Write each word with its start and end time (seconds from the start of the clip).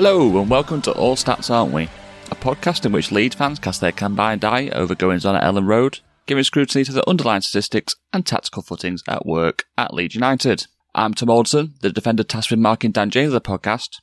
Hello 0.00 0.40
and 0.40 0.48
welcome 0.48 0.80
to 0.82 0.92
All 0.92 1.16
Stats 1.16 1.50
Aren't 1.50 1.72
We, 1.72 1.88
a 2.30 2.36
podcast 2.36 2.86
in 2.86 2.92
which 2.92 3.10
Leeds 3.10 3.34
fans 3.34 3.58
cast 3.58 3.80
their 3.80 3.90
combined 3.90 4.44
eye 4.44 4.68
over 4.68 4.94
goings 4.94 5.26
on 5.26 5.34
at 5.34 5.42
Elland 5.42 5.66
Road, 5.66 5.98
giving 6.26 6.44
scrutiny 6.44 6.84
to 6.84 6.92
the 6.92 7.10
underlying 7.10 7.40
statistics 7.40 7.96
and 8.12 8.24
tactical 8.24 8.62
footings 8.62 9.02
at 9.08 9.26
work 9.26 9.64
at 9.76 9.92
Leeds 9.92 10.14
United. 10.14 10.68
I'm 10.94 11.14
Tom 11.14 11.30
Alderson, 11.30 11.74
the 11.80 11.90
defender 11.90 12.22
tasked 12.22 12.52
with 12.52 12.60
marking 12.60 12.92
Dan 12.92 13.10
James 13.10 13.32
of 13.32 13.32
the 13.32 13.40
podcast. 13.40 13.96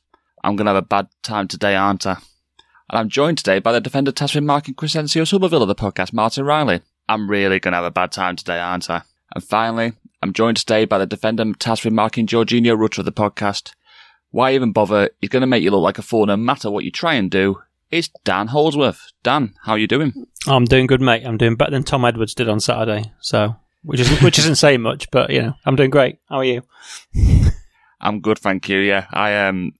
I'm 0.44 0.54
going 0.54 0.66
to 0.66 0.74
have 0.74 0.84
a 0.84 0.86
bad 0.86 1.08
time 1.22 1.48
today, 1.48 1.74
aren't 1.74 2.06
I? 2.06 2.18
And 2.90 2.98
I'm 2.98 3.08
joined 3.08 3.38
today 3.38 3.58
by 3.58 3.72
the 3.72 3.80
defender 3.80 4.12
tasked 4.12 4.34
with 4.34 4.44
marking 4.44 4.74
Crysencio 4.74 5.26
Summerville 5.26 5.62
of 5.62 5.68
the 5.68 5.74
podcast, 5.74 6.12
Martin 6.12 6.44
Riley. 6.44 6.82
I'm 7.08 7.30
really 7.30 7.58
going 7.58 7.72
to 7.72 7.76
have 7.76 7.86
a 7.86 7.90
bad 7.90 8.12
time 8.12 8.36
today, 8.36 8.58
aren't 8.58 8.90
I? 8.90 9.00
And 9.34 9.42
finally, 9.42 9.94
I'm 10.20 10.34
joined 10.34 10.58
today 10.58 10.84
by 10.84 10.98
the 10.98 11.06
defender 11.06 11.50
tasked 11.58 11.86
with 11.86 11.94
marking 11.94 12.26
Georginio 12.26 12.76
Rutter 12.76 13.00
of 13.00 13.06
the 13.06 13.12
podcast, 13.12 13.72
why 14.36 14.52
even 14.52 14.70
bother? 14.70 15.08
He's 15.22 15.30
going 15.30 15.40
to 15.40 15.46
make 15.46 15.62
you 15.62 15.70
look 15.70 15.80
like 15.80 15.96
a 15.96 16.02
fool 16.02 16.26
no 16.26 16.36
matter 16.36 16.70
what 16.70 16.84
you 16.84 16.90
try 16.90 17.14
and 17.14 17.30
do. 17.30 17.62
It's 17.90 18.10
Dan 18.24 18.48
Holdsworth. 18.48 19.12
Dan, 19.22 19.54
how 19.62 19.72
are 19.72 19.78
you 19.78 19.86
doing? 19.86 20.26
I'm 20.46 20.66
doing 20.66 20.86
good, 20.86 21.00
mate. 21.00 21.24
I'm 21.24 21.38
doing 21.38 21.56
better 21.56 21.70
than 21.70 21.84
Tom 21.84 22.04
Edwards 22.04 22.34
did 22.34 22.46
on 22.46 22.60
Saturday. 22.60 23.12
So, 23.18 23.56
which 23.82 23.98
is 23.98 24.20
which 24.22 24.38
isn't 24.38 24.56
saying 24.56 24.82
much, 24.82 25.10
but 25.10 25.30
you 25.30 25.40
know, 25.40 25.54
I'm 25.64 25.74
doing 25.74 25.88
great. 25.88 26.18
How 26.28 26.36
are 26.36 26.44
you? 26.44 26.60
I'm 28.02 28.20
good, 28.20 28.38
thank 28.38 28.68
you. 28.68 28.78
Yeah, 28.80 29.06
I 29.10 29.46
um, 29.46 29.72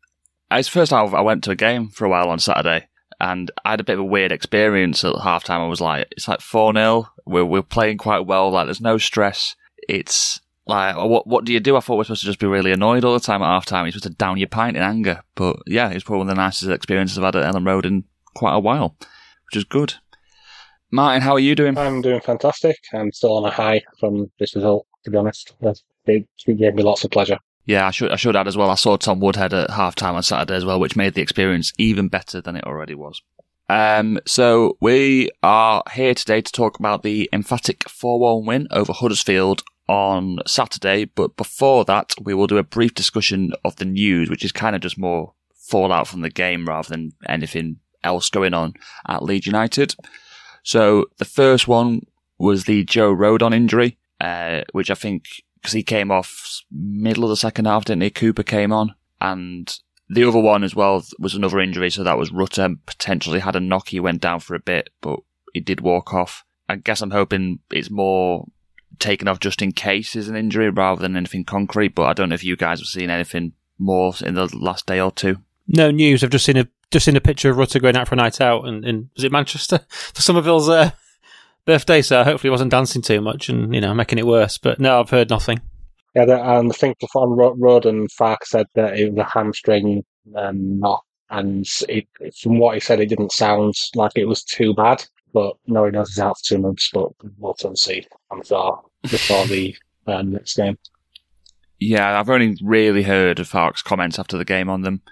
it's 0.50 0.68
first 0.68 0.88
time 0.88 1.14
I 1.14 1.20
went 1.20 1.44
to 1.44 1.50
a 1.50 1.56
game 1.56 1.90
for 1.90 2.06
a 2.06 2.08
while 2.08 2.30
on 2.30 2.38
Saturday, 2.38 2.86
and 3.20 3.50
I 3.62 3.72
had 3.72 3.80
a 3.80 3.84
bit 3.84 3.94
of 3.94 4.00
a 4.00 4.04
weird 4.04 4.32
experience 4.32 5.04
at 5.04 5.16
halftime. 5.16 5.60
I 5.60 5.66
was 5.66 5.82
like, 5.82 6.08
it's 6.12 6.28
like 6.28 6.40
four 6.40 6.72
0 6.72 7.10
We're 7.26 7.44
we're 7.44 7.62
playing 7.62 7.98
quite 7.98 8.24
well. 8.24 8.50
Like, 8.50 8.68
there's 8.68 8.80
no 8.80 8.96
stress. 8.96 9.54
It's 9.86 10.40
like, 10.66 10.96
what 10.96 11.26
what 11.26 11.44
do 11.44 11.52
you 11.52 11.60
do? 11.60 11.76
I 11.76 11.80
thought 11.80 11.96
we 11.96 12.00
are 12.00 12.04
supposed 12.04 12.22
to 12.22 12.26
just 12.26 12.40
be 12.40 12.46
really 12.46 12.72
annoyed 12.72 13.04
all 13.04 13.14
the 13.14 13.20
time 13.20 13.42
at 13.42 13.46
half 13.46 13.66
time. 13.66 13.86
You're 13.86 13.92
supposed 13.92 14.04
to 14.04 14.10
down 14.10 14.36
your 14.36 14.48
pint 14.48 14.76
in 14.76 14.82
anger. 14.82 15.22
But 15.36 15.56
yeah, 15.66 15.90
it's 15.90 16.04
probably 16.04 16.18
one 16.18 16.28
of 16.30 16.36
the 16.36 16.42
nicest 16.42 16.70
experiences 16.70 17.18
I've 17.18 17.24
had 17.24 17.36
at 17.36 17.54
Elland 17.54 17.66
Road 17.66 17.86
in 17.86 18.04
quite 18.34 18.54
a 18.54 18.60
while, 18.60 18.96
which 19.46 19.56
is 19.56 19.64
good. 19.64 19.94
Martin, 20.90 21.22
how 21.22 21.32
are 21.32 21.40
you 21.40 21.54
doing? 21.54 21.78
I'm 21.78 22.00
doing 22.00 22.20
fantastic. 22.20 22.76
I'm 22.92 23.12
still 23.12 23.36
on 23.36 23.44
a 23.44 23.50
high 23.50 23.82
from 24.00 24.30
this 24.38 24.54
result, 24.54 24.86
to 25.04 25.10
be 25.10 25.16
honest. 25.16 25.54
It 26.06 26.26
gave 26.44 26.74
me 26.74 26.82
lots 26.82 27.04
of 27.04 27.10
pleasure. 27.10 27.38
Yeah, 27.64 27.86
I 27.86 27.90
should 27.90 28.12
I 28.12 28.16
should 28.16 28.36
add 28.36 28.48
as 28.48 28.56
well. 28.56 28.70
I 28.70 28.76
saw 28.76 28.96
Tom 28.96 29.20
Woodhead 29.20 29.52
at 29.52 29.70
half 29.70 29.94
time 29.94 30.14
on 30.14 30.22
Saturday 30.22 30.54
as 30.54 30.64
well, 30.64 30.80
which 30.80 30.96
made 30.96 31.14
the 31.14 31.22
experience 31.22 31.72
even 31.78 32.08
better 32.08 32.40
than 32.40 32.56
it 32.56 32.64
already 32.64 32.94
was. 32.94 33.20
Um, 33.68 34.20
so 34.24 34.76
we 34.80 35.30
are 35.42 35.82
here 35.92 36.14
today 36.14 36.40
to 36.40 36.52
talk 36.52 36.78
about 36.78 37.02
the 37.02 37.28
emphatic 37.32 37.80
4-1 37.80 38.46
win 38.46 38.68
over 38.70 38.92
Huddersfield 38.92 39.64
on 39.88 40.38
Saturday, 40.46 41.04
but 41.04 41.36
before 41.36 41.84
that, 41.84 42.14
we 42.20 42.34
will 42.34 42.46
do 42.46 42.58
a 42.58 42.64
brief 42.64 42.94
discussion 42.94 43.52
of 43.64 43.76
the 43.76 43.84
news, 43.84 44.28
which 44.28 44.44
is 44.44 44.52
kind 44.52 44.74
of 44.74 44.82
just 44.82 44.98
more 44.98 45.34
fallout 45.54 46.08
from 46.08 46.20
the 46.20 46.30
game 46.30 46.66
rather 46.66 46.88
than 46.88 47.12
anything 47.28 47.76
else 48.02 48.30
going 48.30 48.54
on 48.54 48.74
at 49.08 49.22
Leeds 49.22 49.46
United. 49.46 49.94
So 50.62 51.06
the 51.18 51.24
first 51.24 51.68
one 51.68 52.02
was 52.38 52.64
the 52.64 52.84
Joe 52.84 53.14
Rodon 53.14 53.54
injury, 53.54 53.98
uh, 54.20 54.62
which 54.72 54.90
I 54.90 54.94
think 54.94 55.26
because 55.56 55.72
he 55.72 55.82
came 55.82 56.10
off 56.10 56.62
middle 56.70 57.24
of 57.24 57.30
the 57.30 57.36
second 57.36 57.66
half, 57.66 57.84
didn't 57.84 58.02
he? 58.02 58.10
Cooper 58.10 58.42
came 58.42 58.72
on, 58.72 58.94
and 59.20 59.78
the 60.08 60.24
other 60.24 60.38
one 60.38 60.62
as 60.62 60.74
well 60.74 61.04
was 61.18 61.34
another 61.34 61.60
injury. 61.60 61.90
So 61.90 62.04
that 62.04 62.18
was 62.18 62.32
Rutter 62.32 62.76
potentially 62.86 63.40
had 63.40 63.56
a 63.56 63.60
knock. 63.60 63.88
He 63.88 64.00
went 64.00 64.20
down 64.20 64.40
for 64.40 64.54
a 64.54 64.60
bit, 64.60 64.90
but 65.00 65.20
he 65.52 65.60
did 65.60 65.80
walk 65.80 66.12
off. 66.14 66.44
I 66.68 66.76
guess 66.76 67.00
I'm 67.00 67.10
hoping 67.12 67.60
it's 67.70 67.90
more 67.90 68.46
taken 68.98 69.28
off 69.28 69.40
just 69.40 69.62
in 69.62 69.72
case 69.72 70.16
is 70.16 70.28
an 70.28 70.36
injury 70.36 70.70
rather 70.70 71.00
than 71.00 71.16
anything 71.16 71.44
concrete. 71.44 71.94
But 71.94 72.06
I 72.06 72.12
don't 72.12 72.28
know 72.28 72.34
if 72.34 72.44
you 72.44 72.56
guys 72.56 72.80
have 72.80 72.88
seen 72.88 73.10
anything 73.10 73.52
more 73.78 74.14
in 74.24 74.34
the 74.34 74.46
last 74.56 74.86
day 74.86 75.00
or 75.00 75.10
two. 75.10 75.38
No 75.68 75.90
news. 75.90 76.22
I've 76.22 76.30
just 76.30 76.44
seen 76.44 76.56
a 76.56 76.68
just 76.90 77.04
seen 77.04 77.16
a 77.16 77.20
picture 77.20 77.50
of 77.50 77.56
Rutter 77.56 77.80
going 77.80 77.96
out 77.96 78.08
for 78.08 78.14
a 78.14 78.16
night 78.16 78.40
out, 78.40 78.66
and 78.66 78.84
in 78.84 79.10
was 79.16 79.24
it 79.24 79.32
Manchester 79.32 79.80
for 79.88 80.22
Summerville's 80.22 80.68
uh, 80.68 80.90
birthday? 81.64 82.02
So 82.02 82.22
hopefully, 82.22 82.48
he 82.48 82.52
wasn't 82.52 82.70
dancing 82.70 83.02
too 83.02 83.20
much 83.20 83.48
and 83.48 83.74
you 83.74 83.80
know 83.80 83.94
making 83.94 84.18
it 84.18 84.26
worse. 84.26 84.58
But 84.58 84.78
no, 84.78 85.00
I've 85.00 85.10
heard 85.10 85.30
nothing. 85.30 85.60
Yeah, 86.14 86.58
and 86.58 86.72
I 86.72 86.74
think 86.74 86.96
on 87.14 87.58
Road 87.60 87.84
and 87.84 88.08
Farke 88.10 88.44
said 88.44 88.66
that 88.74 88.98
it 88.98 89.12
was 89.12 89.18
a 89.18 89.28
hamstring 89.28 90.02
um, 90.34 90.80
knot, 90.80 91.02
and 91.28 91.66
it, 91.88 92.06
from 92.40 92.58
what 92.58 92.74
he 92.74 92.80
said, 92.80 93.00
it 93.00 93.10
didn't 93.10 93.32
sound 93.32 93.74
like 93.94 94.12
it 94.14 94.24
was 94.24 94.42
too 94.42 94.72
bad. 94.72 95.04
But 95.36 95.58
no, 95.66 95.84
he 95.84 95.90
knows 95.90 96.08
he's 96.08 96.18
out 96.18 96.38
for 96.38 96.44
two 96.44 96.58
months, 96.58 96.88
but 96.94 97.10
we'll 97.36 97.54
see. 97.74 98.06
I'm 98.30 98.42
sure 98.42 98.82
before 99.02 99.46
the 99.46 99.76
um, 100.06 100.32
next 100.32 100.56
game. 100.56 100.78
Yeah, 101.78 102.18
I've 102.18 102.30
only 102.30 102.56
really 102.62 103.02
heard 103.02 103.38
of 103.38 103.46
Farke's 103.46 103.82
comments 103.82 104.18
after 104.18 104.38
the 104.38 104.46
game 104.46 104.70
on 104.70 104.80
them, 104.80 105.02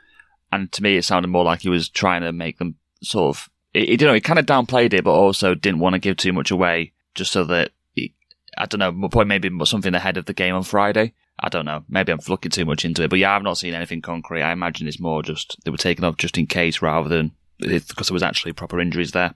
and 0.50 0.72
to 0.72 0.82
me, 0.82 0.96
it 0.96 1.04
sounded 1.04 1.28
more 1.28 1.44
like 1.44 1.60
he 1.60 1.68
was 1.68 1.90
trying 1.90 2.22
to 2.22 2.32
make 2.32 2.56
them 2.56 2.76
sort 3.02 3.36
of. 3.36 3.50
He, 3.74 3.90
you 3.90 3.96
know, 3.98 4.14
he 4.14 4.20
kind 4.22 4.38
of 4.38 4.46
downplayed 4.46 4.94
it, 4.94 5.04
but 5.04 5.12
also 5.12 5.54
didn't 5.54 5.80
want 5.80 5.92
to 5.92 5.98
give 5.98 6.16
too 6.16 6.32
much 6.32 6.50
away, 6.50 6.94
just 7.14 7.30
so 7.30 7.44
that 7.44 7.72
he, 7.92 8.14
I 8.56 8.64
don't 8.64 8.80
know, 8.80 9.08
probably 9.10 9.26
maybe 9.26 9.50
something 9.66 9.94
ahead 9.94 10.16
of 10.16 10.24
the 10.24 10.32
game 10.32 10.54
on 10.54 10.62
Friday. 10.62 11.12
I 11.38 11.50
don't 11.50 11.66
know. 11.66 11.84
Maybe 11.86 12.12
I'm 12.12 12.20
looking 12.30 12.50
too 12.50 12.64
much 12.64 12.86
into 12.86 13.02
it, 13.02 13.10
but 13.10 13.18
yeah, 13.18 13.36
I've 13.36 13.42
not 13.42 13.58
seen 13.58 13.74
anything 13.74 14.00
concrete. 14.00 14.40
I 14.40 14.52
imagine 14.52 14.88
it's 14.88 14.98
more 14.98 15.22
just 15.22 15.58
they 15.66 15.70
were 15.70 15.76
taken 15.76 16.02
off 16.02 16.16
just 16.16 16.38
in 16.38 16.46
case 16.46 16.80
rather 16.80 17.10
than 17.10 17.32
because 17.58 18.08
there 18.08 18.14
was 18.14 18.22
actually 18.22 18.54
proper 18.54 18.80
injuries 18.80 19.12
there. 19.12 19.34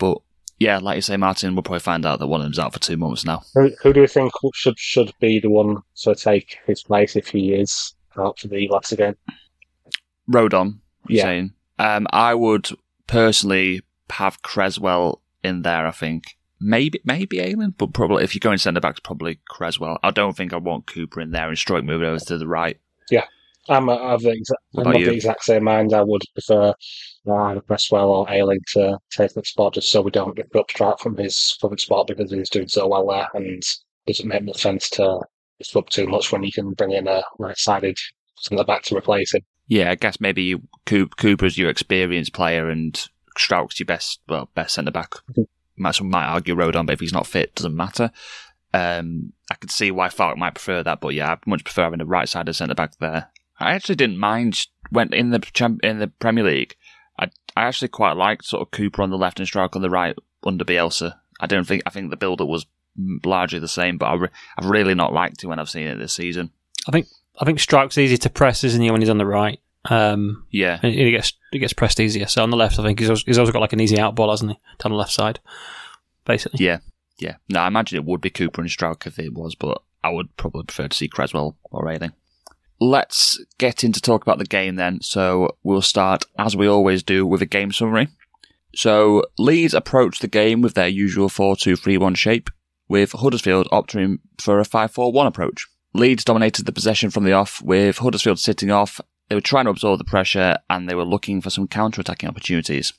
But 0.00 0.18
yeah, 0.58 0.78
like 0.78 0.96
you 0.96 1.02
say, 1.02 1.16
Martin, 1.16 1.54
we'll 1.54 1.62
probably 1.62 1.78
find 1.78 2.04
out 2.04 2.18
that 2.18 2.26
one 2.26 2.40
of 2.40 2.46
them's 2.46 2.58
out 2.58 2.72
for 2.72 2.80
two 2.80 2.96
months 2.96 3.24
now. 3.24 3.42
Who, 3.54 3.70
who 3.80 3.92
do 3.92 4.00
you 4.00 4.08
think 4.08 4.32
should 4.54 4.78
should 4.78 5.12
be 5.20 5.38
the 5.38 5.50
one 5.50 5.76
to 6.02 6.16
take 6.16 6.58
his 6.66 6.82
place 6.82 7.14
if 7.14 7.28
he 7.28 7.54
is 7.54 7.94
out 8.18 8.40
for 8.40 8.48
the 8.48 8.66
last 8.68 8.90
again? 8.90 9.14
Rodon, 10.28 10.78
yeah. 11.08 11.22
saying. 11.22 11.52
Um, 11.78 12.08
I 12.12 12.34
would 12.34 12.68
personally 13.06 13.82
have 14.10 14.42
Cresswell 14.42 15.22
in 15.44 15.62
there. 15.62 15.86
I 15.86 15.92
think 15.92 16.24
maybe 16.60 17.00
maybe 17.04 17.40
Ayling, 17.40 17.74
but 17.76 17.92
probably 17.92 18.24
if 18.24 18.34
you're 18.34 18.40
going 18.40 18.58
centre 18.58 18.80
backs, 18.80 19.00
probably 19.00 19.38
Cresswell. 19.48 19.98
I 20.02 20.10
don't 20.10 20.36
think 20.36 20.52
I 20.52 20.56
want 20.56 20.86
Cooper 20.86 21.20
in 21.20 21.30
there 21.30 21.48
and 21.48 21.56
Struijk 21.56 21.84
moving 21.84 22.08
over 22.08 22.18
to 22.18 22.38
the 22.38 22.46
right. 22.46 22.78
Yeah, 23.10 23.26
I'm, 23.68 23.88
of 23.88 24.22
the, 24.22 24.30
exa- 24.30 24.80
I'm 24.80 24.94
of 24.94 24.94
the 24.94 25.12
exact 25.12 25.44
same 25.44 25.64
mind. 25.64 25.92
I 25.92 26.02
would 26.02 26.22
prefer 26.34 26.74
uh, 27.28 27.34
either 27.34 27.60
Cresswell 27.60 28.10
or 28.10 28.30
Ayling 28.30 28.60
to 28.74 28.98
take 29.12 29.34
the 29.34 29.44
spot 29.44 29.74
just 29.74 29.90
so 29.90 30.00
we 30.00 30.10
don't 30.10 30.36
get 30.36 30.48
up 30.80 31.00
from 31.00 31.16
his 31.16 31.56
current 31.60 31.80
spot 31.80 32.06
because 32.06 32.30
he's 32.30 32.50
doing 32.50 32.68
so 32.68 32.88
well 32.88 33.06
there 33.06 33.28
and 33.34 33.62
doesn't 34.06 34.28
make 34.28 34.44
much 34.44 34.62
sense 34.62 34.88
to 34.90 35.20
disrupt 35.58 35.92
too 35.92 36.06
much 36.06 36.32
when 36.32 36.42
you 36.42 36.52
can 36.52 36.72
bring 36.72 36.92
in 36.92 37.06
a 37.06 37.22
right 37.38 37.58
sided 37.58 37.96
centre 38.40 38.64
back 38.64 38.82
to 38.84 38.96
replace 38.96 39.34
him. 39.34 39.42
Yeah, 39.68 39.90
I 39.90 39.94
guess 39.94 40.20
maybe 40.20 40.42
you, 40.42 40.62
Cooper's 40.86 41.56
your 41.56 41.70
experienced 41.70 42.32
player 42.32 42.68
and 42.68 43.06
Struijk's 43.38 43.78
your 43.78 43.86
best, 43.86 44.20
well, 44.28 44.50
best 44.54 44.74
centre 44.74 44.90
back. 44.90 45.10
Mm-hmm. 45.10 45.42
Might, 45.76 45.94
some 45.94 46.10
might 46.10 46.26
argue 46.26 46.56
Rodon, 46.56 46.86
but 46.86 46.94
if 46.94 47.00
he's 47.00 47.12
not 47.12 47.26
fit, 47.26 47.54
doesn't 47.54 47.76
matter. 47.76 48.10
Um, 48.74 49.32
I 49.50 49.54
could 49.54 49.70
see 49.70 49.90
why 49.90 50.08
Farke 50.08 50.36
might 50.36 50.54
prefer 50.54 50.82
that, 50.82 51.00
but 51.00 51.14
yeah, 51.14 51.32
I'd 51.32 51.46
much 51.46 51.64
prefer 51.64 51.84
having 51.84 52.00
a 52.00 52.04
right-sided 52.04 52.54
centre 52.54 52.74
back 52.74 52.98
there. 52.98 53.30
I 53.60 53.72
actually 53.72 53.96
didn't 53.96 54.18
mind 54.18 54.66
when 54.90 55.12
in 55.12 55.30
the 55.30 55.78
in 55.82 55.98
the 55.98 56.08
Premier 56.08 56.44
League. 56.44 56.74
I 57.18 57.26
I 57.56 57.64
actually 57.64 57.88
quite 57.88 58.16
liked 58.16 58.44
sort 58.44 58.62
of 58.62 58.70
Cooper 58.70 59.02
on 59.02 59.10
the 59.10 59.18
left 59.18 59.38
and 59.38 59.48
Struijk 59.48 59.76
on 59.76 59.82
the 59.82 59.90
right 59.90 60.16
under 60.44 60.64
Bielsa. 60.64 61.16
I 61.40 61.46
don't 61.46 61.66
think 61.66 61.82
I 61.86 61.90
think 61.90 62.10
the 62.10 62.16
build-up 62.16 62.48
was 62.48 62.66
largely 63.24 63.58
the 63.58 63.68
same, 63.68 63.98
but 63.98 64.06
I 64.06 64.14
re- 64.14 64.28
I've 64.58 64.68
really 64.68 64.94
not 64.94 65.12
liked 65.12 65.42
it 65.42 65.46
when 65.46 65.58
I've 65.58 65.70
seen 65.70 65.86
it 65.86 65.98
this 65.98 66.14
season. 66.14 66.50
I 66.88 66.90
think 66.90 67.06
I 67.40 67.44
think 67.44 67.58
Struijk's 67.58 67.98
easy 67.98 68.16
to 68.18 68.30
press, 68.30 68.64
isn't 68.64 68.82
he, 68.82 68.90
when 68.90 69.00
he's 69.00 69.10
on 69.10 69.18
the 69.18 69.26
right? 69.26 69.60
Um, 69.86 70.46
yeah, 70.50 70.78
he 70.80 71.10
gets 71.10 71.32
he 71.52 71.58
gets 71.58 71.72
pressed 71.72 72.00
easier. 72.00 72.26
So 72.26 72.42
on 72.42 72.50
the 72.50 72.56
left, 72.56 72.78
I 72.78 72.82
think 72.82 72.98
he's 72.98 73.08
always, 73.08 73.22
he's 73.22 73.38
always 73.38 73.52
got 73.52 73.60
like 73.60 73.72
an 73.72 73.80
easy 73.80 73.98
out 73.98 74.14
ball, 74.14 74.30
hasn't 74.30 74.52
he, 74.52 74.58
down 74.78 74.92
the 74.92 74.98
left 74.98 75.12
side, 75.12 75.40
basically. 76.26 76.64
Yeah, 76.64 76.80
yeah. 77.18 77.36
No, 77.48 77.60
I 77.60 77.66
imagine 77.68 77.96
it 77.96 78.04
would 78.04 78.20
be 78.20 78.30
Cooper 78.30 78.60
and 78.60 78.70
Struijk 78.70 79.06
if 79.06 79.18
it 79.18 79.32
was, 79.32 79.54
but 79.54 79.82
I 80.04 80.10
would 80.10 80.36
probably 80.36 80.64
prefer 80.64 80.88
to 80.88 80.96
see 80.96 81.08
Cresswell 81.08 81.56
or 81.70 81.88
anything. 81.88 82.12
Let's 82.80 83.38
get 83.58 83.84
into 83.84 84.00
talk 84.00 84.22
about 84.22 84.38
the 84.38 84.44
game 84.44 84.76
then. 84.76 85.00
So 85.02 85.56
we'll 85.62 85.82
start 85.82 86.24
as 86.38 86.56
we 86.56 86.66
always 86.66 87.02
do 87.02 87.26
with 87.26 87.42
a 87.42 87.46
game 87.46 87.72
summary. 87.72 88.08
So 88.74 89.24
Leeds 89.38 89.74
approached 89.74 90.22
the 90.22 90.28
game 90.28 90.62
with 90.62 90.74
their 90.74 90.88
usual 90.88 91.28
4-2-3-1 91.28 92.16
shape, 92.16 92.50
with 92.88 93.12
Huddersfield 93.12 93.68
opting 93.70 94.20
for 94.38 94.60
a 94.60 94.64
5-4-1 94.64 95.26
approach. 95.26 95.66
Leeds 95.92 96.24
dominated 96.24 96.66
the 96.66 96.72
possession 96.72 97.10
from 97.10 97.24
the 97.24 97.32
off, 97.32 97.60
with 97.60 97.98
Huddersfield 97.98 98.38
sitting 98.38 98.70
off 98.70 99.00
they 99.30 99.36
were 99.36 99.40
trying 99.40 99.64
to 99.64 99.70
absorb 99.70 99.98
the 99.98 100.04
pressure 100.04 100.58
and 100.68 100.88
they 100.88 100.94
were 100.94 101.04
looking 101.04 101.40
for 101.40 101.50
some 101.50 101.68
counter-attacking 101.68 102.28
opportunities. 102.28 102.92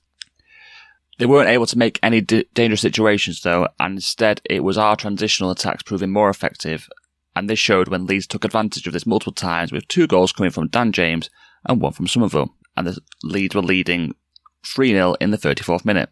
They 1.19 1.25
weren't 1.25 1.49
able 1.49 1.65
to 1.65 1.77
make 1.77 1.99
any 2.01 2.21
d- 2.21 2.45
dangerous 2.53 2.79
situations 2.79 3.41
though, 3.41 3.67
and 3.79 3.95
instead 3.95 4.41
it 4.45 4.63
was 4.63 4.77
our 4.77 4.95
transitional 4.95 5.51
attacks 5.51 5.83
proving 5.83 6.09
more 6.09 6.29
effective, 6.29 6.87
and 7.35 7.49
this 7.49 7.59
showed 7.59 7.87
when 7.87 8.05
Leeds 8.05 8.27
took 8.27 8.45
advantage 8.45 8.87
of 8.87 8.93
this 8.93 9.05
multiple 9.05 9.33
times 9.33 9.71
with 9.71 9.87
two 9.87 10.07
goals 10.07 10.31
coming 10.31 10.51
from 10.51 10.67
Dan 10.67 10.91
James 10.91 11.29
and 11.65 11.81
one 11.81 11.93
from 11.93 12.07
Summerville, 12.07 12.55
and 12.75 12.87
the 12.87 12.99
Leeds 13.23 13.55
were 13.55 13.61
leading 13.61 14.15
3-0 14.65 15.15
in 15.19 15.31
the 15.31 15.37
34th 15.37 15.85
minute. 15.85 16.09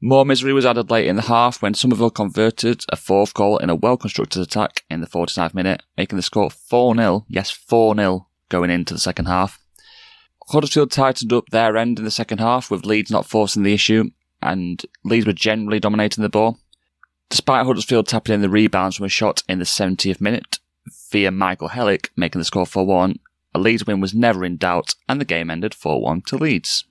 More 0.00 0.24
misery 0.24 0.52
was 0.52 0.64
added 0.64 0.90
late 0.90 1.08
in 1.08 1.16
the 1.16 1.22
half 1.22 1.60
when 1.60 1.74
Summerville 1.74 2.10
converted 2.10 2.84
a 2.88 2.96
fourth 2.96 3.34
goal 3.34 3.58
in 3.58 3.68
a 3.68 3.74
well-constructed 3.74 4.40
attack 4.40 4.84
in 4.88 5.00
the 5.00 5.08
49th 5.08 5.54
minute, 5.54 5.82
making 5.96 6.16
the 6.16 6.22
score 6.22 6.50
4-0, 6.50 7.24
yes 7.28 7.50
4-0 7.50 8.26
going 8.48 8.70
into 8.70 8.94
the 8.94 9.00
second 9.00 9.26
half. 9.26 9.58
Huddersfield 10.50 10.92
tightened 10.92 11.32
up 11.32 11.48
their 11.50 11.76
end 11.76 11.98
in 11.98 12.04
the 12.04 12.10
second 12.10 12.38
half, 12.38 12.70
with 12.70 12.86
Leeds 12.86 13.10
not 13.10 13.26
forcing 13.26 13.64
the 13.64 13.74
issue, 13.74 14.04
and 14.40 14.82
Leeds 15.04 15.26
were 15.26 15.32
generally 15.32 15.80
dominating 15.80 16.22
the 16.22 16.28
ball. 16.28 16.58
Despite 17.30 17.66
Huddersfield 17.66 18.06
tapping 18.06 18.34
in 18.34 18.40
the 18.40 18.48
rebounds 18.48 18.96
from 18.96 19.06
a 19.06 19.10
shot 19.10 19.42
in 19.48 19.58
the 19.58 19.64
70th 19.64 20.20
minute 20.20 20.58
via 21.10 21.30
Michael 21.30 21.70
Helik 21.70 22.08
making 22.16 22.38
the 22.38 22.44
score 22.44 22.66
4 22.66 22.86
1, 22.86 23.18
a 23.54 23.58
Leeds 23.58 23.86
win 23.86 24.00
was 24.00 24.14
never 24.14 24.44
in 24.44 24.56
doubt, 24.56 24.94
and 25.08 25.20
the 25.20 25.24
game 25.24 25.50
ended 25.50 25.74
4 25.74 26.00
1 26.00 26.22
to 26.22 26.36
Leeds. 26.36 26.84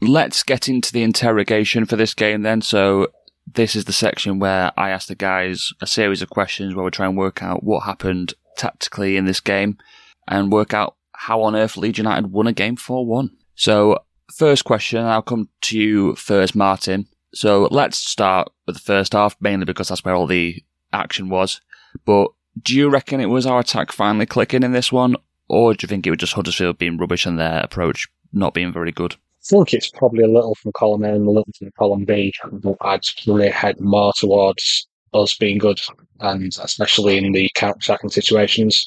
Let's 0.00 0.42
get 0.42 0.68
into 0.68 0.92
the 0.92 1.02
interrogation 1.02 1.84
for 1.84 1.96
this 1.96 2.14
game 2.14 2.42
then. 2.42 2.62
So, 2.62 3.08
this 3.46 3.76
is 3.76 3.84
the 3.84 3.92
section 3.92 4.38
where 4.38 4.72
I 4.76 4.90
ask 4.90 5.08
the 5.08 5.14
guys 5.14 5.72
a 5.80 5.86
series 5.86 6.22
of 6.22 6.30
questions 6.30 6.74
where 6.74 6.84
we 6.84 6.90
try 6.90 7.06
and 7.06 7.16
work 7.16 7.42
out 7.42 7.62
what 7.62 7.84
happened 7.84 8.34
tactically 8.56 9.16
in 9.16 9.24
this 9.24 9.40
game 9.40 9.78
and 10.28 10.52
work 10.52 10.74
out 10.74 10.96
how 11.12 11.42
on 11.42 11.54
earth 11.54 11.76
Leeds 11.76 11.98
United 11.98 12.32
won 12.32 12.46
a 12.46 12.52
game 12.52 12.76
4 12.76 13.06
1. 13.06 13.30
So, 13.54 13.98
first 14.32 14.64
question, 14.64 15.04
I'll 15.04 15.22
come 15.22 15.48
to 15.62 15.78
you 15.78 16.16
first, 16.16 16.56
Martin. 16.56 17.06
So, 17.34 17.68
let's 17.70 17.98
start 17.98 18.48
with 18.66 18.76
the 18.76 18.82
first 18.82 19.12
half, 19.12 19.36
mainly 19.40 19.64
because 19.64 19.88
that's 19.88 20.04
where 20.04 20.14
all 20.14 20.26
the 20.26 20.62
action 20.92 21.28
was. 21.28 21.60
But 22.04 22.28
do 22.60 22.76
you 22.76 22.90
reckon 22.90 23.20
it 23.20 23.26
was 23.26 23.46
our 23.46 23.60
attack 23.60 23.92
finally 23.92 24.26
clicking 24.26 24.62
in 24.62 24.72
this 24.72 24.92
one, 24.92 25.16
or 25.48 25.74
do 25.74 25.84
you 25.84 25.88
think 25.88 26.06
it 26.06 26.10
was 26.10 26.18
just 26.18 26.34
Huddersfield 26.34 26.78
being 26.78 26.98
rubbish 26.98 27.26
and 27.26 27.38
their 27.38 27.60
approach 27.60 28.08
not 28.32 28.54
being 28.54 28.72
very 28.72 28.92
good? 28.92 29.14
I 29.14 29.44
think 29.44 29.74
it's 29.74 29.90
probably 29.90 30.22
a 30.22 30.28
little 30.28 30.54
from 30.54 30.72
column 30.72 31.04
A 31.04 31.14
and 31.14 31.26
a 31.26 31.30
little 31.30 31.52
from 31.58 31.70
column 31.78 32.04
B, 32.04 32.32
but 32.52 32.76
I'd 32.80 33.04
really 33.26 33.50
head 33.50 33.80
more 33.80 34.12
towards 34.16 34.86
us 35.14 35.36
being 35.36 35.58
good, 35.58 35.80
and 36.20 36.54
especially 36.62 37.18
in 37.18 37.32
the 37.32 37.50
counter-attacking 37.54 38.10
situations. 38.10 38.86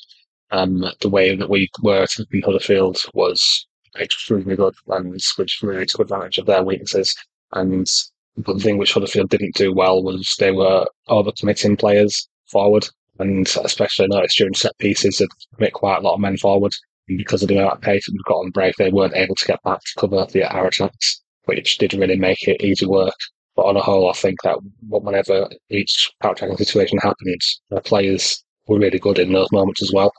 Um, 0.51 0.86
the 1.01 1.09
way 1.09 1.36
that 1.36 1.50
we 1.50 1.69
were 1.81 2.03
attacking 2.03 2.41
Huddersfield 2.44 3.00
was 3.13 3.68
extremely 4.00 4.56
good, 4.56 4.75
and 4.88 5.19
which 5.38 5.59
really 5.62 5.86
took 5.86 6.01
advantage 6.01 6.38
of 6.38 6.45
their 6.45 6.63
weaknesses. 6.63 7.15
And 7.51 7.88
the 8.38 8.56
thing 8.56 8.78
which 8.78 8.94
Huddersfield 8.94 9.30
didn't 9.30 9.56
do 9.56 9.74
well 9.74 10.04
was 10.04 10.36
they 10.40 10.52
were 10.52 10.86
overcommitting 11.10 11.80
players 11.80 12.28
forward, 12.52 12.88
and 13.20 13.48
especially 13.64 14.06
I 14.06 14.08
noticed 14.16 14.38
during 14.38 14.54
set 14.54 14.78
pieces, 14.78 15.18
they 15.18 15.28
commit 15.56 15.74
quite 15.74 15.98
a 15.98 16.02
lot 16.02 16.16
of 16.16 16.20
men 16.20 16.38
forward. 16.38 16.74
And 17.08 17.18
because 17.18 17.42
of 17.42 17.50
the 17.50 17.58
amount 17.58 17.76
of 17.76 17.82
pace 17.82 18.08
we've 18.12 18.24
got 18.26 18.40
on 18.40 18.52
break, 18.52 18.76
they 18.76 18.90
weren't 18.90 19.16
able 19.16 19.36
to 19.36 19.46
get 19.46 19.62
back 19.64 19.80
to 19.80 20.00
cover 20.00 20.26
the 20.32 20.44
our 20.44 20.68
attacks, 20.68 21.22
which 21.46 21.78
did 21.78 21.94
really 21.94 22.18
make 22.18 22.48
it 22.48 22.62
easy 22.62 22.86
work. 22.86 23.16
But 23.56 23.68
on 23.68 23.78
a 23.78 23.82
whole, 23.82 24.10
I 24.10 24.14
think 24.14 24.42
that 24.44 24.58
whenever 24.90 25.48
each 25.70 26.12
counter-attacking 26.22 26.58
situation 26.58 26.98
happened, 26.98 27.42
the 27.70 27.80
players 27.80 28.44
were 28.68 28.80
really 28.80 29.00
good 29.00 29.20
in 29.20 29.32
those 29.32 29.52
moments 29.52 29.82
as 29.82 29.92
well. 29.94 30.12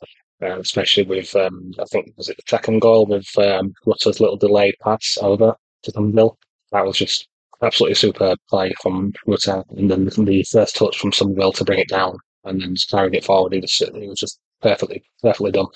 Uh, 0.43 0.59
especially 0.59 1.03
with, 1.03 1.35
um, 1.35 1.73
I 1.79 1.85
think, 1.91 2.13
was 2.17 2.29
it 2.29 2.37
the 2.37 2.43
second 2.47 2.81
goal 2.81 3.07
with 3.07 3.27
um, 3.39 3.73
Rutter's 3.87 4.21
little 4.21 4.37
delayed 4.37 4.75
pass 4.83 5.17
over 5.21 5.55
to 5.83 5.93
Summerville? 5.93 6.39
That 6.73 6.85
was 6.85 6.99
just 6.99 7.27
absolutely 7.67 7.95
superb 7.95 8.39
play 8.49 8.73
from 8.83 9.13
Rutter. 9.27 9.65
And 9.71 9.91
then 9.91 10.05
the 10.05 10.45
first 10.51 10.77
touch 10.77 10.99
from 10.99 11.13
Summerville 11.13 11.53
to 11.53 11.65
bring 11.65 11.81
it 11.81 11.89
down 11.89 12.17
and 12.45 12.61
then 12.61 12.75
carrying 12.91 13.15
it 13.15 13.25
forward, 13.25 13.53
he 13.53 13.61
was, 13.61 13.77
he 13.77 14.09
was 14.09 14.21
just 14.21 14.39
perfectly, 14.63 15.03
perfectly 15.23 15.53
done. 15.53 15.67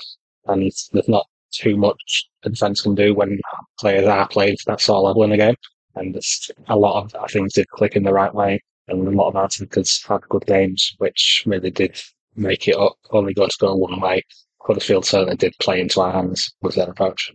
And 0.46 0.70
there's 0.92 1.08
not 1.08 1.26
too 1.52 1.76
much 1.76 2.28
a 2.44 2.50
defence 2.50 2.80
can 2.80 2.94
do 2.94 3.14
when 3.14 3.40
players 3.78 4.06
are 4.06 4.28
playing 4.28 4.56
that 4.66 4.80
sort 4.80 4.98
of 4.98 5.04
level 5.04 5.24
in 5.24 5.30
the 5.30 5.36
game. 5.36 5.56
And 5.96 6.14
there's 6.14 6.50
a 6.68 6.76
lot 6.76 7.12
of 7.14 7.30
things 7.30 7.54
did 7.54 7.68
click 7.70 7.96
in 7.96 8.04
the 8.04 8.12
right 8.12 8.32
way, 8.32 8.60
and 8.86 9.06
a 9.06 9.10
lot 9.10 9.28
of 9.28 9.36
our 9.36 9.46
attackers 9.46 10.02
had 10.04 10.20
good 10.28 10.46
games, 10.46 10.94
which 10.98 11.42
really 11.46 11.70
did 11.70 12.00
make 12.36 12.68
it 12.68 12.76
up, 12.76 12.94
only 13.10 13.34
go 13.34 13.46
to 13.46 13.56
go 13.60 13.74
one 13.74 14.00
way. 14.00 14.22
Huddersfield 14.60 15.04
certainly 15.04 15.36
did 15.36 15.54
play 15.60 15.80
into 15.80 16.00
our 16.00 16.12
hands 16.12 16.52
with 16.62 16.76
their 16.76 16.88
approach. 16.88 17.32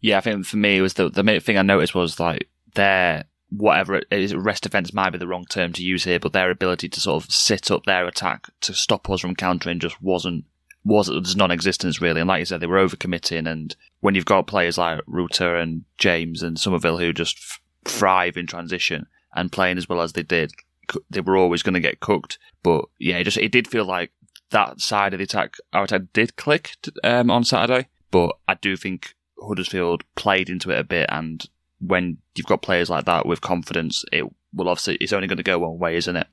Yeah, 0.00 0.18
I 0.18 0.20
think 0.20 0.44
for 0.44 0.58
me, 0.58 0.76
it 0.76 0.82
was 0.82 0.94
the 0.94 1.08
the 1.08 1.22
main 1.22 1.40
thing 1.40 1.56
I 1.56 1.62
noticed 1.62 1.94
was 1.94 2.20
like 2.20 2.48
their 2.74 3.24
whatever 3.50 3.96
it 3.96 4.06
is, 4.10 4.34
rest 4.34 4.64
defense 4.64 4.92
might 4.92 5.10
be 5.10 5.18
the 5.18 5.26
wrong 5.26 5.44
term 5.48 5.72
to 5.74 5.82
use 5.82 6.04
here, 6.04 6.18
but 6.18 6.32
their 6.32 6.50
ability 6.50 6.88
to 6.88 7.00
sort 7.00 7.22
of 7.22 7.30
sit 7.30 7.70
up 7.70 7.84
their 7.84 8.06
attack 8.06 8.46
to 8.62 8.74
stop 8.74 9.08
us 9.08 9.20
from 9.20 9.36
countering 9.36 9.78
just 9.78 10.00
wasn't 10.02 10.44
was 10.84 11.08
it 11.08 11.18
was 11.18 11.36
non-existence 11.36 12.00
really. 12.00 12.20
And 12.20 12.28
like 12.28 12.38
you 12.38 12.44
said, 12.44 12.60
they 12.60 12.66
were 12.66 12.84
overcommitting. 12.84 13.50
And 13.50 13.74
when 14.00 14.14
you've 14.14 14.24
got 14.24 14.46
players 14.46 14.78
like 14.78 15.00
Rutter 15.06 15.56
and 15.56 15.84
James 15.98 16.42
and 16.42 16.58
Summerville 16.58 16.98
who 16.98 17.12
just 17.12 17.38
thrive 17.84 18.36
in 18.36 18.46
transition 18.46 19.06
and 19.34 19.50
playing 19.50 19.78
as 19.78 19.88
well 19.88 20.00
as 20.00 20.12
they 20.12 20.22
did, 20.22 20.52
they 21.10 21.20
were 21.20 21.36
always 21.36 21.64
going 21.64 21.74
to 21.74 21.80
get 21.80 22.00
cooked. 22.00 22.38
But 22.62 22.84
yeah, 22.98 23.18
it 23.18 23.24
just 23.24 23.36
it 23.36 23.50
did 23.50 23.66
feel 23.66 23.84
like 23.84 24.12
that 24.50 24.80
side 24.80 25.12
of 25.12 25.18
the 25.18 25.24
attack, 25.24 25.56
our 25.72 25.84
attack 25.84 26.02
did 26.12 26.36
click 26.36 26.72
um, 27.02 27.30
on 27.30 27.42
Saturday, 27.42 27.88
but 28.12 28.36
I 28.46 28.54
do 28.54 28.76
think 28.76 29.14
Huddersfield 29.42 30.04
played 30.14 30.48
into 30.48 30.70
it 30.70 30.78
a 30.78 30.84
bit. 30.84 31.08
And 31.10 31.44
when 31.80 32.18
you've 32.34 32.46
got 32.46 32.62
players 32.62 32.90
like 32.90 33.04
that 33.04 33.26
with 33.26 33.40
confidence, 33.40 34.04
it 34.12 34.24
will 34.54 34.68
obviously 34.68 34.96
it's 34.96 35.12
only 35.12 35.28
going 35.28 35.36
to 35.36 35.42
go 35.42 35.58
one 35.58 35.78
way, 35.78 35.96
isn't 35.96 36.16
it? 36.16 36.26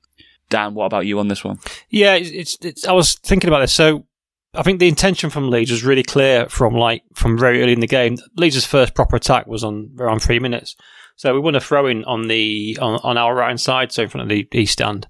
Dan, 0.50 0.74
what 0.74 0.86
about 0.86 1.06
you 1.06 1.20
on 1.20 1.28
this 1.28 1.44
one? 1.44 1.60
Yeah, 1.90 2.16
it's, 2.16 2.58
it's 2.62 2.86
I 2.86 2.92
was 2.92 3.16
thinking 3.16 3.48
about 3.48 3.60
this. 3.60 3.74
So 3.74 4.06
I 4.54 4.62
think 4.62 4.80
the 4.80 4.88
intention 4.88 5.30
from 5.30 5.50
Leeds 5.50 5.72
was 5.72 5.84
really 5.84 6.04
clear 6.04 6.48
from 6.48 6.76
like 6.76 7.04
from 7.16 7.38
very 7.38 7.62
early 7.62 7.74
in 7.74 7.80
the 7.80 7.88
game. 7.88 8.18
Leeds' 8.38 8.66
first 8.66 8.94
proper 8.94 9.16
attack 9.16 9.48
was 9.48 9.64
on 9.64 9.92
around 9.98 10.20
three 10.20 10.40
minutes, 10.40 10.76
so 11.16 11.34
we 11.34 11.40
won 11.40 11.56
a 11.56 11.60
throw 11.60 11.88
in 11.88 12.04
on 12.06 12.28
the 12.28 12.78
on, 12.82 13.00
on 13.04 13.18
our 13.18 13.34
right 13.34 13.48
hand 13.48 13.62
side, 13.62 13.92
so 13.92 14.04
in 14.04 14.10
front 14.10 14.24
of 14.24 14.30
the 14.30 14.48
east 14.52 14.74
stand. 14.74 15.08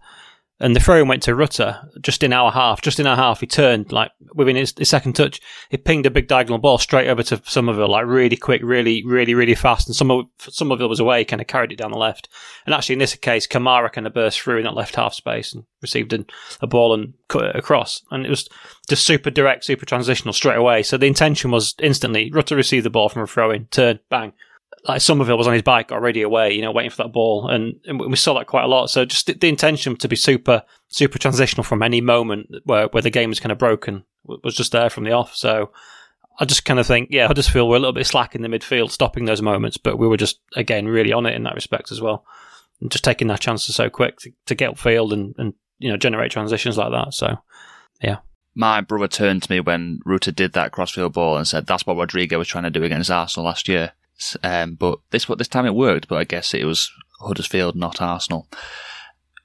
And 0.63 0.73
the 0.73 0.79
throw 0.79 1.03
went 1.03 1.23
to 1.23 1.35
Rutter 1.35 1.89
just 1.99 2.23
in 2.23 2.31
our 2.31 2.49
half. 2.49 2.79
Just 2.81 2.97
in 2.97 3.05
our 3.05 3.17
half, 3.17 3.41
he 3.41 3.47
turned 3.47 3.91
like 3.91 4.11
within 4.33 4.55
his, 4.55 4.73
his, 4.77 4.87
second 4.87 5.11
touch, 5.11 5.41
he 5.69 5.75
pinged 5.75 6.05
a 6.05 6.09
big 6.09 6.29
diagonal 6.29 6.57
ball 6.57 6.77
straight 6.77 7.09
over 7.09 7.21
to 7.21 7.41
Summerville, 7.43 7.89
like 7.89 8.05
really 8.05 8.37
quick, 8.37 8.61
really, 8.63 9.03
really, 9.05 9.33
really 9.33 9.55
fast. 9.55 9.89
And 9.89 9.95
Summer, 9.95 10.21
Summerville 10.39 10.87
was 10.87 11.01
away, 11.01 11.25
kind 11.25 11.41
of 11.41 11.47
carried 11.47 11.73
it 11.73 11.77
down 11.79 11.91
the 11.91 11.97
left. 11.97 12.29
And 12.65 12.73
actually, 12.73 12.93
in 12.93 12.99
this 12.99 13.13
case, 13.15 13.45
Kamara 13.45 13.91
kind 13.91 14.07
of 14.07 14.13
burst 14.13 14.39
through 14.39 14.59
in 14.59 14.63
that 14.63 14.73
left 14.73 14.95
half 14.95 15.13
space 15.13 15.53
and 15.53 15.65
received 15.81 16.13
a, 16.13 16.25
a 16.61 16.67
ball 16.67 16.93
and 16.93 17.13
cut 17.27 17.43
it 17.43 17.57
across. 17.57 18.01
And 18.09 18.25
it 18.25 18.29
was 18.29 18.47
just 18.87 19.05
super 19.05 19.31
direct, 19.31 19.65
super 19.65 19.85
transitional 19.85 20.31
straight 20.31 20.55
away. 20.55 20.81
So 20.83 20.95
the 20.95 21.07
intention 21.07 21.51
was 21.51 21.75
instantly 21.79 22.31
Rutter 22.31 22.55
received 22.55 22.85
the 22.85 22.89
ball 22.89 23.09
from 23.09 23.23
a 23.23 23.27
throw 23.27 23.51
in, 23.51 23.65
turn, 23.65 23.99
bang, 24.09 24.31
like 24.85 25.01
Summerville 25.01 25.37
was 25.37 25.47
on 25.47 25.53
his 25.53 25.61
bike 25.61 25.91
already 25.91 26.21
away, 26.21 26.53
you 26.53 26.61
know, 26.61 26.71
waiting 26.71 26.91
for 26.91 27.03
that 27.03 27.13
ball, 27.13 27.47
and, 27.47 27.79
and 27.85 27.99
we 27.99 28.15
saw 28.15 28.33
that 28.33 28.47
quite 28.47 28.63
a 28.63 28.67
lot. 28.67 28.89
So 28.89 29.05
just 29.05 29.27
the, 29.27 29.33
the, 29.33 29.47
intention 29.47 29.95
to 29.95 30.07
be 30.07 30.15
super, 30.15 30.63
super 30.89 31.17
transitional 31.17 31.63
from 31.63 31.81
any 31.81 32.01
moment 32.01 32.47
where 32.65 32.87
where 32.87 33.01
the 33.01 33.09
game 33.09 33.29
was 33.29 33.39
kind 33.39 33.51
of 33.51 33.57
broken 33.57 34.03
was 34.25 34.55
just 34.55 34.71
there 34.71 34.89
from 34.89 35.05
the 35.05 35.11
off. 35.11 35.35
So 35.35 35.71
I 36.39 36.45
just 36.45 36.65
kind 36.65 36.79
of 36.79 36.87
think, 36.87 37.09
yeah, 37.11 37.27
I 37.29 37.33
just 37.33 37.51
feel 37.51 37.67
we're 37.67 37.77
a 37.77 37.79
little 37.79 37.93
bit 37.93 38.07
slack 38.07 38.35
in 38.35 38.41
the 38.41 38.47
midfield, 38.49 38.91
stopping 38.91 39.25
those 39.25 39.41
moments, 39.41 39.77
but 39.77 39.97
we 39.97 40.07
were 40.07 40.17
just 40.17 40.39
again 40.55 40.87
really 40.87 41.13
on 41.13 41.25
it 41.25 41.35
in 41.35 41.43
that 41.43 41.55
respect 41.55 41.91
as 41.91 42.01
well, 42.01 42.25
and 42.81 42.91
just 42.91 43.05
taking 43.05 43.29
our 43.31 43.37
chances 43.37 43.75
so 43.75 43.89
quick 43.89 44.19
to, 44.19 44.31
to 44.47 44.55
get 44.55 44.71
upfield 44.71 45.13
and 45.13 45.33
and 45.37 45.53
you 45.79 45.89
know 45.89 45.97
generate 45.97 46.31
transitions 46.31 46.77
like 46.77 46.91
that. 46.91 47.13
So, 47.13 47.37
yeah. 48.01 48.17
My 48.55 48.81
brother 48.81 49.07
turned 49.07 49.41
to 49.43 49.51
me 49.51 49.61
when 49.61 49.99
Rutter 50.05 50.31
did 50.31 50.53
that 50.53 50.71
crossfield 50.71 51.13
ball 51.13 51.37
and 51.37 51.47
said, 51.47 51.67
"That's 51.67 51.87
what 51.87 51.97
Rodrigo 51.97 52.37
was 52.37 52.49
trying 52.49 52.65
to 52.65 52.69
do 52.69 52.83
against 52.83 53.09
Arsenal 53.09 53.45
last 53.45 53.67
year." 53.69 53.93
Um, 54.43 54.75
but 54.75 54.99
this 55.11 55.25
this 55.37 55.47
time 55.47 55.65
it 55.65 55.75
worked. 55.75 56.07
But 56.07 56.17
I 56.17 56.23
guess 56.23 56.53
it 56.53 56.65
was 56.65 56.91
Huddersfield, 57.21 57.75
not 57.75 58.01
Arsenal. 58.01 58.47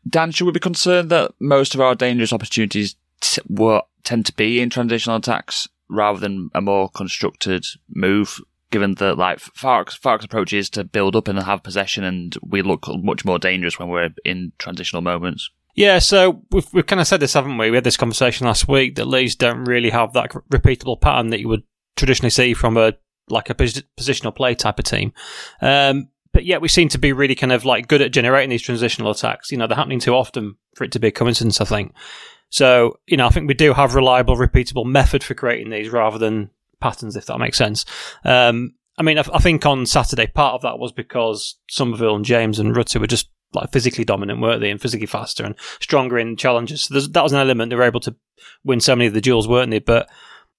Dan, 0.08 0.30
should 0.30 0.46
we 0.46 0.52
be 0.52 0.60
concerned 0.60 1.10
that 1.10 1.32
most 1.40 1.74
of 1.74 1.80
our 1.80 1.94
dangerous 1.94 2.32
opportunities 2.32 2.96
t- 3.20 3.42
were, 3.48 3.82
tend 4.04 4.24
to 4.26 4.34
be 4.34 4.60
in 4.60 4.70
transitional 4.70 5.16
attacks 5.16 5.68
rather 5.90 6.18
than 6.18 6.50
a 6.54 6.60
more 6.60 6.88
constructed 6.88 7.64
move? 7.88 8.40
Given 8.70 8.96
that, 8.96 9.16
like 9.16 9.38
Farke's, 9.38 9.94
Farke's 9.94 10.26
approach 10.26 10.52
is 10.52 10.68
to 10.70 10.84
build 10.84 11.16
up 11.16 11.26
and 11.26 11.38
have 11.38 11.62
possession, 11.62 12.04
and 12.04 12.36
we 12.42 12.60
look 12.60 12.84
much 12.86 13.24
more 13.24 13.38
dangerous 13.38 13.78
when 13.78 13.88
we're 13.88 14.10
in 14.26 14.52
transitional 14.58 15.00
moments. 15.00 15.50
Yeah, 15.74 16.00
so 16.00 16.42
we've, 16.50 16.66
we've 16.74 16.86
kind 16.86 17.00
of 17.00 17.06
said 17.06 17.20
this, 17.20 17.32
haven't 17.32 17.56
we? 17.56 17.70
We 17.70 17.76
had 17.76 17.84
this 17.84 17.96
conversation 17.96 18.46
last 18.46 18.68
week 18.68 18.96
that 18.96 19.06
Leeds 19.06 19.36
don't 19.36 19.64
really 19.64 19.90
have 19.90 20.12
that 20.12 20.32
repeatable 20.50 21.00
pattern 21.00 21.30
that 21.30 21.40
you 21.40 21.48
would 21.48 21.62
traditionally 21.96 22.30
see 22.30 22.52
from 22.52 22.76
a 22.76 22.94
like 23.30 23.50
a 23.50 23.54
positional 23.54 24.34
play 24.34 24.54
type 24.54 24.78
of 24.78 24.84
team. 24.84 25.12
Um, 25.60 26.08
but 26.32 26.44
yet 26.44 26.60
we 26.60 26.68
seem 26.68 26.88
to 26.90 26.98
be 26.98 27.12
really 27.12 27.34
kind 27.34 27.52
of 27.52 27.64
like 27.64 27.88
good 27.88 28.02
at 28.02 28.12
generating 28.12 28.50
these 28.50 28.62
transitional 28.62 29.10
attacks. 29.10 29.50
You 29.50 29.58
know, 29.58 29.66
they're 29.66 29.76
happening 29.76 30.00
too 30.00 30.14
often 30.14 30.56
for 30.74 30.84
it 30.84 30.92
to 30.92 31.00
be 31.00 31.08
a 31.08 31.12
coincidence, 31.12 31.60
I 31.60 31.64
think. 31.64 31.94
So, 32.50 32.98
you 33.06 33.16
know, 33.16 33.26
I 33.26 33.30
think 33.30 33.48
we 33.48 33.54
do 33.54 33.72
have 33.72 33.94
reliable, 33.94 34.36
repeatable 34.36 34.86
method 34.86 35.22
for 35.22 35.34
creating 35.34 35.70
these 35.70 35.90
rather 35.90 36.18
than 36.18 36.50
patterns, 36.80 37.16
if 37.16 37.26
that 37.26 37.38
makes 37.38 37.58
sense. 37.58 37.84
Um, 38.24 38.74
I 38.96 39.02
mean, 39.02 39.18
I, 39.18 39.24
I, 39.32 39.38
think 39.38 39.64
on 39.66 39.86
Saturday, 39.86 40.26
part 40.26 40.54
of 40.54 40.62
that 40.62 40.78
was 40.78 40.92
because 40.92 41.56
Summerville 41.68 42.16
and 42.16 42.24
James 42.24 42.58
and 42.58 42.74
Rutter 42.76 43.00
were 43.00 43.06
just 43.06 43.30
like 43.52 43.70
physically 43.72 44.04
dominant, 44.04 44.40
weren't 44.40 44.60
they? 44.60 44.70
And 44.70 44.80
physically 44.80 45.06
faster 45.06 45.44
and 45.44 45.54
stronger 45.80 46.18
in 46.18 46.36
challenges. 46.36 46.82
So 46.82 47.00
that 47.00 47.22
was 47.22 47.32
an 47.32 47.38
element. 47.38 47.70
They 47.70 47.76
were 47.76 47.82
able 47.82 48.00
to 48.00 48.14
win 48.64 48.80
so 48.80 48.96
many 48.96 49.06
of 49.06 49.14
the 49.14 49.20
duels, 49.20 49.48
weren't 49.48 49.70
they? 49.70 49.78
But, 49.78 50.08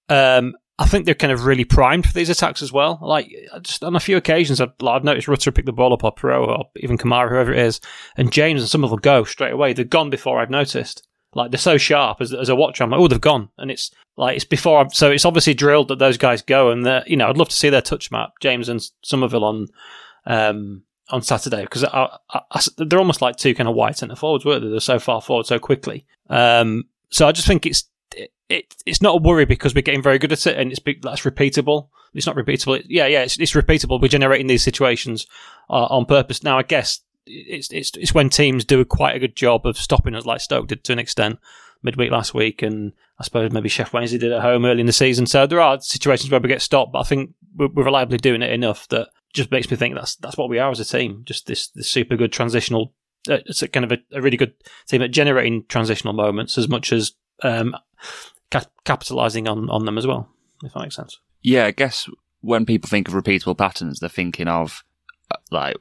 um, 0.08 0.54
I 0.80 0.86
think 0.86 1.04
they're 1.04 1.14
kind 1.14 1.32
of 1.32 1.44
really 1.44 1.66
primed 1.66 2.06
for 2.06 2.14
these 2.14 2.30
attacks 2.30 2.62
as 2.62 2.72
well. 2.72 2.98
Like 3.02 3.30
just 3.60 3.84
on 3.84 3.96
a 3.96 4.00
few 4.00 4.16
occasions, 4.16 4.62
I've, 4.62 4.72
I've 4.82 5.04
noticed 5.04 5.28
Rutter 5.28 5.52
pick 5.52 5.66
the 5.66 5.74
ball 5.74 5.92
up 5.92 6.02
or 6.02 6.14
Piroe 6.14 6.48
or 6.48 6.64
even 6.76 6.96
Kamara, 6.96 7.28
whoever 7.28 7.52
it 7.52 7.58
is, 7.58 7.82
and 8.16 8.32
James 8.32 8.62
and 8.62 8.68
some 8.68 8.82
of 8.82 8.88
them 8.88 8.98
go 8.98 9.24
straight 9.24 9.52
away. 9.52 9.74
They've 9.74 9.88
gone 9.88 10.08
before 10.08 10.40
I've 10.40 10.48
noticed. 10.48 11.06
Like 11.34 11.50
they're 11.50 11.58
so 11.58 11.76
sharp 11.76 12.22
as, 12.22 12.32
as 12.32 12.48
a 12.48 12.56
watcher. 12.56 12.82
I'm 12.82 12.90
like, 12.90 12.98
oh, 12.98 13.08
they've 13.08 13.20
gone, 13.20 13.50
and 13.58 13.70
it's 13.70 13.90
like 14.16 14.36
it's 14.36 14.44
before. 14.46 14.80
I've, 14.80 14.94
so 14.94 15.10
it's 15.10 15.26
obviously 15.26 15.52
drilled 15.52 15.88
that 15.88 15.98
those 15.98 16.16
guys 16.16 16.40
go, 16.40 16.70
and 16.70 17.04
you 17.06 17.16
know, 17.16 17.28
I'd 17.28 17.36
love 17.36 17.50
to 17.50 17.56
see 17.56 17.68
their 17.68 17.82
touch 17.82 18.10
map, 18.10 18.32
James 18.40 18.70
and 18.70 18.80
Summerville 19.04 19.44
on 19.44 19.66
um, 20.24 20.82
on 21.10 21.20
Saturday 21.20 21.62
because 21.62 21.82
they're 22.78 22.98
almost 22.98 23.22
like 23.22 23.36
two 23.36 23.54
kind 23.54 23.68
of 23.68 23.74
white 23.74 23.98
centre 23.98 24.16
forwards, 24.16 24.46
weren't 24.46 24.64
they? 24.64 24.70
They're 24.70 24.80
so 24.80 24.98
far 24.98 25.20
forward 25.20 25.46
so 25.46 25.58
quickly. 25.58 26.06
Um, 26.30 26.84
so 27.10 27.28
I 27.28 27.32
just 27.32 27.46
think 27.46 27.66
it's 27.66 27.84
it, 28.50 28.74
it's 28.84 29.00
not 29.00 29.14
a 29.14 29.22
worry 29.22 29.44
because 29.44 29.74
we're 29.74 29.82
getting 29.82 30.02
very 30.02 30.18
good 30.18 30.32
at 30.32 30.46
it 30.46 30.58
and 30.58 30.72
it's 30.72 30.80
that's 31.02 31.22
repeatable. 31.22 31.88
It's 32.12 32.26
not 32.26 32.36
repeatable. 32.36 32.84
yeah, 32.88 33.06
yeah, 33.06 33.22
it's, 33.22 33.38
it's 33.38 33.52
repeatable. 33.52 34.00
We're 34.00 34.08
generating 34.08 34.48
these 34.48 34.64
situations 34.64 35.26
uh, 35.70 35.86
on 35.86 36.04
purpose. 36.04 36.42
Now, 36.42 36.58
I 36.58 36.64
guess 36.64 37.00
it's, 37.26 37.70
it's 37.70 37.92
it's 37.96 38.12
when 38.12 38.28
teams 38.28 38.64
do 38.64 38.84
quite 38.84 39.14
a 39.14 39.20
good 39.20 39.36
job 39.36 39.64
of 39.66 39.76
stopping 39.76 40.16
us, 40.16 40.26
like 40.26 40.40
Stoke 40.40 40.66
did 40.66 40.82
to 40.84 40.92
an 40.92 40.98
extent 40.98 41.38
midweek 41.82 42.10
last 42.10 42.34
week, 42.34 42.62
and 42.62 42.92
I 43.20 43.24
suppose 43.24 43.52
maybe 43.52 43.68
Sheff 43.68 43.92
Wednesday 43.92 44.18
did 44.18 44.32
at 44.32 44.42
home 44.42 44.64
early 44.64 44.80
in 44.80 44.86
the 44.86 44.92
season. 44.92 45.26
So 45.26 45.46
there 45.46 45.60
are 45.60 45.80
situations 45.80 46.30
where 46.30 46.40
we 46.40 46.48
get 46.48 46.60
stopped, 46.60 46.92
but 46.92 47.00
I 47.00 47.04
think 47.04 47.30
we're, 47.54 47.68
we're 47.68 47.84
reliably 47.84 48.18
doing 48.18 48.42
it 48.42 48.52
enough 48.52 48.88
that 48.88 49.08
just 49.32 49.52
makes 49.52 49.70
me 49.70 49.76
think 49.76 49.94
that's 49.94 50.16
that's 50.16 50.36
what 50.36 50.48
we 50.48 50.58
are 50.58 50.72
as 50.72 50.80
a 50.80 50.84
team. 50.84 51.22
Just 51.24 51.46
this 51.46 51.68
this 51.68 51.88
super 51.88 52.16
good 52.16 52.32
transitional. 52.32 52.92
Uh, 53.28 53.38
it's 53.46 53.62
a 53.62 53.68
kind 53.68 53.84
of 53.84 53.92
a, 53.92 53.98
a, 54.16 54.22
really 54.22 54.38
good 54.38 54.54
team 54.88 55.02
at 55.02 55.10
generating 55.10 55.62
transitional 55.68 56.14
moments 56.14 56.56
as 56.56 56.68
much 56.68 56.90
as 56.90 57.12
um, 57.42 57.76
ca- 58.50 58.64
capitalizing 58.84 59.48
on, 59.48 59.68
on 59.70 59.84
them 59.84 59.98
as 59.98 60.06
well, 60.06 60.28
if 60.62 60.72
that 60.72 60.80
makes 60.80 60.96
sense. 60.96 61.18
Yeah, 61.42 61.66
I 61.66 61.70
guess 61.70 62.08
when 62.40 62.66
people 62.66 62.88
think 62.88 63.08
of 63.08 63.14
repeatable 63.14 63.56
patterns, 63.56 64.00
they're 64.00 64.08
thinking 64.08 64.48
of 64.48 64.84
uh, 65.30 65.36
like 65.50 65.76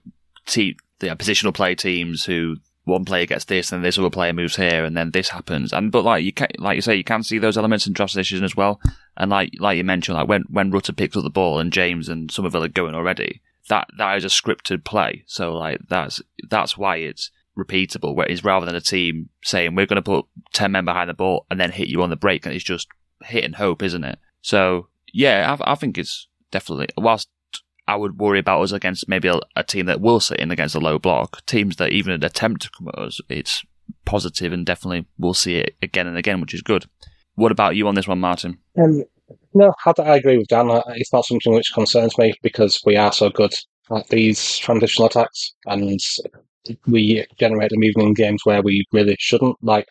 te- 0.46 0.78
the 1.00 1.08
positional 1.10 1.54
play 1.54 1.76
teams 1.76 2.26
who 2.26 2.58
one 2.86 3.06
player 3.06 3.26
gets 3.26 3.46
this 3.46 3.72
and 3.72 3.84
this 3.84 3.98
other 3.98 4.10
player 4.10 4.34
moves 4.34 4.56
here 4.56 4.84
and 4.84 4.98
then 4.98 5.12
this 5.12 5.30
happens. 5.30 5.72
And 5.72 5.92
but 5.92 6.04
like 6.04 6.24
you 6.24 6.34
can 6.34 6.48
like 6.58 6.76
you 6.76 6.82
say, 6.82 6.96
you 6.96 7.04
can 7.04 7.24
see 7.24 7.38
those 7.38 7.58
elements 7.58 7.88
in 7.88 7.94
transition 7.94 8.44
as 8.44 8.56
well. 8.56 8.82
And 9.16 9.32
like 9.32 9.54
like 9.60 9.78
you 9.78 9.84
mentioned, 9.84 10.18
like 10.18 10.28
when 10.28 10.44
when 10.50 10.72
Rutter 10.72 10.94
picks 10.94 11.16
up 11.16 11.24
the 11.24 11.30
ball 11.30 11.60
and 11.60 11.72
James 11.72 12.10
and 12.10 12.32
Summerville 12.32 12.64
are 12.64 12.70
going 12.70 12.96
already, 12.96 13.42
that 13.70 13.88
that 13.98 14.18
is 14.18 14.26
a 14.26 14.28
scripted 14.28 14.84
play. 14.84 15.24
So 15.28 15.54
like 15.54 15.80
that's 15.88 16.22
that's 16.50 16.78
why 16.78 16.98
it's 16.98 17.32
repeatable, 17.63 18.16
whereas 18.16 18.44
rather 18.44 18.66
than 18.66 18.75
a 18.75 18.82
team 18.82 19.30
saying 19.44 19.75
we're 19.75 19.86
going 19.86 19.96
to 19.96 20.01
put 20.01 20.25
10 20.54 20.72
men 20.72 20.86
behind 20.86 21.10
the 21.10 21.13
ball 21.13 21.46
and 21.50 21.60
then 21.60 21.72
hit 21.72 21.88
you 21.88 22.01
on 22.01 22.10
the 22.10 22.16
break, 22.16 22.46
and 22.46 22.56
it's 22.56 22.63
just 22.63 22.88
hit 23.24 23.44
and 23.44 23.56
hope, 23.56 23.84
isn't 23.84 24.04
it? 24.04 24.20
So, 24.42 24.88
yeah, 25.13 25.58
I, 25.60 25.74
I 25.74 25.75
think 25.75 25.98
it's 25.98 26.28
definitely, 26.51 26.88
whilst 26.98 27.30
I 27.88 27.96
would 27.96 28.20
worry 28.20 28.39
about 28.39 28.62
us 28.62 28.72
against 28.72 29.10
maybe 29.10 29.28
a, 29.28 29.39
a, 29.56 29.63
team 29.63 29.88
that 29.88 30.01
will 30.01 30.20
sit 30.20 30.39
in 30.39 30.51
against 30.51 30.75
a 30.75 30.80
low 30.80 31.00
block, 31.00 31.46
teams 31.46 31.78
that 31.78 31.92
even 31.92 32.24
attempt 32.24 32.62
to 32.62 32.70
come 32.70 32.88
at 32.88 33.00
us, 33.00 33.20
it's 33.30 33.63
positive 34.06 34.54
and 34.54 34.66
definitely 34.66 35.08
we'll 35.18 35.34
see 35.34 35.56
it 35.56 35.75
again 35.82 36.08
and 36.08 36.18
again, 36.18 36.39
which 36.39 36.54
is 36.54 36.62
good. 36.62 36.86
What 37.36 37.51
about 37.51 37.75
you 37.75 37.88
on 37.88 37.96
this 37.96 38.08
one, 38.08 38.20
Martin? 38.20 38.60
Um, 38.78 39.04
no, 39.54 39.74
I, 39.86 39.94
I 40.01 40.16
agree 40.18 40.38
with 40.38 40.48
Dan. 40.48 40.70
It's 40.96 41.13
not 41.13 41.25
something 41.25 41.54
which 41.54 41.74
concerns 41.74 42.18
me 42.18 42.34
because 42.44 42.82
we 42.86 42.96
are 42.96 43.12
so 43.12 43.30
good 43.30 43.54
at 43.92 44.08
these 44.10 44.58
transitional 44.58 45.08
attacks, 45.08 45.56
and 45.66 46.00
we 46.88 47.25
generate 47.39 47.70
them 47.72 47.84
even 47.84 48.01
in 48.01 48.13
games 48.13 48.42
where 48.44 48.62
we 48.62 48.86
really 48.92 49.16
shouldn't. 49.20 49.56
Like 49.62 49.86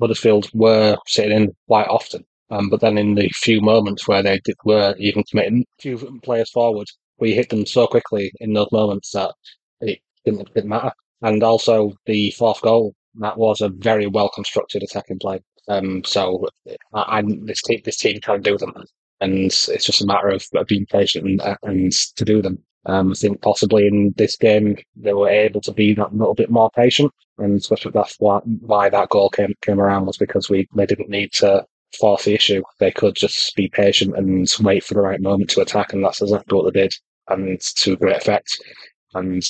Huddersfield 0.00 0.48
were 0.54 0.96
sitting 1.06 1.36
in 1.36 1.56
quite 1.66 1.88
often, 1.88 2.24
um, 2.50 2.68
but 2.68 2.80
then 2.80 2.98
in 2.98 3.14
the 3.14 3.28
few 3.34 3.60
moments 3.60 4.06
where 4.06 4.22
they 4.22 4.40
did, 4.44 4.56
were 4.64 4.94
even 4.98 5.24
committing 5.30 5.64
few 5.80 5.96
players 6.22 6.50
forward, 6.50 6.86
we 7.18 7.34
hit 7.34 7.48
them 7.50 7.64
so 7.66 7.86
quickly 7.86 8.32
in 8.40 8.52
those 8.52 8.70
moments 8.72 9.12
that 9.12 9.32
it 9.80 10.00
didn't, 10.24 10.52
didn't 10.54 10.70
matter. 10.70 10.92
And 11.22 11.42
also 11.42 11.92
the 12.06 12.30
fourth 12.32 12.60
goal, 12.62 12.94
that 13.20 13.38
was 13.38 13.60
a 13.60 13.68
very 13.68 14.06
well 14.06 14.28
constructed 14.34 14.82
attacking 14.82 15.18
play. 15.20 15.40
Um, 15.68 16.02
so 16.04 16.46
I, 16.92 17.18
I, 17.18 17.22
this 17.44 17.62
team, 17.62 17.80
this 17.84 17.96
team 17.96 18.20
can 18.20 18.42
do 18.42 18.58
them, 18.58 18.74
and 19.20 19.34
it's 19.44 19.84
just 19.84 20.02
a 20.02 20.06
matter 20.06 20.28
of, 20.28 20.44
of 20.54 20.66
being 20.66 20.86
patient 20.86 21.26
and, 21.26 21.56
and 21.62 21.92
to 22.16 22.24
do 22.24 22.42
them. 22.42 22.62
Um, 22.86 23.12
I 23.12 23.14
think 23.14 23.42
possibly 23.42 23.86
in 23.86 24.12
this 24.16 24.36
game 24.36 24.76
they 24.96 25.12
were 25.12 25.28
able 25.28 25.60
to 25.62 25.72
be 25.72 25.94
that 25.94 26.14
little 26.14 26.34
bit 26.34 26.50
more 26.50 26.70
patient, 26.74 27.12
and 27.38 27.58
especially 27.58 27.92
that's 27.92 28.16
why, 28.18 28.38
why 28.60 28.88
that 28.88 29.10
goal 29.10 29.30
came 29.30 29.54
came 29.62 29.80
around 29.80 30.06
was 30.06 30.16
because 30.16 30.50
we 30.50 30.68
they 30.74 30.86
didn't 30.86 31.08
need 31.08 31.32
to 31.34 31.64
force 31.98 32.24
the 32.24 32.34
issue. 32.34 32.62
They 32.80 32.90
could 32.90 33.14
just 33.14 33.54
be 33.54 33.68
patient 33.68 34.16
and 34.16 34.48
wait 34.60 34.84
for 34.84 34.94
the 34.94 35.00
right 35.00 35.20
moment 35.20 35.50
to 35.50 35.60
attack, 35.60 35.92
and 35.92 36.04
that's 36.04 36.20
exactly 36.20 36.56
what 36.56 36.72
they 36.72 36.80
did, 36.80 36.92
and 37.28 37.60
to 37.60 37.96
great 37.96 38.16
effect. 38.16 38.48
And 39.14 39.42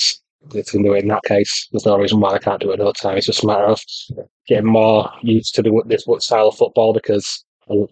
they 0.50 0.62
can 0.62 0.82
do 0.82 0.94
it 0.94 1.02
in 1.02 1.08
that 1.08 1.22
case. 1.24 1.68
There's 1.70 1.86
no 1.86 1.96
reason 1.98 2.20
why 2.20 2.32
they 2.32 2.38
can't 2.38 2.60
do 2.60 2.70
it 2.72 2.80
another 2.80 2.92
time. 3.00 3.16
It's 3.16 3.26
just 3.26 3.44
a 3.44 3.46
matter 3.46 3.64
of 3.64 3.80
getting 4.46 4.66
more 4.66 5.10
used 5.22 5.54
to 5.54 5.62
the, 5.62 5.82
this 5.86 6.04
style 6.18 6.48
of 6.48 6.56
football 6.56 6.92
because 6.92 7.44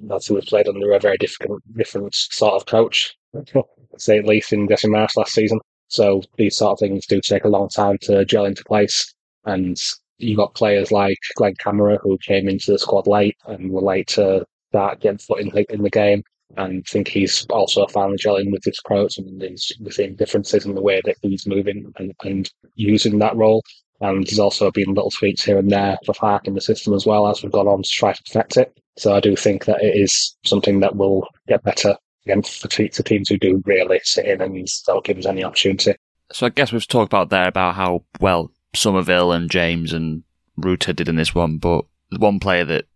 that's 0.02 0.26
who 0.26 0.34
we've 0.34 0.44
played 0.44 0.68
under 0.68 0.92
a 0.92 0.98
very 0.98 1.16
different 1.18 1.62
different 1.76 2.14
sort 2.14 2.54
of 2.54 2.66
coach 2.66 3.14
say 4.00 4.18
at 4.18 4.26
least 4.26 4.52
in 4.52 4.68
Jesse 4.68 4.88
Marsch 4.88 5.16
last 5.16 5.32
season. 5.32 5.60
So 5.88 6.22
these 6.36 6.56
sort 6.56 6.72
of 6.72 6.78
things 6.78 7.06
do 7.06 7.20
take 7.20 7.44
a 7.44 7.48
long 7.48 7.68
time 7.68 7.98
to 8.02 8.24
gel 8.24 8.44
into 8.44 8.64
place. 8.64 9.12
And 9.44 9.76
you 10.18 10.36
got 10.36 10.54
players 10.54 10.92
like 10.92 11.18
Glenn 11.36 11.54
Kamara 11.54 11.98
who 12.00 12.18
came 12.18 12.48
into 12.48 12.72
the 12.72 12.78
squad 12.78 13.06
late 13.06 13.36
and 13.46 13.70
were 13.70 13.80
late 13.80 14.08
to 14.08 14.44
start 14.70 15.00
getting 15.00 15.18
foot 15.18 15.40
in 15.40 15.48
the, 15.48 15.72
in 15.72 15.82
the 15.82 15.90
game. 15.90 16.22
And 16.56 16.84
I 16.86 16.90
think 16.90 17.08
he's 17.08 17.46
also 17.50 17.86
finally 17.86 18.18
gelling 18.18 18.50
with 18.50 18.64
his 18.64 18.80
approach 18.84 19.18
and 19.18 19.40
he's 19.40 19.72
seeing 19.90 20.16
differences 20.16 20.66
in 20.66 20.74
the 20.74 20.82
way 20.82 21.00
that 21.04 21.16
he's 21.22 21.46
moving 21.46 21.92
and, 21.96 22.12
and 22.24 22.50
using 22.74 23.18
that 23.18 23.36
role. 23.36 23.62
And 24.00 24.26
there's 24.26 24.38
also 24.38 24.70
been 24.70 24.94
little 24.94 25.10
tweaks 25.10 25.44
here 25.44 25.58
and 25.58 25.70
there 25.70 25.98
for 26.04 26.14
Farke 26.14 26.46
in 26.46 26.54
the 26.54 26.60
system 26.60 26.94
as 26.94 27.06
well 27.06 27.26
as 27.28 27.42
we've 27.42 27.52
gone 27.52 27.68
on 27.68 27.82
to 27.82 27.88
try 27.88 28.12
to 28.12 28.22
perfect 28.24 28.56
it. 28.56 28.80
So 28.96 29.14
I 29.14 29.20
do 29.20 29.36
think 29.36 29.66
that 29.66 29.82
it 29.82 29.96
is 29.96 30.36
something 30.44 30.80
that 30.80 30.96
will 30.96 31.26
get 31.48 31.62
better 31.62 31.96
against 32.26 32.62
the, 32.62 32.68
teams 33.02 33.28
who 33.28 33.38
do 33.38 33.62
really 33.64 34.00
sit 34.04 34.26
in 34.26 34.40
and 34.40 34.68
don't 34.86 35.04
give 35.04 35.18
us 35.18 35.26
any 35.26 35.44
opportunity. 35.44 35.94
So 36.32 36.46
I 36.46 36.50
guess 36.50 36.72
we've 36.72 36.86
talked 36.86 37.12
about 37.12 37.30
there 37.30 37.48
about 37.48 37.74
how 37.74 38.04
well 38.20 38.52
Summerville 38.74 39.32
and 39.32 39.50
James 39.50 39.92
and 39.92 40.22
Rutter 40.56 40.92
did 40.92 41.08
in 41.08 41.16
this 41.16 41.34
one, 41.34 41.58
but 41.58 41.84
the 42.10 42.18
one 42.18 42.40
player 42.40 42.64
that 42.64 42.86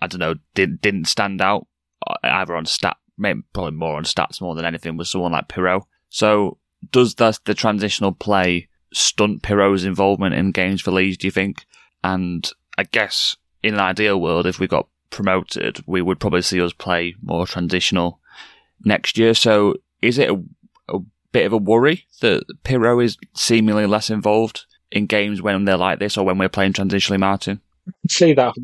I 0.00 0.06
don't 0.06 0.20
know 0.20 0.34
did, 0.54 0.80
didn't 0.80 1.06
stand 1.06 1.40
out 1.40 1.66
uh, 2.06 2.14
either 2.22 2.54
on 2.54 2.66
stat, 2.66 2.96
maybe 3.16 3.40
probably 3.52 3.72
more 3.72 3.96
on 3.96 4.04
stats 4.04 4.40
more 4.40 4.54
than 4.54 4.64
anything 4.64 4.96
was 4.96 5.10
someone 5.10 5.32
like 5.32 5.48
Piroe. 5.48 5.82
So 6.10 6.58
does 6.90 7.14
the, 7.16 7.36
the 7.44 7.54
transitional 7.54 8.12
play 8.12 8.68
stunt 8.92 9.42
Piroe's 9.42 9.84
involvement 9.84 10.34
in 10.34 10.52
games 10.52 10.80
for 10.80 10.90
Leeds? 10.90 11.16
Do 11.16 11.26
you 11.26 11.32
think? 11.32 11.66
And 12.04 12.48
I 12.76 12.84
guess 12.84 13.36
in 13.62 13.74
an 13.74 13.80
ideal 13.80 14.20
world, 14.20 14.46
if 14.46 14.60
we 14.60 14.68
got 14.68 14.88
promoted, 15.10 15.82
we 15.86 16.02
would 16.02 16.20
probably 16.20 16.42
see 16.42 16.60
us 16.60 16.72
play 16.72 17.14
more 17.22 17.46
transitional 17.46 18.20
next 18.84 19.18
year. 19.18 19.34
So 19.34 19.74
is 20.02 20.18
it 20.18 20.30
a, 20.30 20.42
a 20.88 20.98
bit 21.32 21.46
of 21.46 21.52
a 21.52 21.58
worry 21.58 22.06
that 22.20 22.44
Piroe 22.64 23.02
is 23.02 23.16
seemingly 23.34 23.86
less 23.86 24.10
involved 24.10 24.64
in 24.90 25.06
games 25.06 25.42
when 25.42 25.64
they're 25.64 25.76
like 25.76 25.98
this 25.98 26.16
or 26.16 26.24
when 26.24 26.38
we're 26.38 26.48
playing 26.48 26.72
transitionally, 26.72 27.20
Martin? 27.20 27.60
see 28.08 28.32
that 28.34 28.54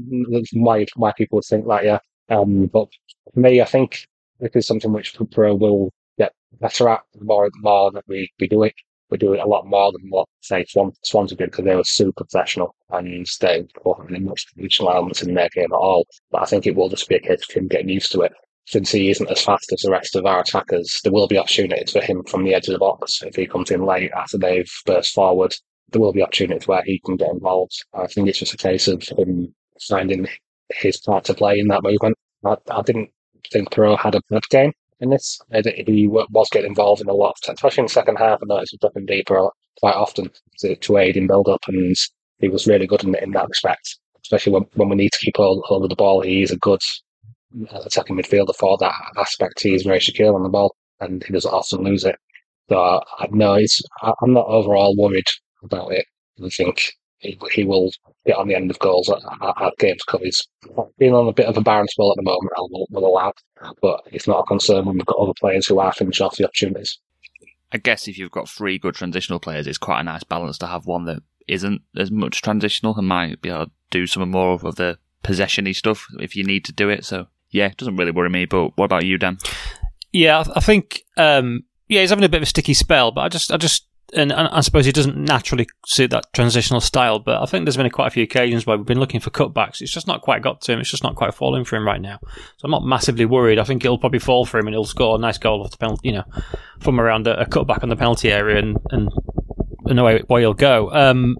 why 0.52 0.86
why 0.96 1.12
people 1.12 1.36
would 1.36 1.44
think 1.44 1.66
that, 1.66 1.84
yeah. 1.84 1.98
Um, 2.28 2.66
but 2.66 2.88
for 3.32 3.40
me, 3.40 3.60
I 3.60 3.64
think 3.64 4.06
this 4.40 4.50
is 4.54 4.66
something 4.66 4.92
which 4.92 5.14
Piroe 5.14 5.58
will 5.58 5.92
get 6.18 6.32
better 6.60 6.88
at 6.88 7.02
the 7.14 7.24
more 7.24 7.48
the 7.48 7.60
more 7.60 7.90
that 7.92 8.04
we, 8.06 8.30
we 8.38 8.48
do 8.48 8.62
it. 8.62 8.74
We 9.10 9.18
do 9.18 9.34
it 9.34 9.40
a 9.40 9.46
lot 9.46 9.66
more 9.66 9.92
than 9.92 10.08
what 10.08 10.26
say 10.40 10.64
Swan, 10.68 10.92
Swansea 11.02 11.36
did 11.36 11.50
because 11.50 11.64
they 11.64 11.76
were 11.76 11.84
super 11.84 12.24
professional 12.24 12.74
and 12.90 13.26
they 13.40 13.66
wasn't 13.84 14.10
really 14.10 14.24
much 14.24 14.46
traditional 14.46 14.90
elements 14.90 15.22
in 15.22 15.34
their 15.34 15.50
game 15.50 15.72
at 15.72 15.76
all. 15.76 16.06
But 16.30 16.42
I 16.42 16.46
think 16.46 16.66
it 16.66 16.74
will 16.74 16.88
just 16.88 17.08
be 17.08 17.16
a 17.16 17.20
case 17.20 17.44
of 17.48 17.54
him 17.54 17.68
getting 17.68 17.90
used 17.90 18.10
to 18.12 18.22
it. 18.22 18.32
Since 18.66 18.92
he 18.92 19.10
isn't 19.10 19.30
as 19.30 19.42
fast 19.42 19.72
as 19.72 19.80
the 19.80 19.90
rest 19.90 20.16
of 20.16 20.26
our 20.26 20.40
attackers, 20.40 21.00
there 21.04 21.12
will 21.12 21.28
be 21.28 21.38
opportunities 21.38 21.92
for 21.92 22.00
him 22.00 22.22
from 22.24 22.44
the 22.44 22.54
edge 22.54 22.66
of 22.68 22.72
the 22.72 22.78
box 22.78 23.22
if 23.22 23.36
he 23.36 23.46
comes 23.46 23.70
in 23.70 23.84
late 23.84 24.10
after 24.12 24.38
they've 24.38 24.70
burst 24.86 25.12
forward 25.12 25.54
there 25.94 26.00
will 26.00 26.12
be 26.12 26.22
opportunities 26.22 26.66
where 26.66 26.82
he 26.84 27.00
can 27.04 27.16
get 27.16 27.30
involved. 27.30 27.84
I 27.94 28.06
think 28.06 28.28
it's 28.28 28.40
just 28.40 28.54
a 28.54 28.58
case 28.58 28.88
of 28.88 29.02
him 29.16 29.54
finding 29.88 30.26
his 30.72 31.00
part 31.00 31.24
to 31.24 31.34
play 31.34 31.58
in 31.58 31.68
that 31.68 31.82
movement. 31.82 32.16
I, 32.44 32.56
I 32.70 32.82
didn't 32.82 33.10
think 33.52 33.70
Piroe 33.70 33.98
had 33.98 34.14
a 34.14 34.20
bad 34.28 34.42
game 34.50 34.72
in 35.00 35.10
this. 35.10 35.40
He 35.52 36.08
was 36.08 36.48
getting 36.50 36.70
involved 36.70 37.00
in 37.00 37.08
a 37.08 37.14
lot, 37.14 37.36
especially 37.48 37.82
in 37.82 37.86
the 37.86 37.92
second 37.92 38.16
half. 38.16 38.40
I 38.42 38.46
noticed 38.46 38.72
he 38.72 38.76
was 38.76 38.80
dropping 38.80 39.06
deeper 39.06 39.48
quite 39.78 39.94
often 39.94 40.30
to, 40.60 40.74
to 40.74 40.96
aid 40.96 41.16
in 41.16 41.26
build 41.26 41.48
up, 41.48 41.62
and 41.68 41.96
he 42.38 42.48
was 42.48 42.66
really 42.66 42.86
good 42.86 43.04
in, 43.04 43.14
in 43.16 43.30
that 43.32 43.48
respect. 43.48 43.98
Especially 44.24 44.52
when, 44.52 44.64
when 44.74 44.88
we 44.88 44.96
need 44.96 45.12
to 45.12 45.18
keep 45.18 45.36
hold, 45.36 45.62
hold 45.66 45.84
of 45.84 45.90
the 45.90 45.96
ball, 45.96 46.22
he 46.22 46.42
is 46.42 46.50
a 46.50 46.56
good 46.56 46.80
attacking 47.70 48.16
midfielder 48.16 48.54
for 48.56 48.76
that 48.78 48.94
aspect. 49.16 49.62
He 49.62 49.74
is 49.74 49.82
very 49.82 50.00
secure 50.00 50.34
on 50.34 50.42
the 50.42 50.48
ball, 50.48 50.74
and 51.00 51.22
he 51.24 51.32
doesn't 51.32 51.52
often 51.52 51.82
lose 51.82 52.04
it. 52.04 52.16
So 52.68 52.78
I, 52.78 53.28
no, 53.30 53.54
it's, 53.54 53.82
I'm 54.02 54.32
not 54.32 54.46
overall 54.46 54.96
worried 54.96 55.26
about 55.62 55.92
it. 55.92 56.06
I 56.42 56.48
think 56.48 56.92
he, 57.18 57.38
he 57.52 57.64
will 57.64 57.90
get 58.26 58.36
on 58.36 58.48
the 58.48 58.54
end 58.54 58.70
of 58.70 58.78
goals 58.78 59.08
at, 59.08 59.18
at, 59.42 59.62
at 59.62 59.78
games 59.78 60.02
because 60.06 60.20
he's 60.22 60.48
being 60.98 61.14
on 61.14 61.28
a 61.28 61.32
bit 61.32 61.46
of 61.46 61.56
a 61.56 61.60
barren 61.60 61.86
spell 61.88 62.10
at 62.10 62.16
the 62.16 62.22
moment. 62.22 62.52
I 62.56 62.60
will, 62.60 62.86
will 62.90 63.06
allow, 63.06 63.32
but 63.82 64.00
it's 64.06 64.26
not 64.26 64.40
a 64.40 64.44
concern 64.44 64.86
when 64.86 64.96
we've 64.96 65.06
got 65.06 65.18
other 65.18 65.32
players 65.38 65.66
who 65.66 65.78
are 65.78 65.92
finishing 65.92 66.26
off 66.26 66.36
the 66.36 66.44
opportunities. 66.44 66.98
I 67.72 67.78
guess 67.78 68.06
if 68.06 68.18
you've 68.18 68.30
got 68.30 68.48
three 68.48 68.78
good 68.78 68.94
transitional 68.94 69.40
players, 69.40 69.66
it's 69.66 69.78
quite 69.78 70.00
a 70.00 70.04
nice 70.04 70.24
balance 70.24 70.58
to 70.58 70.66
have 70.66 70.86
one 70.86 71.06
that 71.06 71.22
isn't 71.48 71.82
as 71.96 72.10
much 72.10 72.40
transitional 72.40 72.96
and 72.96 73.08
might 73.08 73.42
be 73.42 73.50
able 73.50 73.66
to 73.66 73.72
do 73.90 74.06
some 74.06 74.30
more 74.30 74.54
of 74.54 74.76
the 74.76 74.98
possessiony 75.22 75.74
stuff 75.74 76.06
if 76.20 76.36
you 76.36 76.44
need 76.44 76.64
to 76.66 76.72
do 76.72 76.88
it. 76.88 77.04
So 77.04 77.26
yeah, 77.54 77.66
it 77.66 77.76
doesn't 77.76 77.96
really 77.96 78.10
worry 78.10 78.28
me. 78.28 78.44
But 78.44 78.76
what 78.76 78.86
about 78.86 79.06
you, 79.06 79.16
Dan? 79.16 79.38
Yeah, 80.12 80.44
I 80.54 80.60
think 80.60 81.04
um, 81.16 81.62
yeah, 81.88 82.00
he's 82.00 82.10
having 82.10 82.24
a 82.24 82.28
bit 82.28 82.38
of 82.38 82.42
a 82.42 82.46
sticky 82.46 82.74
spell, 82.74 83.12
but 83.12 83.22
I 83.22 83.28
just 83.28 83.52
I 83.52 83.56
just 83.56 83.86
and, 84.12 84.32
and, 84.32 84.48
I 84.48 84.60
suppose 84.60 84.86
he 84.86 84.92
doesn't 84.92 85.16
naturally 85.16 85.66
suit 85.86 86.10
that 86.10 86.32
transitional 86.32 86.80
style, 86.80 87.18
but 87.18 87.40
I 87.40 87.46
think 87.46 87.64
there's 87.64 87.76
been 87.76 87.88
quite 87.90 88.08
a 88.08 88.10
few 88.10 88.22
occasions 88.22 88.66
where 88.66 88.76
we've 88.76 88.86
been 88.86 89.00
looking 89.00 89.20
for 89.20 89.30
cutbacks. 89.30 89.80
It's 89.80 89.92
just 89.92 90.06
not 90.06 90.20
quite 90.20 90.42
got 90.42 90.60
to 90.62 90.72
him. 90.72 90.80
It's 90.80 90.90
just 90.90 91.02
not 91.02 91.16
quite 91.16 91.34
falling 91.34 91.64
for 91.64 91.76
him 91.76 91.86
right 91.86 92.00
now. 92.00 92.18
So 92.22 92.64
I'm 92.64 92.70
not 92.70 92.84
massively 92.84 93.24
worried. 93.24 93.58
I 93.58 93.64
think 93.64 93.84
it'll 93.84 93.98
probably 93.98 94.18
fall 94.18 94.44
for 94.44 94.58
him 94.58 94.66
and 94.66 94.74
he'll 94.74 94.84
score 94.84 95.16
a 95.16 95.18
nice 95.18 95.38
goal 95.38 95.62
off 95.62 95.70
the 95.70 95.78
penalty, 95.78 96.08
you 96.08 96.14
know, 96.14 96.24
from 96.80 97.00
around 97.00 97.26
a, 97.26 97.40
a 97.40 97.46
cutback 97.46 97.82
on 97.82 97.88
the 97.88 97.96
penalty 97.96 98.30
area 98.30 98.58
and, 98.58 98.76
and, 98.90 99.10
and 99.86 99.98
away, 99.98 100.22
away 100.28 100.42
he'll 100.42 100.54
go. 100.54 100.92
Um, 100.92 101.36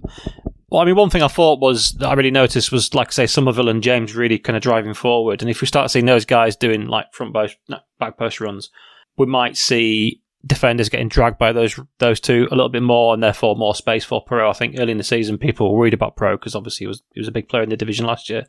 well, 0.75 0.83
I 0.83 0.87
mean, 0.87 0.97
one 0.97 1.09
thing 1.09 1.23
I 1.23 1.28
thought 1.28 1.61
was 1.61 1.93
that 1.93 2.09
I 2.09 2.14
really 2.14 2.33
noticed 2.33 2.73
was, 2.73 2.95
like 2.95 3.07
I 3.07 3.11
say, 3.12 3.26
Summerville 3.28 3.69
and 3.69 3.81
James 3.81 4.16
really 4.16 4.40
kind 4.40 4.57
of 4.57 4.62
driving 4.64 4.93
forward. 4.93 5.40
And 5.40 5.49
if 5.49 5.61
we 5.61 5.69
start 5.69 5.88
seeing 5.88 6.07
those 6.07 6.25
guys 6.25 6.57
doing 6.57 6.88
like 6.88 7.12
front 7.12 7.33
post, 7.33 7.59
no, 7.69 7.78
back 8.00 8.19
post 8.19 8.40
runs, 8.40 8.71
we 9.16 9.26
might 9.26 9.57
see 9.57 10.21
defenders 10.45 10.88
getting 10.88 11.07
dragged 11.07 11.38
by 11.38 11.52
those 11.52 11.78
those 12.00 12.19
two 12.19 12.49
a 12.50 12.57
little 12.57 12.71
bit 12.71 12.83
more, 12.83 13.14
and 13.14 13.23
therefore 13.23 13.54
more 13.54 13.76
space 13.76 14.04
for 14.04 14.25
Piroe. 14.25 14.50
I 14.50 14.52
think 14.52 14.75
early 14.76 14.90
in 14.90 14.99
the 14.99 15.04
season, 15.04 15.38
people 15.38 15.71
were 15.71 15.78
worried 15.78 15.95
about 15.95 16.16
Piroe 16.16 16.40
because 16.40 16.57
obviously 16.57 16.87
he 16.87 16.88
was 16.88 17.04
he 17.12 17.21
was 17.21 17.28
a 17.28 17.32
big 17.32 17.49
player 17.49 17.63
in 17.63 17.71
the 17.71 17.76
division 17.76 18.04
last 18.04 18.28
year, 18.28 18.45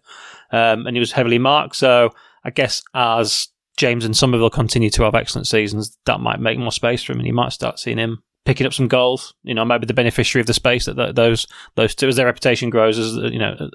um, 0.51 0.87
and 0.87 0.95
he 0.95 0.99
was 0.99 1.11
heavily 1.11 1.37
marked. 1.37 1.75
So 1.75 2.09
I 2.43 2.49
guess 2.49 2.81
as 2.95 3.49
James 3.77 4.03
and 4.03 4.17
Summerville 4.17 4.49
continue 4.49 4.89
to 4.89 5.03
have 5.03 5.13
excellent 5.13 5.45
seasons, 5.45 5.95
that 6.05 6.19
might 6.21 6.39
make 6.39 6.57
more 6.57 6.71
space 6.71 7.03
for 7.03 7.11
him, 7.11 7.19
and 7.19 7.27
you 7.27 7.35
might 7.35 7.53
start 7.53 7.77
seeing 7.77 7.99
him 7.99 8.23
picking 8.45 8.65
up 8.65 8.73
some 8.73 8.87
goals. 8.87 9.33
You 9.43 9.53
know, 9.53 9.65
maybe 9.65 9.85
the 9.85 9.93
beneficiary 9.93 10.41
of 10.41 10.47
the 10.47 10.53
space 10.53 10.85
that, 10.85 11.15
those 11.15 11.47
those 11.75 11.95
two, 11.95 12.07
as 12.07 12.15
their 12.15 12.27
reputation 12.27 12.69
grows, 12.69 12.97
as 12.97 13.15
you 13.31 13.39
know, 13.39 13.69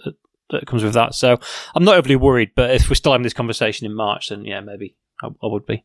that 0.51 0.67
comes 0.67 0.83
with 0.83 0.95
that. 0.95 1.15
So 1.15 1.39
I'm 1.75 1.85
not 1.85 1.97
overly 1.97 2.17
worried. 2.17 2.53
But 2.55 2.71
if 2.71 2.89
we're 2.89 2.95
still 2.95 3.13
having 3.13 3.25
this 3.25 3.35
conversation 3.35 3.87
in 3.87 3.95
March, 3.95 4.29
then 4.29 4.45
yeah, 4.45 4.61
maybe 4.61 4.97
I, 5.23 5.27
I 5.27 5.47
would 5.47 5.67
be. 5.67 5.85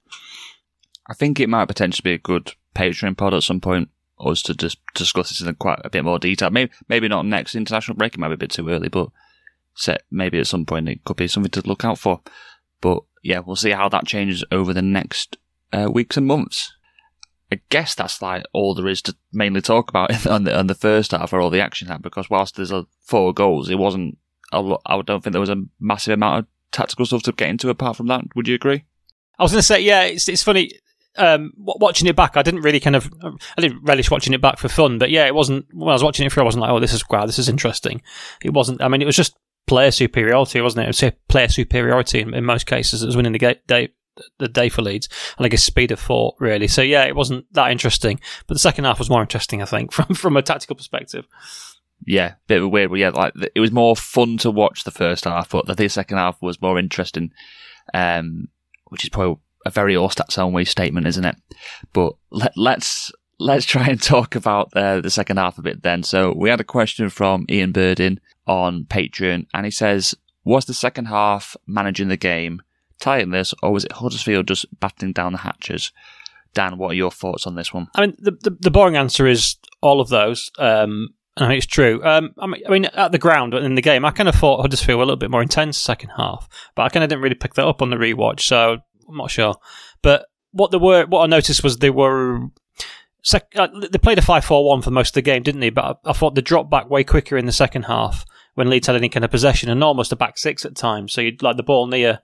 I 1.08 1.13
think 1.13 1.39
it 1.39 1.50
might 1.50 1.67
potentially 1.67 2.10
be 2.10 2.15
a 2.15 2.19
good 2.19 2.54
Patreon 2.76 3.17
pod 3.17 3.34
at 3.34 3.43
some 3.43 3.62
point, 3.62 3.89
us 4.19 4.41
to 4.43 4.56
just 4.56 4.80
discuss 4.93 5.30
this 5.30 5.41
in 5.41 5.54
quite 5.56 5.80
a 5.84 5.89
bit 5.89 6.04
more 6.04 6.19
detail. 6.19 6.50
Maybe 6.50 6.71
maybe 6.88 7.08
not 7.08 7.26
next 7.26 7.56
international 7.56 7.98
break, 7.98 8.13
it 8.13 8.19
might 8.19 8.30
be 8.30 8.36
a 8.36 8.38
bit 8.38 8.52
too 8.52 8.69
early, 8.69 8.89
but 8.89 9.10
set 9.76 10.04
maybe 10.10 10.39
at 10.39 10.48
some 10.48 10.65
point 10.65 10.89
it 10.89 11.04
could 11.04 11.17
be 11.17 11.28
something 11.28 11.52
to 11.52 11.67
look 11.67 11.84
out 11.84 12.00
for. 12.00 12.21
But 12.82 13.04
yeah, 13.24 13.39
we'll 13.39 13.56
see 13.56 13.71
how 13.71 13.89
that 13.89 14.06
changes 14.06 14.43
over 14.52 14.74
the 14.74 14.82
next 14.82 15.38
uh, 15.74 15.89
weeks 15.91 16.17
and 16.17 16.28
months. 16.28 16.74
I 17.51 17.60
guess 17.69 17.95
that's 17.95 18.21
like 18.21 18.43
all 18.53 18.73
there 18.73 18.88
is 18.88 19.01
to 19.03 19.15
mainly 19.31 19.62
talk 19.62 19.89
about 19.89 20.25
on 20.27 20.43
the 20.43 20.58
on 20.58 20.67
the 20.67 20.75
first 20.75 21.12
half 21.12 21.34
or 21.34 21.41
all 21.41 21.49
the 21.49 21.62
action 21.62 21.88
had 21.88 22.01
because 22.01 22.29
whilst 22.29 22.55
there's 22.55 22.71
a 22.71 22.86
four 23.01 23.34
goals, 23.34 23.69
it 23.69 23.77
wasn't 23.77 24.17
a 24.51 24.62
lot, 24.62 24.81
I 24.86 25.01
don't 25.01 25.23
think 25.23 25.34
there 25.34 25.39
was 25.39 25.49
a 25.49 25.63
massive 25.79 26.13
amount 26.13 26.39
of 26.39 26.45
tactical 26.71 27.05
stuff 27.05 27.23
to 27.23 27.31
get 27.31 27.49
into 27.49 27.69
apart 27.69 27.97
from 27.97 28.08
that. 28.08 28.23
Would 28.36 28.47
you 28.47 28.55
agree? 28.55 28.86
I 29.38 29.43
was 29.43 29.51
going 29.51 29.60
to 29.60 29.63
say, 29.63 29.81
yeah, 29.81 30.03
it's 30.03 30.27
it's 30.27 30.43
funny 30.43 30.71
um, 31.17 31.53
watching 31.58 32.08
it 32.08 32.15
back, 32.15 32.38
I 32.38 32.43
didn't 32.43 32.62
really 32.62 32.79
kind 32.79 32.95
of, 32.95 33.10
I 33.23 33.62
didn't 33.62 33.84
relish 33.84 34.12
watching 34.12 34.34
it 34.34 34.41
back 34.41 34.58
for 34.58 34.67
fun. 34.67 34.97
But 34.97 35.12
yeah, 35.12 35.25
it 35.25 35.36
wasn't 35.36 35.65
when 35.73 35.89
I 35.89 35.93
was 35.93 36.03
watching 36.03 36.25
it 36.25 36.31
through. 36.31 36.43
I 36.43 36.45
wasn't 36.45 36.62
like, 36.62 36.71
oh, 36.71 36.79
this 36.79 36.93
is 36.93 37.03
wow, 37.10 37.25
this 37.25 37.39
is 37.39 37.49
interesting. 37.49 38.01
It 38.43 38.53
wasn't. 38.53 38.81
I 38.81 38.88
mean, 38.88 39.01
it 39.01 39.05
was 39.05 39.15
just 39.15 39.38
player 39.67 39.91
superiority, 39.91 40.62
wasn't 40.62 40.84
it? 40.84 41.01
It 41.01 41.01
was 41.01 41.13
player 41.27 41.47
superiority 41.47 42.21
in, 42.21 42.34
in 42.34 42.45
most 42.45 42.65
cases. 42.65 43.01
It 43.01 43.08
was 43.08 43.15
winning 43.15 43.34
the 43.34 43.39
game, 43.39 43.55
day, 43.67 43.89
the 44.38 44.47
day 44.47 44.69
for 44.69 44.82
Leeds, 44.82 45.10
and 45.38 45.45
I 45.45 45.49
guess 45.49 45.63
speed 45.63 45.91
of 45.91 45.99
thought 45.99 46.36
really. 46.39 46.67
So 46.67 46.82
yeah, 46.82 47.04
it 47.04 47.15
wasn't 47.15 47.51
that 47.54 47.71
interesting. 47.71 48.19
But 48.47 48.56
the 48.56 48.60
second 48.60 48.86
half 48.86 48.99
was 48.99 49.10
more 49.10 49.21
interesting, 49.21 49.62
I 49.62 49.65
think, 49.65 49.91
from 49.93 50.15
from 50.15 50.38
a 50.38 50.41
tactical 50.41 50.75
perspective. 50.75 51.28
Yeah, 52.06 52.34
bit 52.47 52.58
of 52.58 52.65
a 52.65 52.67
weird, 52.67 52.89
but 52.89 52.99
yeah, 52.99 53.10
like 53.10 53.34
it 53.56 53.60
was 53.60 53.71
more 53.71 53.95
fun 53.95 54.38
to 54.39 54.51
watch 54.51 54.84
the 54.84 54.91
first 54.91 55.23
half, 55.23 55.49
but 55.49 55.65
I 55.65 55.73
think 55.73 55.78
the 55.78 55.89
second 55.89 56.17
half 56.17 56.41
was 56.41 56.62
more 56.62 56.78
interesting. 56.78 57.32
Um, 57.93 58.49
which 58.88 59.04
is 59.04 59.10
probably 59.10 59.38
a 59.65 59.69
very 59.69 59.95
Orstats 59.95 60.38
only 60.38 60.65
statement, 60.65 61.08
isn't 61.08 61.25
it? 61.25 61.36
But 61.91 62.13
let, 62.30 62.54
let's, 62.56 63.12
let's 63.39 63.65
try 63.65 63.88
and 63.88 64.01
talk 64.01 64.36
about 64.36 64.75
uh, 64.75 65.01
the 65.01 65.10
second 65.10 65.38
half 65.38 65.58
a 65.58 65.62
bit 65.62 65.84
then. 65.84 66.04
So 66.04 66.34
we 66.36 66.49
had 66.49 66.62
a 66.62 66.65
question 66.65 67.10
from 67.10 67.45
Ian 67.49 67.71
Birdin 67.71 68.19
on 68.47 68.86
Patreon, 68.86 69.47
and 69.54 69.65
he 69.65 69.71
says, 69.71 70.15
"Was 70.43 70.65
the 70.65 70.73
second 70.73 71.06
half 71.06 71.56
managing 71.65 72.10
the 72.10 72.17
game 72.17 72.62
tightless, 72.99 73.53
or 73.62 73.71
was 73.71 73.86
it 73.86 73.91
Huddersfield 73.93 74.47
just 74.47 74.65
battening 74.79 75.13
down 75.13 75.34
the 75.34 75.39
hatches?" 75.39 75.91
Dan, 76.53 76.77
what 76.77 76.91
are 76.91 76.95
your 76.95 77.12
thoughts 77.12 77.45
on 77.45 77.55
this 77.55 77.73
one? 77.73 77.88
I 77.95 78.01
mean, 78.01 78.15
the 78.17 78.31
the, 78.31 78.58
the 78.60 78.71
boring 78.71 78.95
answer 78.95 79.27
is 79.27 79.58
all 79.81 80.01
of 80.01 80.10
those. 80.10 80.51
Um, 80.58 81.10
I 81.38 81.49
mean, 81.49 81.58
it's 81.58 81.65
true. 81.65 82.01
Um, 82.03 82.34
I, 82.39 82.47
mean, 82.47 82.62
I 82.65 82.69
mean, 82.69 82.86
at 82.86 83.12
the 83.12 83.17
ground 83.17 83.53
in 83.53 83.75
the 83.75 83.81
game, 83.81 84.05
I 84.05 84.12
kind 84.12 84.29
of 84.29 84.36
thought 84.36 84.62
Huddersfield 84.62 84.97
were 84.97 85.03
a 85.03 85.05
little 85.05 85.17
bit 85.17 85.31
more 85.31 85.41
intense 85.41 85.77
second 85.77 86.12
half, 86.15 86.47
but 86.75 86.84
I 86.84 86.89
kind 86.89 87.03
of 87.03 87.10
didn't 87.10 87.23
really 87.23 87.36
pick 87.36 87.55
that 87.55 87.67
up 87.67 87.81
on 87.81 87.89
the 87.89 87.97
rewatch. 87.97 88.39
So 88.41 88.77
I'm 89.10 89.17
not 89.17 89.31
sure, 89.31 89.55
but 90.01 90.27
what 90.51 90.71
they 90.71 90.77
were, 90.77 91.05
what 91.05 91.23
I 91.23 91.27
noticed 91.27 91.63
was 91.63 91.77
they 91.77 91.89
were. 91.89 92.47
Sec- 93.21 93.53
uh, 93.55 93.67
they 93.91 93.97
played 93.97 94.19
a 94.19 94.21
5-4-1 94.21 94.84
for 94.84 94.91
most 94.91 95.10
of 95.10 95.13
the 95.15 95.21
game, 95.23 95.41
didn't 95.41 95.60
they? 95.60 95.71
But 95.71 95.99
I, 96.05 96.12
I 96.12 96.13
thought 96.13 96.36
they 96.36 96.41
dropped 96.41 96.69
back 96.69 96.91
way 96.91 97.03
quicker 97.03 97.38
in 97.38 97.47
the 97.47 97.51
second 97.51 97.84
half 97.84 98.23
when 98.53 98.69
Leeds 98.69 98.86
had 98.86 98.95
any 98.95 99.10
kind 99.10 99.25
of 99.25 99.31
possession 99.31 99.67
and 99.69 99.84
almost 99.84 100.12
a 100.12 100.15
back 100.15 100.38
six 100.38 100.63
at 100.63 100.75
times. 100.75 101.12
So 101.12 101.21
you'd 101.21 101.41
like 101.41 101.58
the 101.58 101.63
ball 101.63 101.88
near. 101.88 102.19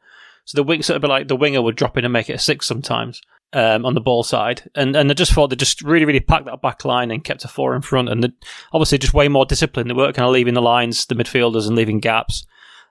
So 0.52 0.58
the 0.58 0.64
wing 0.64 0.84
sort 0.84 1.02
of 1.02 1.10
like 1.10 1.30
the 1.30 1.36
winger 1.38 1.62
would 1.62 1.78
drop 1.78 1.98
in 1.98 2.04
and 2.04 2.12
make 2.12 2.30
it 2.30 2.34
a 2.34 2.38
six 2.40 2.68
sometimes 2.68 3.22
um, 3.54 3.86
on 3.86 3.94
the 3.94 4.02
ball 4.02 4.22
side. 4.22 4.70
And 4.76 4.98
and 4.98 5.10
I 5.10 5.14
just 5.14 5.32
thought 5.32 5.50
they 5.50 5.56
just 5.56 5.82
really 5.82 6.04
really 6.04 6.20
packed 6.20 6.44
that 6.46 6.62
back 6.62 6.84
line 6.84 7.10
and 7.10 7.24
kept 7.24 7.46
a 7.46 7.48
four 7.48 7.74
in 7.74 7.82
front. 7.82 8.10
And 8.10 8.34
obviously 8.74 8.98
just 8.98 9.14
way 9.14 9.30
more 9.30 9.46
disciplined. 9.46 9.90
They 9.90 9.94
weren't 9.94 10.14
kind 10.14 10.26
of 10.26 10.34
leaving 10.34 10.54
the 10.54 10.62
lines, 10.62 11.06
the 11.06 11.16
midfielders, 11.16 11.68
and 11.68 11.78
leaving 11.78 12.02
gaps. 12.02 12.46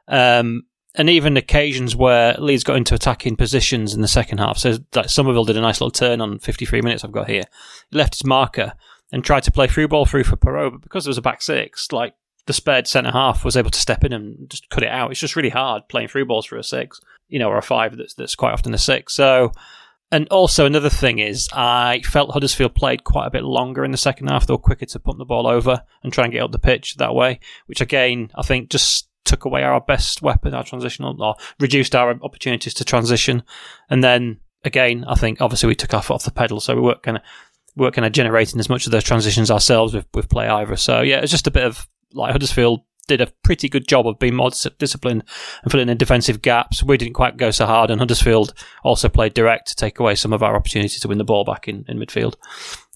Um, 0.09 0.63
and 0.95 1.11
even 1.11 1.37
occasions 1.37 1.95
where 1.95 2.35
Leeds 2.39 2.65
got 2.65 2.79
into 2.79 2.95
attacking 2.95 3.37
positions 3.37 3.93
in 3.93 4.01
the 4.01 4.09
second 4.09 4.39
half. 4.39 4.57
So 4.57 4.79
like 4.95 5.11
Summerville 5.11 5.45
did 5.45 5.59
a 5.59 5.61
nice 5.61 5.83
little 5.83 5.91
turn 5.91 6.23
on 6.23 6.39
53 6.39 6.81
minutes 6.81 7.05
I've 7.05 7.13
got 7.13 7.29
here. 7.29 7.45
He 7.91 7.99
left 7.99 8.15
his 8.15 8.25
marker 8.25 8.73
and 9.13 9.23
tried 9.23 9.43
to 9.43 9.53
play 9.53 9.67
through 9.67 9.89
ball 9.89 10.07
through 10.07 10.25
for 10.25 10.37
Piroe, 10.37 10.73
but 10.73 10.81
because 10.81 11.05
there 11.05 11.11
was 11.11 11.19
a 11.19 11.23
back 11.23 11.43
six, 11.43 11.93
like 11.93 12.15
the 12.47 12.53
spared 12.53 12.87
centre 12.87 13.13
half 13.13 13.45
was 13.45 13.57
able 13.57 13.71
to 13.71 13.79
step 13.79 14.03
in 14.03 14.13
and 14.13 14.49
just 14.49 14.69
cut 14.71 14.83
it 14.83 14.89
out. 14.89 15.11
It's 15.11 15.21
just 15.21 15.37
really 15.37 15.51
hard 15.51 15.89
playing 15.89 16.09
through 16.09 16.27
balls 16.27 16.47
for 16.47 16.57
a 16.57 16.65
six, 16.65 17.01
you 17.31 17.39
know, 17.39 17.49
or 17.49 17.57
a 17.57 17.63
five 17.63 17.97
that's 17.97 18.15
that's 18.15 18.35
quite 18.35 18.53
often 18.53 18.75
a 18.75 18.79
six. 18.79 19.15
So 19.15 19.53
and 20.13 20.29
also 20.29 20.67
another 20.67 20.91
thing 20.91 21.21
is 21.21 21.49
I 21.53 22.01
felt 22.05 22.33
Huddersfield 22.33 22.75
played 22.75 23.05
quite 23.05 23.27
a 23.27 23.31
bit 23.31 23.45
longer 23.45 23.85
in 23.85 23.93
the 23.93 23.97
second 23.97 24.29
half. 24.29 24.47
They 24.47 24.53
were 24.53 24.59
quicker 24.59 24.87
to 24.87 24.99
pump 24.99 25.19
the 25.19 25.25
ball 25.25 25.47
over 25.47 25.83
and 26.03 26.13
try 26.13 26.25
and 26.25 26.33
get 26.33 26.43
up 26.43 26.53
the 26.53 26.59
pitch 26.59 26.97
that 26.97 27.15
way, 27.15 27.41
which 27.67 27.81
again 27.81 28.31
I 28.35 28.43
think 28.43 28.71
just 28.71 29.09
took 29.25 29.45
away 29.45 29.63
our 29.63 29.81
best 29.81 30.23
weapon, 30.23 30.55
our 30.55 30.65
transitional, 30.65 31.23
or 31.23 31.37
reduced 31.61 31.95
our 31.95 32.11
opportunities 32.23 32.75
to 32.75 32.85
transition. 32.85 33.45
And 33.89 34.03
then 34.03 34.41
again, 34.65 35.05
I 35.07 35.15
think 35.15 35.41
obviously 35.41 35.69
we 35.69 35.75
took 35.77 35.95
our 35.95 36.03
foot 36.03 36.15
off 36.15 36.25
the 36.25 36.33
pedal, 36.33 36.61
so 36.61 36.75
we 36.75 36.83
weren't 36.83 37.03
kind 37.03 37.19
of 37.19 37.23
weren't 37.77 37.95
kind 37.95 38.07
of 38.07 38.13
generating 38.13 38.59
as 38.59 38.69
much 38.69 38.87
of 38.87 38.93
those 38.93 39.05
transitions 39.05 39.51
ourselves 39.51 39.95
with 39.95 40.07
with 40.13 40.29
play 40.29 40.49
either. 40.49 40.77
So 40.77 41.03
yeah, 41.03 41.21
it's 41.21 41.31
just 41.31 41.47
a 41.47 41.53
bit 41.53 41.65
of 41.65 41.87
like 42.13 42.33
Huddersfield 42.33 42.81
did 43.17 43.29
a 43.29 43.33
pretty 43.43 43.69
good 43.69 43.89
job 43.89 44.07
of 44.07 44.19
being 44.19 44.37
more 44.37 44.51
disciplined 44.79 45.25
and 45.63 45.73
filling 45.73 45.89
in 45.89 45.99
defensive 45.99 46.43
gaps. 46.43 46.83
We 46.83 46.97
didn't 46.97 47.15
quite 47.15 47.37
go 47.37 47.51
so 47.51 47.67
hard, 47.67 47.91
and 47.91 48.01
Huddersfield 48.01 48.55
also 48.85 49.09
played 49.09 49.35
direct 49.35 49.69
to 49.69 49.75
take 49.75 49.99
away 49.99 50.15
some 50.15 50.33
of 50.33 50.43
our 50.43 50.55
opportunities 50.55 51.01
to 51.01 51.09
win 51.09 51.19
the 51.19 51.25
ball 51.25 51.45
back 51.45 51.69
in, 51.69 51.85
in 51.89 51.99
midfield. 51.99 52.37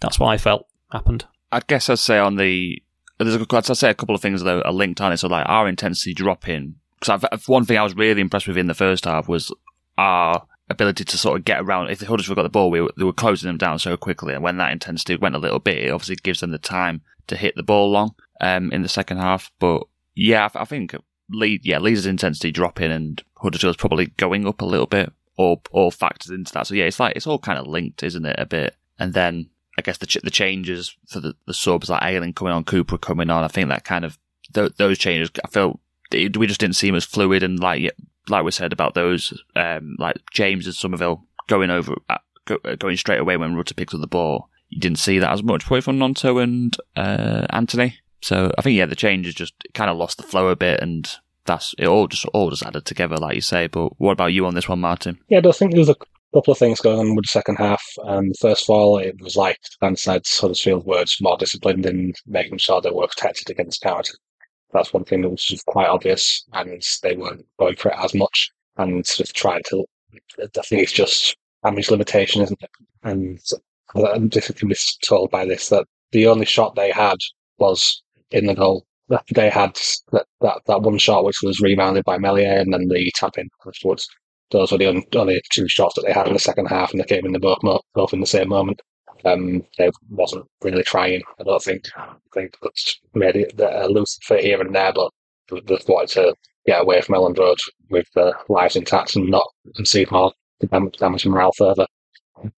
That's 0.01 0.19
what 0.19 0.29
I 0.29 0.39
felt 0.39 0.67
happened. 0.93 1.27
I 1.51 1.61
guess 1.67 1.91
I'd 1.91 1.99
say 1.99 2.19
on 2.19 2.37
the 2.37 2.83
there's 3.19 3.37
a, 3.37 3.47
I'd 3.51 3.77
say 3.77 3.91
a 3.91 3.95
couple 3.95 4.15
of 4.15 4.21
things 4.21 4.43
that 4.43 4.65
are 4.65 4.73
linked 4.73 5.01
on 5.01 5.13
it. 5.13 5.19
So 5.19 5.29
like 5.29 5.49
our 5.49 5.69
intensity 5.69 6.15
dropping 6.15 6.77
because 7.01 7.49
one 7.49 7.65
thing 7.65 7.79
I 7.79 7.83
was 7.83 7.95
really 7.95 8.21
impressed 8.21 8.49
with 8.49 8.59
in 8.59 8.67
the 8.67 8.75
first 8.75 9.05
half 9.05 9.29
was 9.29 9.53
our 9.99 10.47
ability 10.71 11.05
to 11.05 11.19
sort 11.19 11.39
of 11.39 11.45
get 11.45 11.61
around. 11.61 11.91
If 11.91 11.99
the 11.99 12.07
Huddersfield 12.07 12.37
got 12.37 12.43
the 12.43 12.49
ball, 12.49 12.71
we 12.71 12.81
were, 12.81 12.93
they 12.97 13.05
were 13.05 13.13
closing 13.13 13.49
them 13.49 13.59
down 13.59 13.79
so 13.79 13.97
quickly, 13.97 14.35
and 14.35 14.43
when 14.43 14.57
that 14.59 14.73
intensity 14.73 15.17
went 15.17 15.35
a 15.35 15.39
little 15.39 15.59
bit, 15.59 15.79
it 15.79 15.91
obviously 15.91 16.17
gives 16.17 16.41
them 16.41 16.51
the 16.51 16.59
time 16.59 17.03
to 17.27 17.37
hit 17.37 17.55
the 17.57 17.63
ball 17.63 17.91
long 17.91 18.15
um, 18.41 18.73
in 18.73 18.83
the 18.83 18.89
second 18.89 19.19
half. 19.19 19.51
But 19.59 19.83
yeah, 20.15 20.49
I, 20.55 20.61
I 20.61 20.65
think 20.65 20.95
Lead, 21.31 21.65
yeah, 21.65 21.79
Leeds' 21.79 22.07
intensity 22.07 22.53
dropping 22.53 22.93
and 22.93 23.23
Huddersfield's 23.37 23.77
probably 23.77 24.07
going 24.07 24.47
up 24.47 24.61
a 24.61 24.67
little 24.67 24.87
bit, 24.87 25.13
or 25.37 25.61
all 25.71 25.91
factors 25.91 26.31
into 26.31 26.53
that. 26.53 26.67
So 26.67 26.75
yeah, 26.75 26.85
it's 26.85 27.01
like 27.01 27.17
it's 27.17 27.27
all 27.27 27.39
kind 27.39 27.59
of 27.59 27.67
linked, 27.67 28.03
isn't 28.03 28.27
it? 28.27 28.37
A 28.39 28.47
bit, 28.47 28.77
and 28.99 29.15
then 29.15 29.51
I 29.79 29.83
guess 29.83 29.99
the 29.99 30.07
ch- 30.07 30.23
the 30.23 30.31
changes 30.31 30.97
for 31.09 31.21
the, 31.21 31.35
the 31.47 31.55
subs 31.55 31.91
like 31.91 32.03
Ayling 32.03 32.35
coming 32.35 32.53
on, 32.53 32.65
Cooper 32.65 32.99
coming 32.99 33.31
on. 33.31 33.45
I 33.45 33.49
think 33.49 33.69
that 33.69 33.85
kind 33.85 34.05
of 34.05 34.19
th- 34.53 34.77
those 34.77 34.99
changes. 34.99 35.31
I 35.45 35.49
feel 35.49 35.81
we 36.13 36.47
just 36.47 36.61
didn't 36.61 36.77
seem 36.77 36.95
as 36.95 37.05
fluid 37.05 37.43
and 37.43 37.59
like 37.59 37.91
like 38.29 38.45
we 38.45 38.51
said 38.51 38.73
about 38.73 38.95
those 38.95 39.43
um, 39.57 39.97
like 39.99 40.17
James 40.33 40.67
and 40.67 40.75
Summerville 40.75 41.25
going 41.49 41.71
over 41.71 41.95
uh, 42.09 42.19
go, 42.45 42.59
uh, 42.65 42.77
going 42.77 42.97
straight 42.97 43.21
away 43.21 43.37
when 43.37 43.55
Rutter 43.55 43.75
picks 43.75 43.95
up 43.95 44.01
the 44.01 44.07
ball. 44.07 44.49
You 44.69 44.81
didn't 44.81 44.99
see 44.99 45.19
that 45.19 45.33
as 45.33 45.43
much 45.43 45.65
probably 45.65 45.83
from 45.83 45.99
Gnonto 45.99 46.43
and 46.43 46.77
uh, 46.97 47.47
Anthony. 47.51 47.99
So 48.25 48.51
I 48.57 48.63
think 48.63 48.77
yeah, 48.77 48.87
the 48.87 48.97
changes 48.97 49.35
just 49.35 49.55
kind 49.75 49.91
of 49.91 49.97
lost 49.97 50.17
the 50.17 50.23
flow 50.23 50.49
a 50.49 50.57
bit, 50.57 50.81
and 50.81 51.09
that's 51.47 51.75
it. 51.79 51.87
All 51.87 52.09
just 52.09 52.25
all 52.27 52.51
just 52.51 52.65
added 52.65 52.85
together, 52.85 53.17
like 53.17 53.35
you 53.35 53.41
say. 53.41 53.67
But 53.67 53.99
what 54.01 54.13
about 54.13 54.33
you 54.33 54.47
on 54.47 54.55
this 54.55 54.69
one, 54.69 54.81
Martin? 54.81 55.19
Yeah, 55.29 55.41
I 55.45 55.53
think 55.53 55.73
there 55.73 55.81
was 55.81 55.89
a 55.89 55.97
couple 56.35 56.53
of 56.53 56.59
things 56.59 56.81
going 56.81 56.99
on 56.99 57.15
with 57.15 57.25
the 57.25 57.29
second 57.29 57.57
half. 57.57 57.83
Um, 58.05 58.33
first 58.41 58.65
of 58.65 58.71
all, 58.71 58.99
it 58.99 59.21
was 59.21 59.37
like 59.37 59.59
Dan 59.81 59.97
said, 59.97 60.23
Huddersfield 60.27 60.87
were 60.87 61.05
more 61.21 61.37
disciplined 61.37 61.87
in 61.87 62.15
making 62.27 62.59
sure 62.59 62.81
they 62.81 62.91
were 62.91 63.07
protected 63.07 63.51
against 63.51 63.83
counter 63.83 64.15
that's 64.75 64.93
one 64.93 65.05
thing 65.05 65.23
that 65.23 65.31
was 65.31 65.63
quite 65.67 65.87
obvious, 65.87 66.45
and 66.53 66.83
they 67.03 67.17
weren't 67.17 67.47
going 67.59 67.77
for 67.77 67.91
it 67.91 67.99
as 67.99 68.13
much 68.13 68.51
and 68.77 69.07
sort 69.07 69.29
of 69.29 69.33
trying 69.33 69.63
to. 69.71 69.85
I 70.39 70.63
think 70.63 70.83
it's 70.83 70.93
just 70.93 71.37
damage 71.63 71.91
limitation, 71.91 72.43
isn't 72.43 72.63
it? 72.63 72.71
And 73.05 73.39
I'm 73.95 74.29
just 74.29 75.03
told 75.03 75.31
by 75.31 75.47
this 75.47 75.69
that 75.69 75.87
the 76.11 76.27
only 76.27 76.45
shot 76.45 76.75
they 76.75 76.91
had 76.91 77.17
was 77.59 78.03
in 78.35 78.47
the 78.47 78.55
goal. 78.55 78.85
They 79.35 79.51
had 79.51 79.79
that, 80.13 80.27
that, 80.41 80.63
that 80.67 80.83
one 80.83 80.99
shot 80.99 81.25
which 81.25 81.41
was 81.43 81.61
rebounded 81.61 82.05
by 82.05 82.19
Meslier 82.19 82.59
and 82.59 82.73
then 82.73 82.89
the 82.89 83.13
tap 83.15 83.37
in 83.39 83.49
afterwards. 83.67 84.09
Those 84.51 84.73
were 84.73 84.79
the 84.79 85.03
only, 85.17 85.41
two 85.53 85.69
shots 85.69 85.95
that 85.95 86.05
they 86.07 86.13
had 86.13 86.27
in 86.27 86.35
the 86.35 86.39
second 86.39 86.67
half, 86.67 86.91
and 86.91 87.01
they 87.01 87.05
came 87.05 87.27
in 87.27 87.33
the 87.33 87.39
both 87.39 87.59
both 87.95 88.13
in 88.13 88.21
the 88.21 88.27
same 88.27 88.49
moment. 88.49 88.81
Um, 89.25 89.63
they 89.79 89.91
wasn't 90.11 90.47
really 90.63 90.83
trying. 90.83 91.23
I 91.41 91.45
don't 91.45 91.63
think. 91.63 91.85
I 91.97 92.15
think 92.33 92.57
that's 92.63 93.01
made 93.15 93.37
it 93.37 93.61
a 93.61 93.89
loose 93.89 94.19
fit 94.23 94.45
here 94.45 94.61
and 94.61 94.75
there, 94.75 94.93
but 94.93 95.11
they 95.51 95.79
wanted 95.89 96.11
to 96.11 96.35
get 96.67 96.83
away 96.83 97.01
from 97.01 97.15
Elland 97.15 97.39
Road 97.39 97.59
with 97.91 98.07
their 98.15 98.35
lives 98.49 98.77
intact 98.77 99.17
and 99.17 99.29
not 99.29 99.47
concede 99.77 100.11
more 100.11 100.33
to 100.61 100.91
damage 100.99 101.27
morale 101.27 101.53
further. 101.57 101.87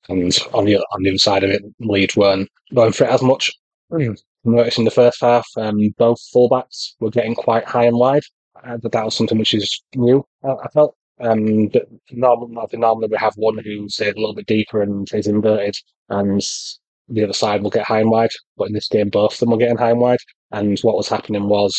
And 0.08 0.38
on 0.52 0.64
the 0.64 0.84
on 0.92 1.02
the 1.02 1.10
other 1.10 1.18
side 1.18 1.44
of 1.44 1.50
it, 1.50 1.62
Leeds 1.80 2.16
weren't 2.16 2.48
going 2.74 2.92
for 2.92 3.04
it 3.04 3.10
as 3.10 3.22
much. 3.22 3.50
Noticed 4.46 4.78
in 4.78 4.84
the 4.84 4.92
first 4.92 5.20
half, 5.20 5.46
um, 5.56 5.76
both 5.98 6.20
fullbacks 6.32 6.92
were 7.00 7.10
getting 7.10 7.34
quite 7.34 7.64
high 7.64 7.84
and 7.86 7.98
wide. 7.98 8.22
Uh, 8.64 8.78
that 8.80 9.04
was 9.04 9.16
something 9.16 9.38
which 9.38 9.52
is 9.52 9.82
new. 9.96 10.24
I, 10.44 10.50
I 10.50 10.68
felt 10.68 10.96
um, 11.20 11.68
normally, 12.12 12.68
normally 12.74 13.08
we 13.10 13.16
have 13.16 13.34
one 13.36 13.58
who's 13.58 13.98
a 14.00 14.06
little 14.06 14.34
bit 14.34 14.46
deeper 14.46 14.82
and 14.82 15.08
is 15.12 15.26
inverted, 15.26 15.74
and 16.10 16.40
the 17.08 17.24
other 17.24 17.32
side 17.32 17.62
will 17.62 17.70
get 17.70 17.86
high 17.86 18.00
and 18.00 18.10
wide. 18.10 18.30
But 18.56 18.68
in 18.68 18.74
this 18.74 18.88
game, 18.88 19.08
both 19.08 19.32
of 19.34 19.40
them 19.40 19.50
were 19.50 19.56
getting 19.56 19.78
high 19.78 19.90
and 19.90 20.00
wide. 20.00 20.20
And 20.52 20.78
what 20.80 20.96
was 20.96 21.08
happening 21.08 21.48
was 21.48 21.74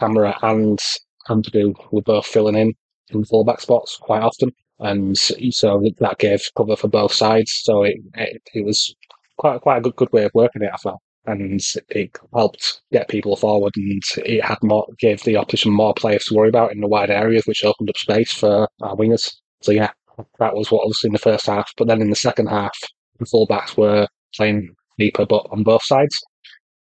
Kamara 0.00 0.36
and 0.42 0.80
Ampadu 1.28 1.74
were 1.92 2.02
both 2.02 2.26
filling 2.26 2.56
in 2.56 2.74
in 3.10 3.24
fullback 3.24 3.60
spots 3.60 3.96
quite 4.00 4.22
often. 4.22 4.50
And 4.80 5.16
so 5.16 5.82
that 5.98 6.18
gave 6.18 6.42
cover 6.56 6.74
for 6.74 6.88
both 6.88 7.12
sides. 7.12 7.60
So 7.62 7.84
it, 7.84 7.96
it, 8.14 8.42
it 8.54 8.64
was 8.64 8.94
quite 9.36 9.60
quite 9.60 9.78
a 9.78 9.80
good, 9.80 9.96
good 9.96 10.12
way 10.12 10.24
of 10.24 10.32
working 10.34 10.62
it, 10.62 10.70
I 10.72 10.76
felt 10.76 11.00
and 11.30 11.60
it 11.88 12.10
helped 12.34 12.82
get 12.92 13.08
people 13.08 13.36
forward 13.36 13.72
and 13.76 14.02
it 14.18 14.44
had 14.44 14.58
more 14.62 14.86
gave 14.98 15.22
the 15.22 15.36
opposition 15.36 15.72
more 15.72 15.94
players 15.94 16.24
to 16.24 16.34
worry 16.34 16.48
about 16.48 16.72
in 16.72 16.80
the 16.80 16.88
wide 16.88 17.10
areas 17.10 17.46
which 17.46 17.64
opened 17.64 17.88
up 17.88 17.96
space 17.96 18.32
for 18.32 18.68
our 18.82 18.96
wingers. 18.96 19.30
So 19.62 19.72
yeah, 19.72 19.90
that 20.38 20.54
was 20.54 20.70
what 20.70 20.86
was 20.86 21.00
in 21.04 21.12
the 21.12 21.18
first 21.18 21.46
half. 21.46 21.70
But 21.76 21.88
then 21.88 22.00
in 22.00 22.10
the 22.10 22.16
second 22.16 22.48
half 22.48 22.76
the 23.18 23.26
fullbacks 23.26 23.76
were 23.76 24.06
playing 24.34 24.74
deeper 24.98 25.26
but 25.26 25.46
on 25.50 25.62
both 25.62 25.84
sides. 25.84 26.16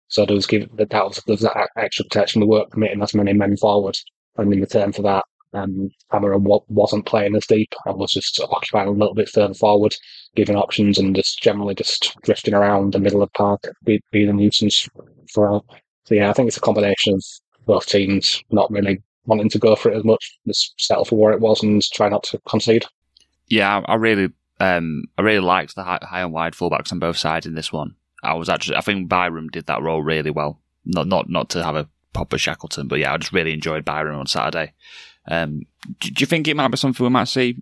So 0.08 0.26
there 0.26 0.36
was 0.36 0.48
give 0.48 0.68
that 0.76 0.92
was 0.92 1.22
there 1.28 1.34
was 1.34 1.42
that 1.42 1.70
extra 1.78 2.06
protection, 2.06 2.42
we 2.42 2.48
weren't 2.48 2.72
committing 2.72 3.02
as 3.02 3.14
many 3.14 3.34
men 3.34 3.58
forward. 3.58 3.96
And 4.38 4.54
in 4.54 4.62
return 4.62 4.92
for 4.92 5.02
that, 5.04 5.24
um, 5.54 5.90
Cameron 6.12 6.46
wasn't 6.68 7.06
playing 7.06 7.36
as 7.36 7.46
deep 7.48 7.74
and 7.86 7.98
was 7.98 8.14
just 8.14 8.40
occupying 8.40 8.88
a 8.88 8.92
little 8.92 9.16
bit 9.16 9.30
further 9.30 9.54
forward, 9.54 9.96
giving 10.36 10.56
options 10.56 10.98
and 10.98 11.16
just 11.16 11.42
generally 11.42 11.76
just 11.76 12.16
drifting 12.24 12.54
around 12.54 12.94
the 12.94 13.00
middle 13.00 13.22
of 13.24 13.30
the 13.30 13.38
park, 13.38 13.62
be, 13.84 14.02
being 14.12 14.30
a 14.30 14.34
nuisance 14.34 14.88
for 15.34 15.56
us. 15.56 15.64
So 16.06 16.16
yeah, 16.16 16.30
I 16.30 16.34
think 16.34 16.48
it's 16.48 16.58
a 16.58 16.62
combination 16.62 17.14
of 17.14 17.24
both 17.66 17.88
teams 17.88 18.44
not 18.52 18.72
really 18.72 19.02
wanting 19.26 19.50
to 19.50 19.60
go 19.60 19.76
for 19.76 19.92
it 19.92 19.98
as 19.98 20.04
much, 20.04 20.38
just 20.48 20.74
settle 20.78 21.06
for 21.06 21.18
where 21.18 21.34
it 21.34 21.42
was 21.42 21.62
and 21.64 21.82
try 21.94 22.10
not 22.10 22.24
to 22.24 22.40
concede. 22.48 22.86
Yeah, 23.48 23.82
I 23.86 23.96
really, 23.96 24.30
um, 24.60 25.04
I 25.18 25.22
really 25.22 25.40
liked 25.40 25.76
the 25.76 25.84
high, 25.84 26.00
high 26.02 26.22
and 26.22 26.34
wide 26.34 26.54
fullbacks 26.54 26.92
on 26.92 27.00
both 27.00 27.18
sides 27.18 27.46
in 27.46 27.56
this 27.56 27.72
one. 27.72 27.96
I 28.24 28.34
was 28.34 28.50
actually, 28.50 28.78
I 28.78 28.82
think 28.82 29.08
Byram 29.08 29.48
did 29.50 29.68
that 29.68 29.82
role 29.82 30.04
really 30.04 30.32
well. 30.32 30.60
Not, 30.86 31.08
not, 31.08 31.30
not 31.30 31.50
to 31.52 31.64
have 31.64 31.76
a 31.76 31.88
proper 32.14 32.38
Shackleton, 32.38 32.88
but 32.88 33.00
yeah, 33.00 33.14
I 33.14 33.18
just 33.18 33.34
really 33.34 33.54
enjoyed 33.54 33.86
Byram 33.86 34.20
on 34.20 34.28
Saturday. 34.28 34.74
Um, 35.28 35.62
do, 36.00 36.10
do, 36.12 36.22
you 36.22 36.26
think 36.26 36.48
it 36.48 36.56
might 36.56 36.70
be 36.70 36.78
something 36.78 37.04
we 37.04 37.10
might 37.10 37.28
see 37.28 37.58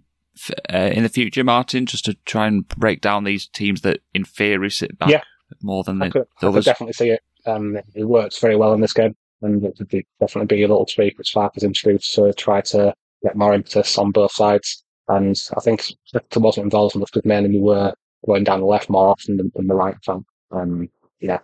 uh, 0.74 0.78
in 0.78 1.04
the 1.04 1.10
future, 1.10 1.44
Martin, 1.44 1.86
just 1.86 2.06
to 2.06 2.14
try 2.26 2.48
and 2.48 2.68
break 2.68 3.02
down 3.02 3.24
these 3.24 3.48
teams 3.48 3.82
that 3.82 4.02
in 4.14 4.24
theory 4.24 4.70
sit 4.70 4.98
back 4.98 5.10
yeah. 5.10 5.22
more 5.62 5.84
than 5.84 6.02
I 6.02 6.08
the, 6.08 6.12
could, 6.12 6.28
the 6.42 6.50
I 6.50 6.52
could 6.54 6.64
definitely 6.64 6.94
see 6.94 7.10
it. 7.10 7.22
Um, 7.46 7.78
it 7.96 8.06
works 8.06 8.40
very 8.40 8.56
well 8.56 8.74
in 8.74 8.82
this 8.82 8.94
game, 8.94 9.16
and 9.42 9.64
it 9.64 9.76
would 9.80 10.04
definitely 10.20 10.56
be 10.56 10.64
a 10.64 10.68
little 10.68 10.86
tweak 10.86 11.18
which 11.18 11.34
Farke 11.34 11.56
has 11.56 11.64
introduced 11.64 12.14
to 12.16 12.34
try 12.34 12.62
to 12.62 12.94
get 13.24 13.36
more 13.36 13.54
impetus 13.54 13.98
on 13.98 14.12
both 14.12 14.32
sides. 14.32 14.84
And 15.10 15.42
I 15.56 15.62
think 15.62 15.94
there 16.12 16.22
wasn't 16.36 16.66
involved 16.66 16.96
enough 16.96 17.10
because 17.14 17.28
mainly 17.28 17.50
we 17.50 17.62
were 17.62 17.94
going 18.26 18.44
down 18.44 18.60
the 18.60 18.66
left 18.66 18.90
more 18.90 19.08
often 19.08 19.38
than, 19.38 19.52
than 19.56 19.68
the 19.68 19.76
right 19.76 19.96
fan. 20.06 20.26
Um, 20.52 20.90
yeah, 21.20 21.40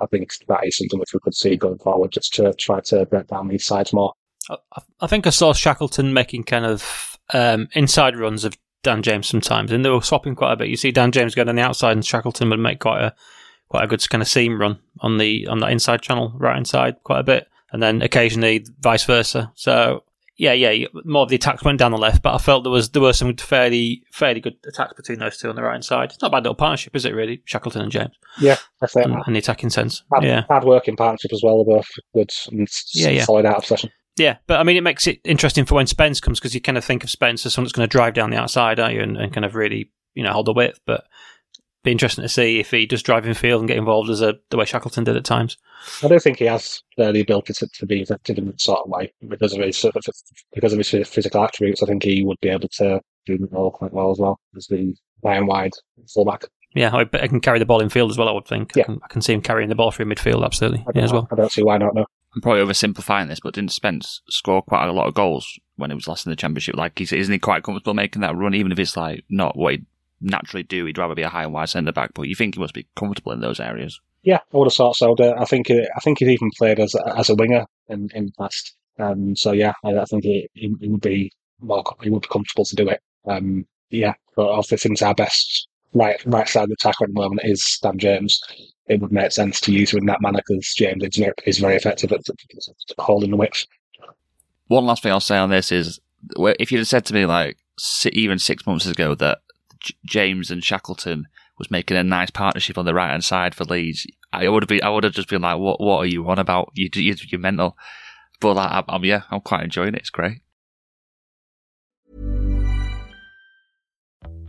I 0.00 0.06
think 0.06 0.32
that 0.48 0.60
is 0.64 0.76
something 0.76 0.98
which 0.98 1.12
we 1.12 1.20
could 1.20 1.34
see 1.34 1.56
going 1.56 1.78
forward, 1.78 2.12
just 2.12 2.34
to 2.34 2.52
try 2.54 2.80
to 2.80 3.06
break 3.06 3.28
down 3.28 3.48
these 3.48 3.66
sides 3.66 3.92
more. 3.92 4.12
I 5.00 5.06
think 5.06 5.26
I 5.26 5.30
saw 5.30 5.52
Shackleton 5.52 6.12
making 6.12 6.44
kind 6.44 6.64
of 6.64 7.18
um, 7.32 7.68
inside 7.74 8.16
runs 8.16 8.44
of 8.44 8.56
Dan 8.82 9.02
James 9.02 9.28
sometimes, 9.28 9.70
and 9.70 9.84
they 9.84 9.90
were 9.90 10.02
swapping 10.02 10.34
quite 10.34 10.52
a 10.52 10.56
bit. 10.56 10.68
You 10.68 10.76
see 10.76 10.90
Dan 10.90 11.12
James 11.12 11.34
going 11.34 11.48
on 11.48 11.56
the 11.56 11.62
outside, 11.62 11.92
and 11.92 12.04
Shackleton 12.04 12.50
would 12.50 12.58
make 12.58 12.80
quite 12.80 13.02
a 13.02 13.14
quite 13.68 13.84
a 13.84 13.86
good 13.86 14.06
kind 14.10 14.20
of 14.20 14.28
seam 14.28 14.60
run 14.60 14.78
on 15.00 15.18
the 15.18 15.46
on 15.46 15.60
that 15.60 15.70
inside 15.70 16.02
channel, 16.02 16.32
right 16.36 16.58
inside, 16.58 16.96
quite 17.04 17.20
a 17.20 17.24
bit, 17.24 17.48
and 17.72 17.82
then 17.82 18.02
occasionally 18.02 18.66
vice 18.80 19.04
versa. 19.04 19.52
So 19.54 20.04
yeah, 20.42 20.54
yeah, 20.72 20.88
more 21.04 21.22
of 21.22 21.28
the 21.28 21.36
attacks 21.36 21.62
went 21.62 21.78
down 21.78 21.92
the 21.92 21.98
left, 21.98 22.20
but 22.20 22.34
I 22.34 22.38
felt 22.38 22.64
there 22.64 22.72
was 22.72 22.90
there 22.90 23.00
were 23.00 23.12
some 23.12 23.36
fairly 23.36 24.02
fairly 24.12 24.40
good 24.40 24.56
attacks 24.66 24.94
between 24.94 25.20
those 25.20 25.38
two 25.38 25.48
on 25.48 25.54
the 25.54 25.62
right 25.62 25.82
side. 25.84 26.10
It's 26.10 26.20
not 26.20 26.28
a 26.28 26.30
bad 26.32 26.42
little 26.42 26.56
partnership, 26.56 26.96
is 26.96 27.04
it? 27.04 27.14
Really, 27.14 27.42
Shackleton 27.44 27.82
and 27.82 27.92
James. 27.92 28.16
Yeah, 28.40 28.56
that's 28.80 28.96
it. 28.96 29.06
In, 29.06 29.34
the 29.34 29.38
attacking 29.38 29.70
sense. 29.70 30.02
Hard, 30.10 30.24
yeah, 30.24 30.42
hard 30.48 30.64
working 30.64 30.96
partnership 30.96 31.32
as 31.32 31.42
well. 31.44 31.62
Both 31.64 31.86
good 32.12 32.32
and 32.50 32.66
yeah, 32.92 33.10
yeah. 33.10 33.24
solid 33.24 33.46
out 33.46 33.58
of 33.58 33.62
possession. 33.62 33.90
Yeah, 34.16 34.38
but 34.48 34.58
I 34.58 34.64
mean, 34.64 34.76
it 34.76 34.82
makes 34.82 35.06
it 35.06 35.20
interesting 35.22 35.64
for 35.64 35.76
when 35.76 35.86
Spence 35.86 36.20
comes 36.20 36.40
because 36.40 36.56
you 36.56 36.60
kind 36.60 36.76
of 36.76 36.84
think 36.84 37.04
of 37.04 37.10
Spence 37.10 37.46
as 37.46 37.54
someone 37.54 37.66
that's 37.66 37.72
going 37.72 37.88
to 37.88 37.92
drive 37.92 38.14
down 38.14 38.30
the 38.30 38.36
outside, 38.36 38.80
are 38.80 38.90
you, 38.90 39.00
and, 39.00 39.16
and 39.16 39.32
kind 39.32 39.44
of 39.44 39.54
really, 39.54 39.92
you 40.14 40.24
know, 40.24 40.32
hold 40.32 40.46
the 40.46 40.52
width. 40.52 40.80
But 40.84 41.04
be 41.82 41.90
interesting 41.90 42.22
to 42.22 42.28
see 42.28 42.60
if 42.60 42.70
he 42.70 42.86
does 42.86 43.02
drive 43.02 43.26
in 43.26 43.34
field 43.34 43.60
and 43.60 43.68
get 43.68 43.76
involved 43.76 44.08
as 44.10 44.20
a 44.20 44.34
the 44.50 44.56
way 44.56 44.64
Shackleton 44.64 45.04
did 45.04 45.16
at 45.16 45.24
times. 45.24 45.56
I 46.02 46.08
don't 46.08 46.22
think 46.22 46.38
he 46.38 46.44
has 46.44 46.82
the 46.96 47.20
ability 47.20 47.54
to, 47.54 47.66
to 47.66 47.86
be 47.86 48.02
effective 48.02 48.38
in 48.38 48.46
that 48.46 48.60
sort 48.60 48.80
of 48.84 48.90
way 48.90 49.12
because 49.26 49.52
of 49.52 49.60
his 49.60 49.84
because 50.52 50.72
of 50.72 50.78
his 50.78 51.08
physical 51.08 51.44
attributes. 51.44 51.82
I 51.82 51.86
think 51.86 52.04
he 52.04 52.22
would 52.24 52.38
be 52.40 52.50
able 52.50 52.68
to 52.68 53.00
do 53.26 53.38
the 53.38 53.48
role 53.50 53.70
quite 53.70 53.92
well 53.92 54.10
as 54.10 54.18
well 54.18 54.38
as 54.56 54.66
the 54.68 54.94
high 55.24 55.36
and 55.36 55.48
wide 55.48 55.72
fullback. 56.12 56.44
Yeah, 56.74 56.90
I, 56.94 57.00
I, 57.00 57.28
can 57.28 57.40
carry 57.40 57.58
the 57.58 57.66
ball 57.66 57.82
in 57.82 57.90
field 57.90 58.10
as 58.10 58.16
well. 58.16 58.28
I 58.28 58.32
would 58.32 58.46
think. 58.46 58.72
Yeah. 58.74 58.84
I 58.84 58.86
can, 58.86 59.00
I 59.04 59.08
can 59.08 59.22
see 59.22 59.34
him 59.34 59.42
carrying 59.42 59.68
the 59.68 59.74
ball 59.74 59.90
through 59.90 60.06
midfield. 60.06 60.44
Absolutely, 60.44 60.84
yeah, 60.94 61.02
as 61.02 61.12
well. 61.12 61.28
I 61.30 61.34
don't 61.34 61.52
see 61.52 61.62
why 61.62 61.78
not. 61.78 61.94
No. 61.94 62.06
I'm 62.34 62.40
probably 62.40 62.62
oversimplifying 62.62 63.28
this, 63.28 63.40
but 63.40 63.52
didn't 63.52 63.72
Spence 63.72 64.22
score 64.30 64.62
quite 64.62 64.86
a 64.86 64.92
lot 64.92 65.06
of 65.06 65.12
goals 65.12 65.58
when 65.76 65.90
he 65.90 65.94
was 65.94 66.08
last 66.08 66.24
in 66.24 66.30
the 66.30 66.36
championship? 66.36 66.76
Like, 66.76 66.98
isn't 66.98 67.32
he 67.32 67.38
quite 67.38 67.62
comfortable 67.62 67.92
making 67.92 68.22
that 68.22 68.34
run, 68.34 68.54
even 68.54 68.72
if 68.72 68.78
it's 68.78 68.96
like 68.96 69.24
not 69.28 69.54
what 69.54 69.74
he 69.74 69.82
naturally 70.22 70.62
do. 70.62 70.84
He'd 70.84 70.98
rather 70.98 71.14
be 71.14 71.22
a 71.22 71.28
high 71.28 71.44
and 71.44 71.52
wide 71.52 71.68
centre 71.68 71.92
back, 71.92 72.12
but 72.14 72.28
you 72.28 72.34
think 72.34 72.54
he 72.54 72.60
must 72.60 72.74
be 72.74 72.86
comfortable 72.96 73.32
in 73.32 73.40
those 73.40 73.60
areas. 73.60 74.00
Yeah, 74.22 74.38
I 74.52 74.56
would 74.56 74.66
have 74.66 74.74
thought 74.74 74.96
so. 74.96 75.16
I 75.18 75.44
think 75.44 75.70
I 75.70 76.00
think 76.00 76.18
he's 76.18 76.28
even 76.28 76.50
played 76.56 76.78
as 76.78 76.94
a, 76.94 77.18
as 77.18 77.28
a 77.28 77.34
winger 77.34 77.66
in, 77.88 78.08
in 78.14 78.26
the 78.26 78.32
past. 78.38 78.74
Um, 78.98 79.34
so 79.34 79.52
yeah, 79.52 79.72
I, 79.84 79.96
I 79.96 80.04
think 80.04 80.24
he, 80.24 80.48
he, 80.54 80.68
would 80.82 81.00
be 81.00 81.32
more 81.60 81.82
he 82.02 82.10
would 82.10 82.22
be 82.22 82.28
comfortable 82.28 82.64
to 82.64 82.76
do 82.76 82.88
it. 82.88 83.00
Um, 83.26 83.66
yeah, 83.90 84.14
but 84.36 84.48
obviously 84.48 84.78
since 84.78 85.02
our 85.02 85.14
best 85.14 85.68
right 85.94 86.24
right 86.24 86.48
side 86.48 86.64
of 86.64 86.68
the 86.68 86.74
attack 86.74 86.96
at 87.02 87.08
the 87.08 87.20
moment 87.20 87.42
is 87.44 87.78
Dan 87.82 87.98
James, 87.98 88.40
it 88.86 89.00
would 89.00 89.12
make 89.12 89.32
sense 89.32 89.60
to 89.62 89.72
use 89.72 89.92
him 89.92 90.00
in 90.00 90.06
that 90.06 90.22
manner 90.22 90.40
because 90.46 90.72
James 90.76 91.02
is 91.44 91.58
very 91.58 91.76
effective 91.76 92.12
at 92.12 92.20
holding 92.98 93.30
the 93.30 93.36
width. 93.36 93.66
One 94.68 94.86
last 94.86 95.02
thing 95.02 95.12
I'll 95.12 95.20
say 95.20 95.36
on 95.36 95.50
this 95.50 95.72
is 95.72 96.00
if 96.38 96.70
you'd 96.70 96.78
have 96.78 96.88
said 96.88 97.04
to 97.06 97.14
me 97.14 97.26
like 97.26 97.58
even 98.12 98.38
six 98.38 98.66
months 98.66 98.86
ago 98.86 99.14
that 99.16 99.38
James 100.04 100.50
and 100.50 100.64
Shackleton 100.64 101.28
was 101.58 101.70
making 101.70 101.96
a 101.96 102.02
nice 102.02 102.30
partnership 102.30 102.78
on 102.78 102.84
the 102.84 102.94
right 102.94 103.10
hand 103.10 103.24
side 103.24 103.54
for 103.54 103.64
Leeds, 103.64 104.06
I 104.32 104.48
would 104.48 104.62
have 104.62 104.68
been 104.68 104.82
I 104.82 104.88
would 104.90 105.04
have 105.04 105.12
just 105.12 105.28
been 105.28 105.42
like, 105.42 105.58
what 105.58 105.80
What 105.80 105.98
are 105.98 106.06
you 106.06 106.28
on 106.28 106.38
about? 106.38 106.70
You, 106.74 106.88
you 106.94 107.14
you're 107.28 107.40
mental. 107.40 107.76
But 108.40 108.54
like, 108.54 108.84
I'm, 108.88 109.04
yeah, 109.04 109.22
I'm 109.30 109.40
quite 109.40 109.62
enjoying 109.62 109.94
it. 109.94 110.00
It's 110.00 110.10
great. 110.10 110.42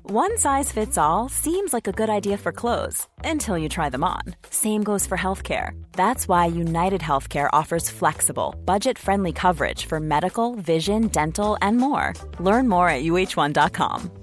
One 0.05 0.37
size 0.37 0.71
fits 0.71 0.97
all 0.97 1.29
seems 1.29 1.71
like 1.71 1.87
a 1.87 1.93
good 1.93 2.09
idea 2.09 2.37
for 2.37 2.51
clothes 2.51 3.07
until 3.23 3.57
you 3.57 3.69
try 3.69 3.89
them 3.89 4.03
on. 4.03 4.21
Same 4.49 4.83
goes 4.83 5.07
for 5.07 5.17
healthcare. 5.17 5.71
That's 5.93 6.27
why 6.27 6.47
United 6.47 7.01
Healthcare 7.01 7.49
offers 7.53 7.89
flexible, 7.89 8.53
budget 8.65 8.99
friendly 8.99 9.31
coverage 9.31 9.85
for 9.85 9.99
medical, 9.99 10.55
vision, 10.55 11.07
dental, 11.07 11.57
and 11.61 11.77
more. 11.77 12.13
Learn 12.39 12.67
more 12.67 12.89
at 12.89 13.03
uh1.com. 13.03 14.22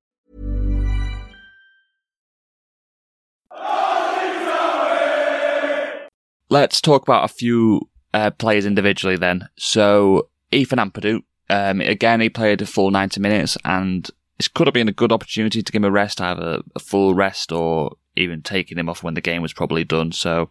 Let's 6.51 6.81
talk 6.81 7.01
about 7.01 7.23
a 7.23 7.33
few 7.33 7.89
uh, 8.13 8.31
players 8.31 8.65
individually 8.65 9.15
then. 9.15 9.47
So 9.57 10.29
Ethan 10.51 10.79
Ampadu, 10.79 11.21
um, 11.49 11.79
again, 11.79 12.19
he 12.19 12.29
played 12.29 12.61
a 12.61 12.65
full 12.65 12.91
90 12.91 13.21
minutes 13.21 13.57
and 13.63 14.09
this 14.37 14.49
could 14.49 14.67
have 14.67 14.73
been 14.73 14.89
a 14.89 14.93
good 14.93 15.13
opportunity 15.13 15.63
to 15.63 15.71
give 15.71 15.79
him 15.79 15.85
a 15.85 15.91
rest, 15.91 16.19
either 16.19 16.61
a 16.75 16.79
full 16.79 17.13
rest 17.13 17.53
or 17.53 17.95
even 18.17 18.41
taking 18.41 18.77
him 18.77 18.89
off 18.89 19.01
when 19.01 19.13
the 19.13 19.21
game 19.21 19.41
was 19.41 19.53
probably 19.53 19.85
done. 19.85 20.11
So, 20.11 20.49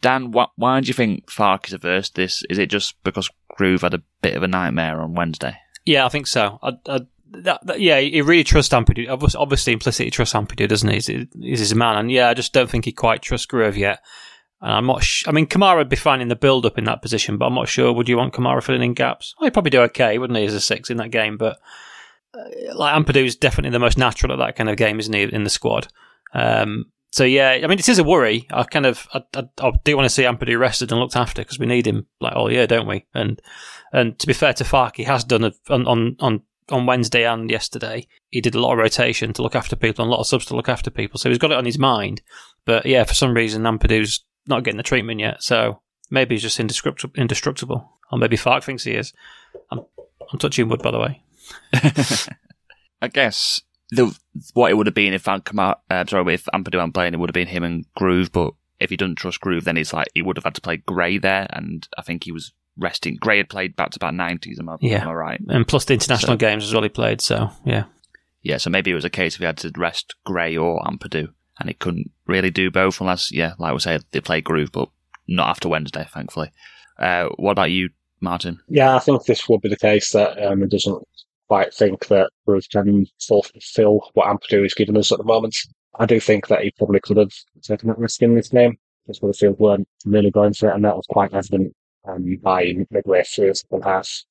Dan, 0.00 0.32
wh- 0.32 0.58
why 0.58 0.80
do 0.80 0.88
you 0.88 0.94
think 0.94 1.26
Farke 1.26 1.68
is 1.68 1.74
averse 1.74 2.10
to 2.10 2.22
this? 2.22 2.42
Is 2.50 2.58
it 2.58 2.70
just 2.70 3.00
because 3.04 3.30
Gruev 3.56 3.82
had 3.82 3.94
a 3.94 4.02
bit 4.22 4.34
of 4.34 4.42
a 4.42 4.48
nightmare 4.48 5.00
on 5.00 5.14
Wednesday? 5.14 5.56
Yeah, 5.84 6.06
I 6.06 6.08
think 6.08 6.26
so. 6.26 6.58
I, 6.60 6.72
I, 6.88 7.00
that, 7.32 7.66
that, 7.66 7.80
yeah, 7.80 8.00
he 8.00 8.20
really 8.22 8.42
trusts 8.42 8.74
Ampadu. 8.74 9.06
Obviously, 9.08 9.72
implicitly 9.72 10.10
trusts 10.10 10.34
Ampadu, 10.34 10.68
doesn't 10.68 10.88
he? 10.88 10.94
He's, 10.96 11.06
he's 11.06 11.60
his 11.60 11.74
man. 11.74 11.98
And 11.98 12.10
yeah, 12.10 12.28
I 12.28 12.34
just 12.34 12.52
don't 12.52 12.68
think 12.68 12.84
he 12.84 12.92
quite 12.92 13.22
trusts 13.22 13.46
Gruev 13.46 13.76
yet. 13.76 14.00
And 14.60 14.72
I'm 14.72 14.86
not. 14.86 15.02
Sh- 15.02 15.24
I 15.26 15.32
mean, 15.32 15.46
Kamara 15.46 15.76
would 15.76 15.88
be 15.88 15.96
fine 15.96 16.20
in 16.20 16.28
the 16.28 16.36
build-up 16.36 16.78
in 16.78 16.84
that 16.84 17.02
position, 17.02 17.38
but 17.38 17.46
I'm 17.46 17.54
not 17.54 17.68
sure. 17.68 17.92
Would 17.92 18.08
you 18.08 18.16
want 18.16 18.34
Kamara 18.34 18.62
filling 18.62 18.82
in 18.82 18.94
gaps? 18.94 19.34
Well, 19.38 19.46
he'd 19.46 19.52
probably 19.52 19.70
do 19.70 19.82
okay, 19.82 20.18
wouldn't 20.18 20.38
he, 20.38 20.44
as 20.44 20.54
a 20.54 20.60
six 20.60 20.90
in 20.90 20.98
that 20.98 21.10
game? 21.10 21.36
But 21.36 21.58
uh, 22.34 22.74
like 22.74 22.94
Ampadu 22.94 23.24
is 23.24 23.36
definitely 23.36 23.70
the 23.70 23.78
most 23.78 23.98
natural 23.98 24.32
at 24.32 24.38
that 24.38 24.56
kind 24.56 24.68
of 24.68 24.76
game, 24.76 25.00
isn't 25.00 25.14
he, 25.14 25.22
in 25.22 25.44
the 25.44 25.50
squad? 25.50 25.88
Um, 26.34 26.86
so 27.12 27.24
yeah, 27.24 27.58
I 27.62 27.66
mean, 27.66 27.78
it 27.78 27.88
is 27.88 27.98
a 27.98 28.04
worry. 28.04 28.46
I 28.50 28.62
kind 28.64 28.86
of, 28.86 29.08
I, 29.12 29.22
I, 29.34 29.48
I 29.60 29.72
do 29.82 29.96
want 29.96 30.06
to 30.06 30.14
see 30.14 30.22
Ampadu 30.22 30.58
rested 30.58 30.92
and 30.92 31.00
looked 31.00 31.16
after 31.16 31.42
because 31.42 31.58
we 31.58 31.66
need 31.66 31.86
him 31.86 32.06
like 32.20 32.36
all 32.36 32.52
year, 32.52 32.66
don't 32.66 32.86
we? 32.86 33.06
And 33.14 33.40
and 33.92 34.18
to 34.18 34.26
be 34.26 34.32
fair 34.32 34.52
to 34.54 34.64
Farke, 34.64 34.96
he 34.96 35.04
has 35.04 35.24
done 35.24 35.44
on 35.44 35.86
on 35.86 36.16
on 36.20 36.42
on 36.68 36.86
Wednesday 36.86 37.24
and 37.24 37.50
yesterday. 37.50 38.06
He 38.28 38.40
did 38.40 38.54
a 38.54 38.60
lot 38.60 38.72
of 38.72 38.78
rotation 38.78 39.32
to 39.32 39.42
look 39.42 39.56
after 39.56 39.74
people 39.74 40.04
and 40.04 40.10
a 40.10 40.14
lot 40.14 40.20
of 40.20 40.28
subs 40.28 40.46
to 40.46 40.56
look 40.56 40.68
after 40.68 40.90
people. 40.90 41.18
So 41.18 41.28
he's 41.28 41.38
got 41.38 41.50
it 41.50 41.58
on 41.58 41.64
his 41.64 41.78
mind. 41.78 42.22
But 42.64 42.86
yeah, 42.86 43.02
for 43.02 43.14
some 43.14 43.34
reason, 43.34 43.62
Ampadu's 43.62 44.24
not 44.46 44.64
getting 44.64 44.78
the 44.78 44.82
treatment 44.82 45.20
yet. 45.20 45.42
So 45.42 45.80
maybe 46.10 46.34
he's 46.34 46.42
just 46.42 46.60
indestructible, 46.60 47.14
indestructible. 47.16 47.98
or 48.10 48.18
maybe 48.18 48.36
Farke 48.36 48.64
thinks 48.64 48.84
he 48.84 48.92
is. 48.92 49.12
I'm, 49.70 49.80
I'm 50.32 50.38
touching 50.38 50.68
wood, 50.68 50.82
by 50.82 50.90
the 50.90 50.98
way. 50.98 51.22
I 53.02 53.08
guess 53.08 53.62
the 53.90 54.16
what 54.54 54.70
it 54.70 54.74
would 54.74 54.86
have 54.86 54.94
been 54.94 55.14
if 55.14 55.22
Van 55.22 55.40
Kamar, 55.40 55.76
uh, 55.90 56.04
sorry, 56.06 56.34
if 56.34 56.44
Ampadu 56.54 56.74
hadn't 56.74 56.92
playing, 56.92 57.14
it 57.14 57.18
would 57.18 57.30
have 57.30 57.34
been 57.34 57.48
him 57.48 57.64
and 57.64 57.84
Gruev. 57.98 58.30
But 58.32 58.52
if 58.78 58.90
he 58.90 58.96
doesn't 58.96 59.16
trust 59.16 59.40
Gruev, 59.40 59.64
then 59.64 59.76
it's 59.76 59.92
like 59.92 60.08
he 60.14 60.22
would 60.22 60.36
have 60.36 60.44
had 60.44 60.54
to 60.54 60.60
play 60.60 60.76
Gray 60.78 61.18
there, 61.18 61.46
and 61.50 61.86
I 61.98 62.02
think 62.02 62.24
he 62.24 62.32
was 62.32 62.52
resting. 62.76 63.16
Gray 63.20 63.38
had 63.38 63.48
played 63.48 63.76
back 63.76 63.90
to 63.90 63.98
back 63.98 64.14
nineties. 64.14 64.58
Am 64.58 64.68
I, 64.68 64.76
yeah. 64.80 65.02
am 65.02 65.08
I 65.08 65.12
right? 65.12 65.40
And 65.48 65.66
plus 65.66 65.84
the 65.84 65.94
international 65.94 66.34
so, 66.34 66.38
games 66.38 66.64
as 66.64 66.72
well 66.72 66.82
he 66.82 66.88
played. 66.88 67.20
So 67.20 67.50
yeah, 67.64 67.84
yeah. 68.42 68.58
So 68.58 68.70
maybe 68.70 68.90
it 68.90 68.94
was 68.94 69.04
a 69.04 69.10
case 69.10 69.34
if 69.34 69.40
he 69.40 69.46
had 69.46 69.58
to 69.58 69.72
rest 69.76 70.14
Gray 70.24 70.56
or 70.56 70.80
Ampadu, 70.82 71.28
and 71.60 71.68
it 71.68 71.78
couldn't 71.78 72.10
really 72.26 72.50
do 72.50 72.70
both 72.70 73.00
unless, 73.00 73.30
yeah, 73.30 73.52
like 73.58 73.72
we 73.72 73.80
say, 73.80 73.98
they 74.10 74.20
play 74.20 74.40
Gruev, 74.40 74.72
but 74.72 74.88
not 75.28 75.48
after 75.48 75.68
Wednesday, 75.68 76.06
thankfully. 76.12 76.50
Uh, 76.98 77.28
what 77.36 77.52
about 77.52 77.70
you, 77.70 77.90
Martin? 78.20 78.60
Yeah, 78.68 78.96
I 78.96 78.98
think 78.98 79.24
this 79.24 79.48
would 79.48 79.60
be 79.60 79.68
the 79.68 79.76
case 79.76 80.10
that 80.12 80.42
um, 80.42 80.62
it 80.62 80.70
doesn't 80.70 81.02
quite 81.48 81.74
think 81.74 82.06
that 82.08 82.30
Bruce 82.46 82.66
can 82.66 83.06
fulfill 83.20 84.10
what 84.14 84.26
Ampadu 84.26 84.64
is 84.64 84.74
giving 84.74 84.96
us 84.96 85.12
at 85.12 85.18
the 85.18 85.24
moment. 85.24 85.54
I 85.98 86.06
do 86.06 86.20
think 86.20 86.46
that 86.48 86.62
he 86.62 86.72
probably 86.78 87.00
could 87.00 87.16
have 87.16 87.32
taken 87.62 87.88
that 87.88 87.98
risk 87.98 88.22
in 88.22 88.34
this 88.34 88.48
game. 88.48 88.78
Just 89.06 89.20
Huddersfield 89.20 89.58
weren't 89.58 89.88
really 90.04 90.30
going 90.30 90.54
for 90.54 90.70
it, 90.70 90.74
and 90.74 90.84
that 90.84 90.96
was 90.96 91.06
quite 91.08 91.34
evident 91.34 91.74
um, 92.08 92.36
by 92.42 92.74
midway 92.90 93.22
through 93.24 93.48
the 93.48 93.54
second 93.54 93.82
half. 93.82 94.24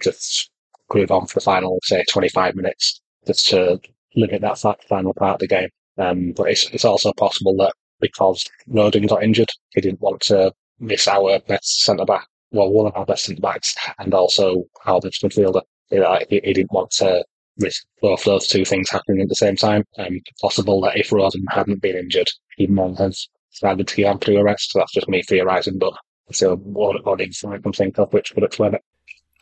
Just 0.00 0.50
Gruev 0.90 1.10
on 1.10 1.26
for 1.26 1.34
the 1.34 1.44
final, 1.44 1.78
say, 1.82 2.04
25 2.10 2.54
minutes 2.54 3.00
just 3.26 3.48
to 3.48 3.80
limit 4.16 4.42
that 4.42 4.58
final 4.88 5.14
part 5.14 5.34
of 5.34 5.40
the 5.40 5.48
game. 5.48 5.68
Um, 6.00 6.32
but 6.36 6.50
it's, 6.50 6.68
it's 6.70 6.84
also 6.84 7.12
possible 7.12 7.56
that 7.58 7.72
because 8.00 8.44
Rodon 8.68 9.08
got 9.08 9.22
injured, 9.22 9.50
he 9.70 9.80
didn't 9.80 10.00
want 10.00 10.20
to 10.22 10.52
miss 10.78 11.06
our 11.06 11.38
best 11.40 11.82
centre 11.82 12.06
back, 12.06 12.26
well, 12.50 12.70
one 12.70 12.86
of 12.86 12.96
our 12.96 13.04
best 13.04 13.24
centre 13.24 13.40
backs, 13.42 13.74
and 13.98 14.14
also 14.14 14.64
our 14.86 15.00
best 15.00 15.22
midfielder 15.22 15.62
you 15.90 16.00
know, 16.00 16.18
he, 16.28 16.40
he 16.44 16.52
didn't 16.52 16.72
want 16.72 16.90
to 16.92 17.24
risk 17.58 17.84
both 18.00 18.24
those 18.24 18.46
two 18.46 18.64
things 18.64 18.88
happening 18.90 19.22
at 19.22 19.28
the 19.28 19.34
same 19.34 19.56
time. 19.56 19.84
Um, 19.98 20.20
possible 20.40 20.80
that 20.82 20.96
if 20.96 21.10
Rodon 21.10 21.42
hadn't 21.50 21.82
been 21.82 21.96
injured, 21.96 22.28
he 22.56 22.66
might 22.66 22.96
have 22.98 23.14
decided 23.52 23.88
to 23.88 24.02
go 24.02 24.08
on 24.08 24.18
to 24.20 24.36
arrest. 24.38 24.72
So 24.72 24.78
that's 24.78 24.94
just 24.94 25.08
me 25.08 25.22
theorising, 25.22 25.78
but 25.78 25.92
still 26.30 26.56
one, 26.56 26.96
one 27.02 27.20
insight 27.20 27.58
I 27.58 27.58
can 27.58 27.72
think 27.72 27.98
of 27.98 28.12
which 28.12 28.32
would 28.34 28.44
explain 28.44 28.74
it. 28.74 28.82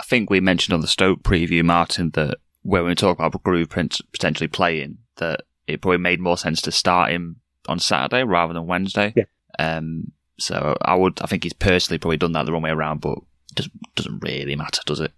I 0.01 0.05
think 0.05 0.31
we 0.31 0.41
mentioned 0.41 0.75
on 0.75 0.81
the 0.81 0.87
Stoke 0.87 1.23
preview, 1.23 1.65
Martin, 1.65 2.11
that 2.15 2.39
when 2.63 2.85
we 2.85 2.95
talk 2.95 3.19
about 3.19 3.33
Gruev 3.43 3.69
potentially 4.13 4.49
playing, 4.49 4.99
that 5.17 5.43
it 5.69 5.83
probably 5.83 5.99
made 5.99 6.21
more 6.21 6.39
sense 6.39 6.61
to 6.63 6.73
start 6.73 7.11
him 7.11 7.37
on 7.69 7.79
Saturday 7.79 8.25
rather 8.25 8.55
than 8.55 8.67
Wednesday. 8.67 9.13
Yeah. 9.15 9.25
Um, 9.59 10.13
so 10.39 10.77
I 10.83 10.95
would, 10.95 11.21
I 11.21 11.27
think 11.27 11.43
he's 11.43 11.53
personally 11.53 11.99
probably 11.99 12.17
done 12.17 12.33
that 12.33 12.47
the 12.47 12.53
wrong 12.53 12.63
way 12.63 12.71
around, 12.71 13.01
but 13.01 13.19
it 13.19 13.55
doesn't, 13.55 13.95
doesn't 13.95 14.23
really 14.23 14.57
matter, 14.57 14.81
does 14.87 15.01
it? 15.01 15.13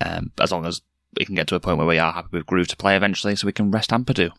Um, 0.00 0.30
as 0.38 0.52
long 0.52 0.66
as 0.66 0.82
we 1.18 1.24
can 1.24 1.34
get 1.34 1.48
to 1.48 1.54
a 1.54 1.60
point 1.60 1.78
where 1.78 1.86
we 1.86 1.98
are 1.98 2.12
happy 2.12 2.28
with 2.32 2.46
Gruev 2.46 2.68
to 2.68 2.76
play 2.76 2.96
eventually, 2.96 3.34
so 3.34 3.46
we 3.46 3.52
can 3.52 3.70
rest 3.70 3.90
Ampadu. 3.90 4.30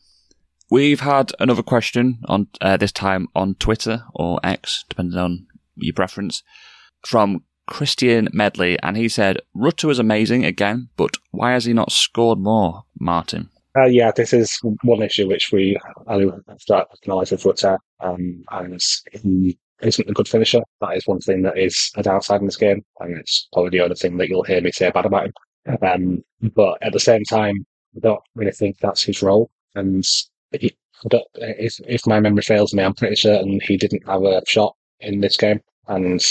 We've 0.69 0.99
had 0.99 1.31
another 1.39 1.63
question 1.63 2.19
on 2.25 2.47
uh, 2.61 2.77
this 2.77 2.91
time 2.91 3.27
on 3.35 3.55
Twitter 3.55 4.03
or 4.13 4.39
X, 4.43 4.85
depending 4.89 5.17
on 5.17 5.47
your 5.75 5.93
preference, 5.93 6.43
from 7.05 7.43
Christian 7.67 8.29
Medley, 8.31 8.77
and 8.81 8.95
he 8.95 9.09
said 9.09 9.41
Rutter 9.53 9.87
was 9.87 9.99
amazing 9.99 10.45
again, 10.45 10.89
but 10.95 11.17
why 11.31 11.51
has 11.51 11.65
he 11.65 11.73
not 11.73 11.91
scored 11.91 12.39
more, 12.39 12.85
Martin? 12.99 13.49
Uh, 13.77 13.85
yeah, 13.85 14.11
this 14.15 14.33
is 14.33 14.57
one 14.83 15.03
issue 15.03 15.27
which 15.27 15.49
we 15.51 15.77
start 16.57 16.87
acknowledge 16.93 17.31
with 17.31 17.45
Rutter, 17.45 17.77
um, 17.99 18.43
and 18.51 18.81
he 19.11 19.57
isn't 19.81 20.09
a 20.09 20.13
good 20.13 20.27
finisher. 20.27 20.61
That 20.81 20.97
is 20.97 21.05
one 21.05 21.19
thing 21.19 21.43
that 21.43 21.57
is 21.57 21.91
a 21.95 22.01
downside 22.01 22.39
in 22.39 22.47
this 22.47 22.55
game, 22.57 22.83
and 22.99 23.17
it's 23.17 23.47
probably 23.53 23.71
the 23.77 23.83
only 23.83 23.95
thing 23.95 24.17
that 24.17 24.29
you'll 24.29 24.43
hear 24.43 24.61
me 24.61 24.71
say 24.71 24.89
bad 24.89 25.05
about 25.05 25.27
him. 25.27 25.77
Um, 25.81 26.23
but 26.55 26.77
at 26.81 26.93
the 26.93 26.99
same 26.99 27.23
time, 27.25 27.65
I 27.95 27.99
don't 27.99 28.21
really 28.35 28.51
think 28.51 28.77
that's 28.79 29.03
his 29.03 29.21
role. 29.21 29.49
And 29.75 30.03
he, 30.59 30.75
if, 31.35 31.79
if 31.85 32.07
my 32.07 32.19
memory 32.19 32.41
fails 32.41 32.73
me, 32.73 32.83
I'm 32.83 32.93
pretty 32.95 33.17
certain 33.17 33.59
he 33.61 33.77
didn't 33.77 34.07
have 34.07 34.23
a 34.23 34.41
shot 34.47 34.75
in 35.01 35.19
this 35.19 35.37
game. 35.37 35.59
And 35.87 36.21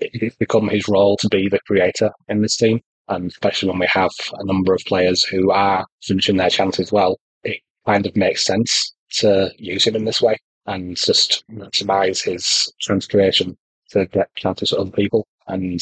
it's 0.00 0.36
become 0.36 0.68
his 0.68 0.88
role 0.88 1.16
to 1.18 1.28
be 1.28 1.48
the 1.48 1.60
creator 1.66 2.10
in 2.28 2.42
this 2.42 2.56
team. 2.56 2.80
And 3.08 3.30
especially 3.30 3.68
when 3.68 3.78
we 3.78 3.86
have 3.88 4.10
a 4.32 4.44
number 4.44 4.74
of 4.74 4.84
players 4.86 5.22
who 5.24 5.50
are 5.50 5.86
finishing 6.02 6.36
their 6.36 6.50
chances 6.50 6.92
well, 6.92 7.18
it 7.44 7.60
kind 7.86 8.06
of 8.06 8.16
makes 8.16 8.44
sense 8.44 8.94
to 9.18 9.50
use 9.58 9.86
him 9.86 9.96
in 9.96 10.04
this 10.04 10.20
way 10.20 10.36
and 10.66 10.96
just 10.96 11.44
maximize 11.50 12.22
his 12.24 12.72
transcreation 12.82 13.56
to 13.90 14.06
get 14.06 14.34
chances 14.34 14.70
to 14.70 14.78
other 14.78 14.90
people. 14.90 15.26
And 15.46 15.80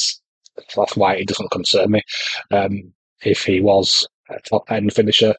that's 0.76 0.96
why 0.96 1.14
it 1.14 1.28
doesn't 1.28 1.50
concern 1.50 1.92
me. 1.92 2.02
Um, 2.50 2.92
if 3.24 3.44
he 3.44 3.60
was 3.60 4.06
a 4.28 4.38
top 4.40 4.70
end 4.70 4.92
finisher, 4.92 5.34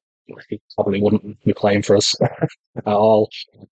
he 0.50 0.60
probably 0.74 1.02
wouldn't 1.02 1.44
be 1.44 1.54
playing 1.54 1.84
for 1.84 1.96
us 1.96 2.16
at 2.22 2.88
all 2.88 3.30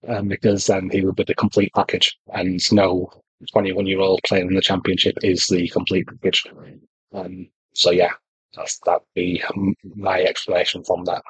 um, 0.08 0.28
because 0.28 0.68
then 0.68 0.90
he 0.92 1.04
would 1.04 1.16
be 1.16 1.24
the 1.24 1.34
complete 1.36 1.72
package. 1.74 2.16
And 2.34 2.60
no 2.72 3.10
21 3.52 3.86
year 3.88 4.00
old 4.00 4.22
playing 4.28 4.48
in 4.48 4.54
the 4.54 4.62
championship 4.62 5.18
is 5.24 5.48
the 5.48 5.68
complete 5.70 6.08
package. 6.08 6.44
Um, 7.14 7.50
so 7.74 7.92
yeah, 7.92 8.12
that's 8.56 8.80
that'd 8.86 9.02
be 9.14 9.44
my 9.96 10.22
explanation 10.22 10.84
from 10.84 11.06
that. 11.06 11.24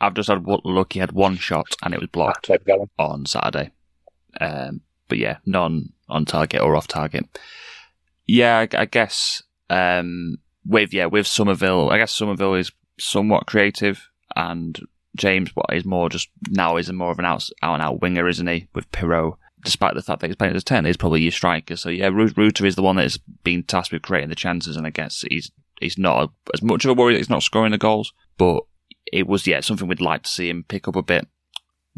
I've 0.00 0.14
just 0.14 0.28
had 0.28 0.46
lucky 0.46 0.98
had 0.98 1.12
one 1.12 1.36
shot 1.36 1.74
and 1.82 1.92
it 1.92 2.00
was 2.00 2.08
blocked 2.08 2.50
on 2.98 3.26
Saturday. 3.26 3.70
Um, 4.40 4.80
but 5.08 5.18
yeah, 5.18 5.38
none 5.44 5.92
on 6.08 6.24
target 6.24 6.62
or 6.62 6.76
off 6.76 6.88
target. 6.88 7.38
Yeah, 8.26 8.58
I, 8.58 8.68
I 8.76 8.84
guess 8.86 9.42
um, 9.68 10.38
with 10.64 10.94
yeah 10.94 11.06
with 11.06 11.26
Summerville, 11.26 11.90
I 11.90 11.98
guess 11.98 12.14
Summerville 12.14 12.54
is 12.54 12.72
somewhat 12.98 13.46
creative, 13.46 14.08
and 14.36 14.78
James 15.16 15.50
what 15.54 15.66
is 15.72 15.84
more 15.84 16.08
just 16.08 16.28
now 16.48 16.76
is 16.76 16.90
more 16.92 17.10
of 17.10 17.18
an 17.18 17.24
out, 17.24 17.48
out 17.62 17.74
and 17.74 17.82
out 17.82 18.00
winger, 18.00 18.28
isn't 18.28 18.46
he? 18.46 18.68
With 18.74 18.90
Piroe, 18.92 19.36
despite 19.64 19.94
the 19.94 20.02
fact 20.02 20.20
that 20.20 20.28
he's 20.28 20.36
playing 20.36 20.54
as 20.54 20.62
a 20.62 20.64
ten, 20.64 20.84
he's 20.84 20.96
probably 20.96 21.22
your 21.22 21.32
striker. 21.32 21.76
So 21.76 21.88
yeah, 21.88 22.08
Rutter 22.08 22.66
is 22.66 22.76
the 22.76 22.82
one 22.82 22.96
that 22.96 23.06
is 23.06 23.18
being 23.44 23.62
tasked 23.62 23.92
with 23.92 24.02
creating 24.02 24.28
the 24.28 24.34
chances, 24.34 24.76
and 24.76 24.86
I 24.86 24.90
guess 24.90 25.24
he's 25.28 25.50
he's 25.80 25.98
not 25.98 26.22
a, 26.22 26.28
as 26.54 26.62
much 26.62 26.84
of 26.84 26.90
a 26.90 26.94
worry 26.94 27.14
that 27.14 27.18
he's 27.18 27.30
not 27.30 27.42
scoring 27.42 27.72
the 27.72 27.78
goals, 27.78 28.12
but 28.38 28.62
it 29.12 29.26
was 29.26 29.46
yeah 29.46 29.60
something 29.60 29.88
we'd 29.88 30.00
like 30.00 30.22
to 30.22 30.30
see 30.30 30.48
him 30.48 30.64
pick 30.68 30.88
up 30.88 30.96
a 30.96 31.02
bit. 31.02 31.26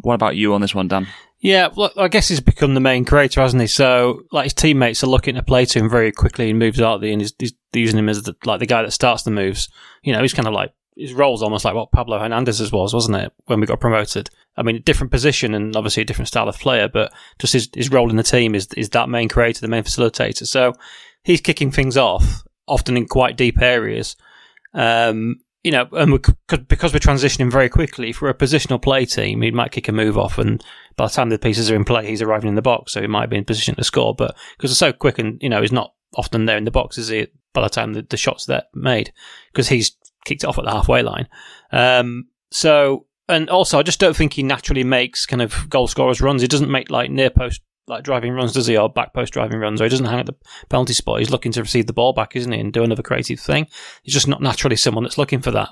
What 0.00 0.14
about 0.14 0.36
you 0.36 0.54
on 0.54 0.60
this 0.60 0.74
one, 0.74 0.88
Dan? 0.88 1.06
Yeah, 1.40 1.68
well, 1.76 1.90
I 1.96 2.08
guess 2.08 2.28
he's 2.28 2.40
become 2.40 2.74
the 2.74 2.80
main 2.80 3.04
creator, 3.04 3.40
hasn't 3.40 3.60
he? 3.60 3.66
So, 3.66 4.22
like 4.30 4.44
his 4.44 4.54
teammates 4.54 5.02
are 5.02 5.08
looking 5.08 5.34
to 5.34 5.42
play 5.42 5.64
to 5.64 5.78
him 5.80 5.90
very 5.90 6.12
quickly 6.12 6.48
and 6.50 6.58
moves 6.58 6.80
out 6.80 7.00
there, 7.00 7.10
and 7.10 7.20
he's, 7.20 7.34
he's 7.38 7.52
using 7.72 7.98
him 7.98 8.08
as 8.08 8.22
the, 8.22 8.34
like 8.44 8.60
the 8.60 8.66
guy 8.66 8.82
that 8.82 8.92
starts 8.92 9.24
the 9.24 9.32
moves. 9.32 9.68
You 10.02 10.12
know, 10.12 10.22
he's 10.22 10.34
kind 10.34 10.46
of 10.46 10.54
like 10.54 10.72
his 10.96 11.12
role's 11.12 11.42
almost 11.42 11.64
like 11.64 11.74
what 11.74 11.90
Pablo 11.90 12.18
Hernandez's 12.18 12.70
was, 12.70 12.94
wasn't 12.94 13.16
it, 13.16 13.32
when 13.46 13.60
we 13.60 13.66
got 13.66 13.80
promoted? 13.80 14.30
I 14.56 14.62
mean, 14.62 14.76
a 14.76 14.80
different 14.80 15.10
position 15.10 15.54
and 15.54 15.74
obviously 15.76 16.02
a 16.02 16.06
different 16.06 16.28
style 16.28 16.48
of 16.48 16.58
player, 16.58 16.88
but 16.88 17.12
just 17.38 17.52
his, 17.52 17.70
his 17.74 17.90
role 17.90 18.10
in 18.10 18.16
the 18.16 18.22
team 18.22 18.54
is 18.54 18.68
is 18.76 18.90
that 18.90 19.08
main 19.08 19.28
creator, 19.28 19.60
the 19.60 19.68
main 19.68 19.84
facilitator. 19.84 20.46
So 20.46 20.74
he's 21.24 21.40
kicking 21.40 21.70
things 21.70 21.96
off, 21.96 22.42
often 22.66 22.96
in 22.96 23.06
quite 23.06 23.36
deep 23.36 23.60
areas. 23.60 24.16
Um, 24.74 25.36
you 25.62 25.70
know, 25.70 25.88
and 25.92 26.12
we 26.12 26.18
because 26.48 26.92
we're 26.92 26.98
transitioning 26.98 27.50
very 27.50 27.68
quickly, 27.68 28.10
if 28.10 28.20
we're 28.20 28.30
a 28.30 28.34
positional 28.34 28.82
play 28.82 29.04
team, 29.04 29.42
he 29.42 29.52
might 29.52 29.70
kick 29.70 29.88
a 29.88 29.92
move 29.92 30.18
off, 30.18 30.38
and 30.38 30.62
by 30.96 31.06
the 31.06 31.12
time 31.12 31.28
the 31.28 31.38
pieces 31.38 31.70
are 31.70 31.76
in 31.76 31.84
play, 31.84 32.08
he's 32.08 32.22
arriving 32.22 32.48
in 32.48 32.56
the 32.56 32.62
box, 32.62 32.92
so 32.92 33.00
he 33.00 33.06
might 33.06 33.30
be 33.30 33.36
in 33.36 33.44
position 33.44 33.76
to 33.76 33.84
score. 33.84 34.14
But 34.14 34.36
because 34.56 34.72
it's 34.72 34.80
so 34.80 34.92
quick, 34.92 35.18
and 35.18 35.40
you 35.40 35.48
know, 35.48 35.60
he's 35.60 35.72
not 35.72 35.94
often 36.16 36.46
there 36.46 36.56
in 36.56 36.64
the 36.64 36.72
box, 36.72 36.98
is 36.98 37.08
he? 37.08 37.28
By 37.52 37.62
the 37.62 37.68
time 37.68 37.92
the, 37.92 38.02
the 38.02 38.16
shots 38.16 38.46
that 38.46 38.66
made, 38.74 39.12
because 39.52 39.68
he's 39.68 39.96
kicked 40.24 40.42
it 40.42 40.46
off 40.46 40.58
at 40.58 40.64
the 40.64 40.72
halfway 40.72 41.02
line. 41.02 41.28
Um, 41.70 42.26
so, 42.50 43.06
and 43.28 43.48
also, 43.50 43.78
I 43.78 43.82
just 43.82 44.00
don't 44.00 44.16
think 44.16 44.34
he 44.34 44.42
naturally 44.42 44.84
makes 44.84 45.26
kind 45.26 45.42
of 45.42 45.68
goal 45.68 45.86
scorers 45.86 46.20
runs. 46.20 46.42
He 46.42 46.48
doesn't 46.48 46.70
make 46.70 46.90
like 46.90 47.10
near 47.10 47.30
post 47.30 47.60
like 47.88 48.04
driving 48.04 48.32
runs, 48.32 48.52
does 48.52 48.66
he, 48.66 48.76
or 48.76 48.88
back 48.88 49.12
post 49.12 49.32
driving 49.32 49.58
runs, 49.58 49.80
or 49.80 49.84
he 49.84 49.90
doesn't 49.90 50.06
hang 50.06 50.20
at 50.20 50.26
the 50.26 50.36
penalty 50.68 50.92
spot. 50.92 51.18
He's 51.18 51.30
looking 51.30 51.52
to 51.52 51.60
receive 51.60 51.86
the 51.86 51.92
ball 51.92 52.12
back, 52.12 52.36
isn't 52.36 52.52
he, 52.52 52.60
and 52.60 52.72
do 52.72 52.84
another 52.84 53.02
creative 53.02 53.40
thing. 53.40 53.66
He's 54.02 54.14
just 54.14 54.28
not 54.28 54.40
naturally 54.40 54.76
someone 54.76 55.04
that's 55.04 55.18
looking 55.18 55.40
for 55.40 55.50
that. 55.50 55.68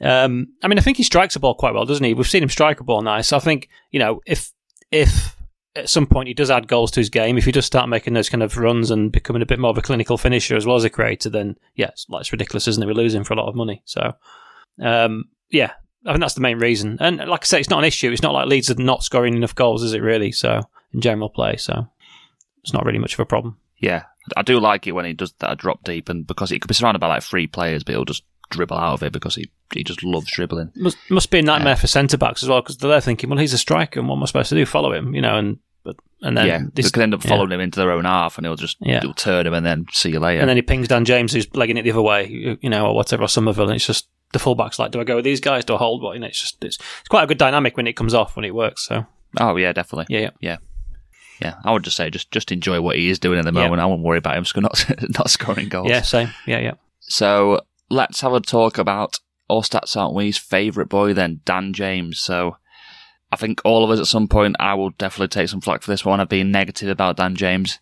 Um, 0.00 0.48
I 0.62 0.68
mean, 0.68 0.78
I 0.78 0.82
think 0.82 0.98
he 0.98 1.02
strikes 1.02 1.36
a 1.36 1.40
ball 1.40 1.54
quite 1.54 1.74
well, 1.74 1.86
doesn't 1.86 2.04
he? 2.04 2.14
We've 2.14 2.28
seen 2.28 2.42
him 2.42 2.48
strike 2.48 2.80
a 2.80 2.84
ball 2.84 3.02
nice. 3.02 3.32
I 3.32 3.38
think 3.38 3.68
you 3.90 3.98
know 3.98 4.20
if 4.26 4.52
if 4.90 5.36
at 5.74 5.90
some 5.90 6.06
point 6.06 6.28
he 6.28 6.34
does 6.34 6.50
add 6.50 6.68
goals 6.68 6.90
to 6.92 7.00
his 7.00 7.10
game, 7.10 7.36
if 7.36 7.44
he 7.44 7.52
does 7.52 7.66
start 7.66 7.88
making 7.88 8.14
those 8.14 8.30
kind 8.30 8.42
of 8.42 8.56
runs 8.56 8.90
and 8.90 9.12
becoming 9.12 9.42
a 9.42 9.46
bit 9.46 9.58
more 9.58 9.70
of 9.70 9.78
a 9.78 9.82
clinical 9.82 10.16
finisher 10.16 10.56
as 10.56 10.66
well 10.66 10.76
as 10.76 10.84
a 10.84 10.90
creator, 10.90 11.28
then 11.28 11.56
yeah, 11.74 11.88
it's, 11.88 12.06
like, 12.08 12.22
it's 12.22 12.32
ridiculous, 12.32 12.66
isn't 12.68 12.82
it? 12.82 12.86
We're 12.86 12.94
losing 12.94 13.24
for 13.24 13.34
a 13.34 13.36
lot 13.36 13.48
of 13.48 13.54
money. 13.54 13.82
So 13.84 14.12
um, 14.82 15.24
yeah, 15.50 15.72
I 16.06 16.12
think 16.12 16.20
that's 16.20 16.34
the 16.34 16.40
main 16.40 16.58
reason. 16.58 16.98
And 17.00 17.18
like 17.18 17.42
I 17.42 17.46
say, 17.46 17.60
it's 17.60 17.70
not 17.70 17.80
an 17.80 17.84
issue. 17.84 18.10
It's 18.10 18.22
not 18.22 18.32
like 18.32 18.46
Leeds 18.46 18.70
are 18.70 18.74
not 18.74 19.02
scoring 19.02 19.34
enough 19.34 19.54
goals, 19.54 19.82
is 19.82 19.92
it 19.92 20.02
really? 20.02 20.32
So 20.32 20.60
in 20.92 21.00
general 21.00 21.28
play. 21.28 21.56
So 21.56 21.88
it's 22.62 22.72
not 22.72 22.84
really 22.84 22.98
much 22.98 23.14
of 23.14 23.20
a 23.20 23.26
problem. 23.26 23.58
Yeah, 23.78 24.04
I 24.36 24.42
do 24.42 24.58
like 24.58 24.86
it 24.86 24.92
when 24.92 25.04
he 25.04 25.12
does 25.12 25.32
that 25.40 25.58
drop 25.58 25.84
deep, 25.84 26.08
and 26.08 26.26
because 26.26 26.50
he 26.50 26.58
could 26.58 26.68
be 26.68 26.74
surrounded 26.74 26.98
by 26.98 27.08
like 27.08 27.22
three 27.22 27.46
players, 27.46 27.84
but 27.84 27.92
he'll 27.92 28.04
just 28.04 28.24
dribble 28.50 28.76
out 28.76 28.94
of 28.94 29.02
it 29.02 29.12
because 29.12 29.34
he 29.34 29.50
he 29.72 29.84
just 29.84 30.02
loves 30.02 30.30
dribbling. 30.30 30.72
Must 30.76 30.96
must 31.10 31.30
be 31.30 31.40
a 31.40 31.42
nightmare 31.42 31.72
yeah. 31.72 31.76
for 31.76 31.86
centre 31.86 32.16
backs 32.16 32.42
as 32.42 32.48
well 32.48 32.62
because 32.62 32.78
they're 32.78 33.00
thinking, 33.00 33.30
well, 33.30 33.38
he's 33.38 33.52
a 33.52 33.58
striker, 33.58 34.00
and 34.00 34.08
what 34.08 34.16
am 34.16 34.22
I 34.22 34.26
supposed 34.26 34.48
to 34.48 34.54
do? 34.54 34.66
Follow 34.66 34.92
him, 34.92 35.14
you 35.14 35.20
know? 35.20 35.36
And 35.36 35.58
but 35.84 35.96
and 36.22 36.36
then 36.36 36.46
yeah, 36.46 36.60
this, 36.72 36.86
they 36.86 36.90
could 36.90 37.02
end 37.02 37.14
up 37.14 37.22
following 37.22 37.50
yeah. 37.50 37.56
him 37.56 37.60
into 37.60 37.78
their 37.78 37.92
own 37.92 38.04
half, 38.04 38.38
and 38.38 38.46
he'll 38.46 38.56
just 38.56 38.78
yeah. 38.80 39.00
he'll 39.00 39.14
turn 39.14 39.46
him 39.46 39.54
and 39.54 39.66
then 39.66 39.86
see 39.92 40.10
you 40.10 40.20
later. 40.20 40.40
And 40.40 40.48
then 40.48 40.56
he 40.56 40.62
pings 40.62 40.88
Dan 40.88 41.04
James, 41.04 41.32
who's 41.32 41.54
legging 41.54 41.76
it 41.76 41.82
the 41.82 41.92
other 41.92 42.02
way, 42.02 42.58
you 42.60 42.70
know, 42.70 42.86
or 42.86 42.94
whatever, 42.94 43.24
or 43.24 43.28
Summerville, 43.28 43.66
and 43.66 43.76
it's 43.76 43.86
just 43.86 44.08
the 44.36 44.44
fullbacks 44.44 44.78
like, 44.78 44.90
do 44.90 45.00
I 45.00 45.04
go 45.04 45.16
with 45.16 45.24
these 45.24 45.40
guys? 45.40 45.64
Do 45.64 45.74
I 45.74 45.78
hold? 45.78 46.02
What? 46.02 46.14
You 46.14 46.20
know, 46.20 46.26
it's 46.26 46.40
just 46.40 46.62
it's, 46.64 46.78
it's 47.00 47.08
quite 47.08 47.24
a 47.24 47.26
good 47.26 47.38
dynamic 47.38 47.76
when 47.76 47.86
it 47.86 47.94
comes 47.94 48.14
off 48.14 48.36
when 48.36 48.44
it 48.44 48.54
works. 48.54 48.86
So. 48.86 49.06
Oh 49.38 49.56
yeah, 49.56 49.72
definitely. 49.72 50.14
Yeah, 50.14 50.20
yeah, 50.20 50.30
yeah. 50.40 50.56
Yeah, 51.40 51.54
I 51.64 51.72
would 51.72 51.84
just 51.84 51.96
say 51.96 52.08
just 52.08 52.30
just 52.30 52.50
enjoy 52.50 52.80
what 52.80 52.96
he 52.96 53.10
is 53.10 53.18
doing 53.18 53.38
at 53.38 53.44
the 53.44 53.52
moment. 53.52 53.78
Yeah. 53.78 53.84
I 53.84 53.86
won't 53.86 54.02
worry 54.02 54.18
about 54.18 54.36
him 54.36 54.44
not 54.62 54.86
not 55.18 55.30
scoring 55.30 55.68
goals. 55.68 55.90
Yeah, 55.90 56.00
same. 56.02 56.30
Yeah, 56.46 56.60
yeah. 56.60 56.74
So 57.00 57.60
let's 57.90 58.20
have 58.22 58.32
a 58.32 58.40
talk 58.40 58.78
about 58.78 59.20
all 59.48 59.62
stats 59.62 59.96
aren't 59.96 60.14
we's 60.14 60.38
favourite 60.38 60.88
boy 60.88 61.12
then, 61.12 61.40
Dan 61.44 61.72
James. 61.72 62.18
So 62.20 62.56
I 63.30 63.36
think 63.36 63.60
all 63.64 63.84
of 63.84 63.90
us 63.90 64.00
at 64.00 64.06
some 64.06 64.28
point, 64.28 64.56
I 64.58 64.74
will 64.74 64.90
definitely 64.90 65.28
take 65.28 65.48
some 65.48 65.60
flack 65.60 65.82
for 65.82 65.90
this 65.90 66.04
one. 66.04 66.20
I've 66.20 66.28
been 66.28 66.50
negative 66.50 66.88
about 66.88 67.16
Dan 67.16 67.36
James, 67.36 67.78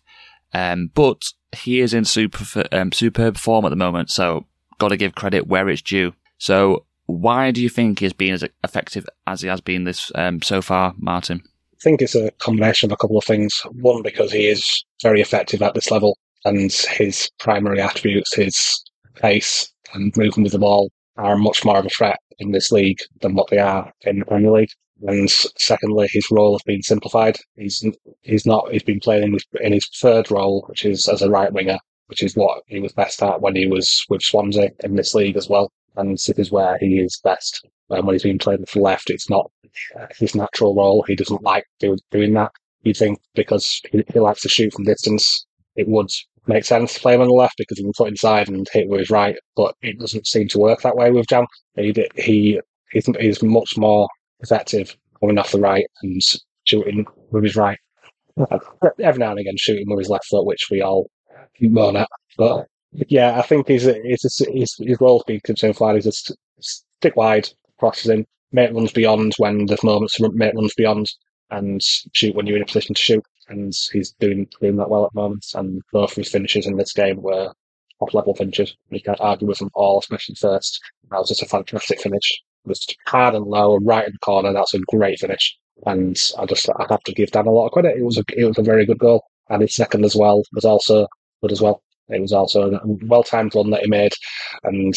um, 0.53 0.91
but 0.93 1.23
he 1.55 1.79
is 1.79 1.93
in 1.93 2.05
super 2.05 2.65
um, 2.71 2.91
superb 2.91 3.37
form 3.37 3.65
at 3.65 3.69
the 3.69 3.75
moment. 3.75 4.09
So 4.11 4.45
got 4.79 4.89
to 4.89 4.97
give 4.97 5.15
credit 5.15 5.47
where 5.47 5.69
it's 5.69 5.81
due. 5.81 6.13
So 6.37 6.85
why 7.05 7.51
do 7.51 7.61
you 7.61 7.69
think 7.69 7.99
he's 7.99 8.13
been 8.13 8.33
as 8.33 8.43
effective 8.63 9.05
as 9.27 9.41
he 9.41 9.47
has 9.47 9.61
been 9.61 9.83
this 9.83 10.11
um, 10.15 10.41
so 10.41 10.61
far, 10.61 10.93
Martin? 10.97 11.41
I 11.73 11.77
think 11.81 12.01
it's 12.01 12.15
a 12.15 12.31
combination 12.39 12.87
of 12.87 12.93
a 12.93 12.97
couple 12.97 13.17
of 13.17 13.25
things. 13.25 13.53
One, 13.71 14.01
because 14.01 14.31
he 14.31 14.47
is 14.47 14.85
very 15.01 15.21
effective 15.21 15.61
at 15.61 15.73
this 15.73 15.91
level, 15.91 16.17
and 16.45 16.71
his 16.71 17.29
primary 17.39 17.81
attributes, 17.81 18.33
his 18.35 18.83
pace 19.15 19.71
and 19.93 20.15
moving 20.17 20.43
with 20.43 20.51
the 20.51 20.59
ball, 20.59 20.89
are 21.17 21.37
much 21.37 21.63
more 21.63 21.77
of 21.77 21.85
a 21.85 21.89
threat 21.89 22.19
in 22.39 22.51
this 22.51 22.71
league 22.71 22.99
than 23.21 23.35
what 23.35 23.49
they 23.49 23.59
are 23.59 23.91
in 24.01 24.19
the 24.19 24.25
Premier 24.25 24.51
League. 24.51 24.69
And 25.07 25.29
secondly, 25.29 26.07
his 26.11 26.27
role 26.31 26.53
has 26.53 26.63
been 26.63 26.81
simplified. 26.81 27.37
He's 27.55 27.85
he's 28.21 28.45
not 28.45 28.71
he's 28.71 28.83
been 28.83 28.99
playing 28.99 29.23
in 29.23 29.33
his, 29.33 29.45
in 29.61 29.73
his 29.73 29.87
third 29.99 30.31
role, 30.31 30.65
which 30.67 30.85
is 30.85 31.07
as 31.07 31.21
a 31.21 31.29
right 31.29 31.51
winger, 31.51 31.77
which 32.07 32.23
is 32.23 32.35
what 32.35 32.63
he 32.67 32.79
was 32.79 32.93
best 32.93 33.21
at 33.21 33.41
when 33.41 33.55
he 33.55 33.67
was 33.67 34.05
with 34.09 34.21
Swansea 34.21 34.69
in 34.83 34.95
this 34.95 35.13
league 35.13 35.37
as 35.37 35.49
well. 35.49 35.71
And 35.97 36.13
this 36.13 36.29
is 36.29 36.51
where 36.51 36.77
he 36.79 36.99
is 36.99 37.19
best. 37.23 37.65
And 37.89 38.05
when 38.05 38.15
he's 38.15 38.23
been 38.23 38.39
playing 38.39 38.65
the 38.73 38.79
left, 38.79 39.09
it's 39.09 39.29
not 39.29 39.51
his 40.17 40.35
natural 40.35 40.75
role. 40.75 41.03
He 41.07 41.15
doesn't 41.15 41.43
like 41.43 41.65
do, 41.79 41.97
doing 42.11 42.33
that. 42.33 42.51
You'd 42.83 42.97
think 42.97 43.19
because 43.33 43.81
he, 43.91 44.03
he, 44.13 44.19
likes 44.19 44.41
to 44.41 44.49
shoot 44.49 44.73
from 44.73 44.85
distance, 44.85 45.45
it 45.75 45.87
would 45.87 46.09
make 46.47 46.65
sense 46.65 46.93
to 46.93 46.99
play 46.99 47.15
him 47.15 47.21
on 47.21 47.27
the 47.27 47.33
left 47.33 47.55
because 47.57 47.77
he 47.77 47.83
can 47.83 47.93
put 47.97 48.07
inside 48.07 48.47
and 48.47 48.67
hit 48.71 48.87
with 48.87 48.99
his 48.99 49.09
right. 49.09 49.35
But 49.55 49.75
it 49.81 49.99
doesn't 49.99 50.27
seem 50.27 50.47
to 50.49 50.59
work 50.59 50.81
that 50.81 50.95
way 50.95 51.11
with 51.11 51.27
Jam. 51.27 51.45
He 51.75 51.93
he 52.15 52.61
he's, 52.91 53.07
he's 53.19 53.43
much 53.43 53.77
more 53.77 54.07
effective 54.39 54.95
coming 55.19 55.37
off 55.37 55.51
the 55.51 55.59
right 55.59 55.85
and 56.03 56.21
shooting 56.65 57.05
with 57.31 57.43
his 57.43 57.55
right. 57.55 57.79
Every 58.99 59.19
now 59.19 59.31
and 59.31 59.39
again, 59.39 59.55
shooting 59.57 59.89
with 59.89 59.99
his 59.99 60.09
left 60.09 60.25
foot, 60.25 60.45
which 60.45 60.67
we 60.69 60.81
all 60.81 61.09
moan 61.59 61.95
at. 61.95 62.09
But 62.37 62.67
yeah, 63.07 63.37
I 63.37 63.41
think 63.41 63.67
his 63.67 63.83
his 63.83 64.47
his, 64.51 64.75
his 64.79 65.01
role's 65.01 65.23
been 65.23 65.39
concerned 65.41 65.77
flat. 65.77 65.95
He's 65.95 66.05
just 66.05 66.35
stick 66.59 67.15
wide, 67.15 67.49
crosses 67.79 68.09
in, 68.09 68.25
make 68.51 68.71
runs 68.73 68.91
beyond 68.91 69.33
when 69.37 69.65
there's 69.65 69.83
moments 69.83 70.15
to 70.15 70.29
make 70.33 70.53
runs 70.53 70.73
beyond, 70.75 71.07
and 71.51 71.81
shoot 71.81 72.35
when 72.35 72.47
you're 72.47 72.57
in 72.57 72.63
a 72.63 72.65
position 72.65 72.95
to 72.95 73.01
shoot. 73.01 73.23
And 73.49 73.73
he's 73.91 74.11
doing 74.19 74.47
doing 74.61 74.77
that 74.77 74.89
well 74.89 75.05
at 75.05 75.13
the 75.13 75.21
moment. 75.21 75.45
And 75.53 75.81
both 75.91 76.11
of 76.11 76.17
his 76.17 76.31
finishes 76.31 76.65
in 76.65 76.77
this 76.77 76.93
game 76.93 77.21
were 77.21 77.53
top 77.99 78.13
level 78.13 78.35
finishes. 78.35 78.75
You 78.89 79.01
can't 79.01 79.21
argue 79.21 79.47
with 79.47 79.59
them 79.59 79.69
all, 79.73 79.99
especially 79.99 80.35
first. 80.35 80.79
That 81.11 81.19
was 81.19 81.29
just 81.29 81.43
a 81.43 81.47
fantastic 81.47 82.01
finish. 82.01 82.41
It 82.65 82.69
was 82.69 82.85
hard 83.05 83.35
and 83.35 83.45
low, 83.45 83.75
and 83.75 83.85
right 83.85 84.07
in 84.07 84.13
the 84.13 84.19
corner. 84.19 84.53
That's 84.53 84.73
a 84.73 84.79
great 84.79 85.19
finish. 85.19 85.57
And 85.85 86.19
I 86.39 86.45
just 86.45 86.69
I 86.69 86.85
have 86.89 87.03
to 87.03 87.13
give 87.13 87.31
Dan 87.31 87.47
a 87.47 87.51
lot 87.51 87.67
of 87.67 87.71
credit. 87.73 87.97
It 87.97 88.05
was 88.05 88.17
a 88.17 88.23
it 88.35 88.45
was 88.45 88.57
a 88.57 88.63
very 88.63 88.85
good 88.85 88.99
goal. 88.99 89.23
And 89.49 89.61
his 89.61 89.75
second 89.75 90.05
as 90.05 90.15
well 90.15 90.41
was 90.53 90.65
also 90.65 91.07
good 91.41 91.51
as 91.51 91.61
well. 91.61 91.83
It 92.09 92.21
was 92.21 92.33
also 92.33 92.71
a 92.71 92.79
well 93.05 93.23
timed 93.23 93.55
run 93.55 93.71
that 93.71 93.81
he 93.81 93.89
made, 93.89 94.13
and 94.63 94.93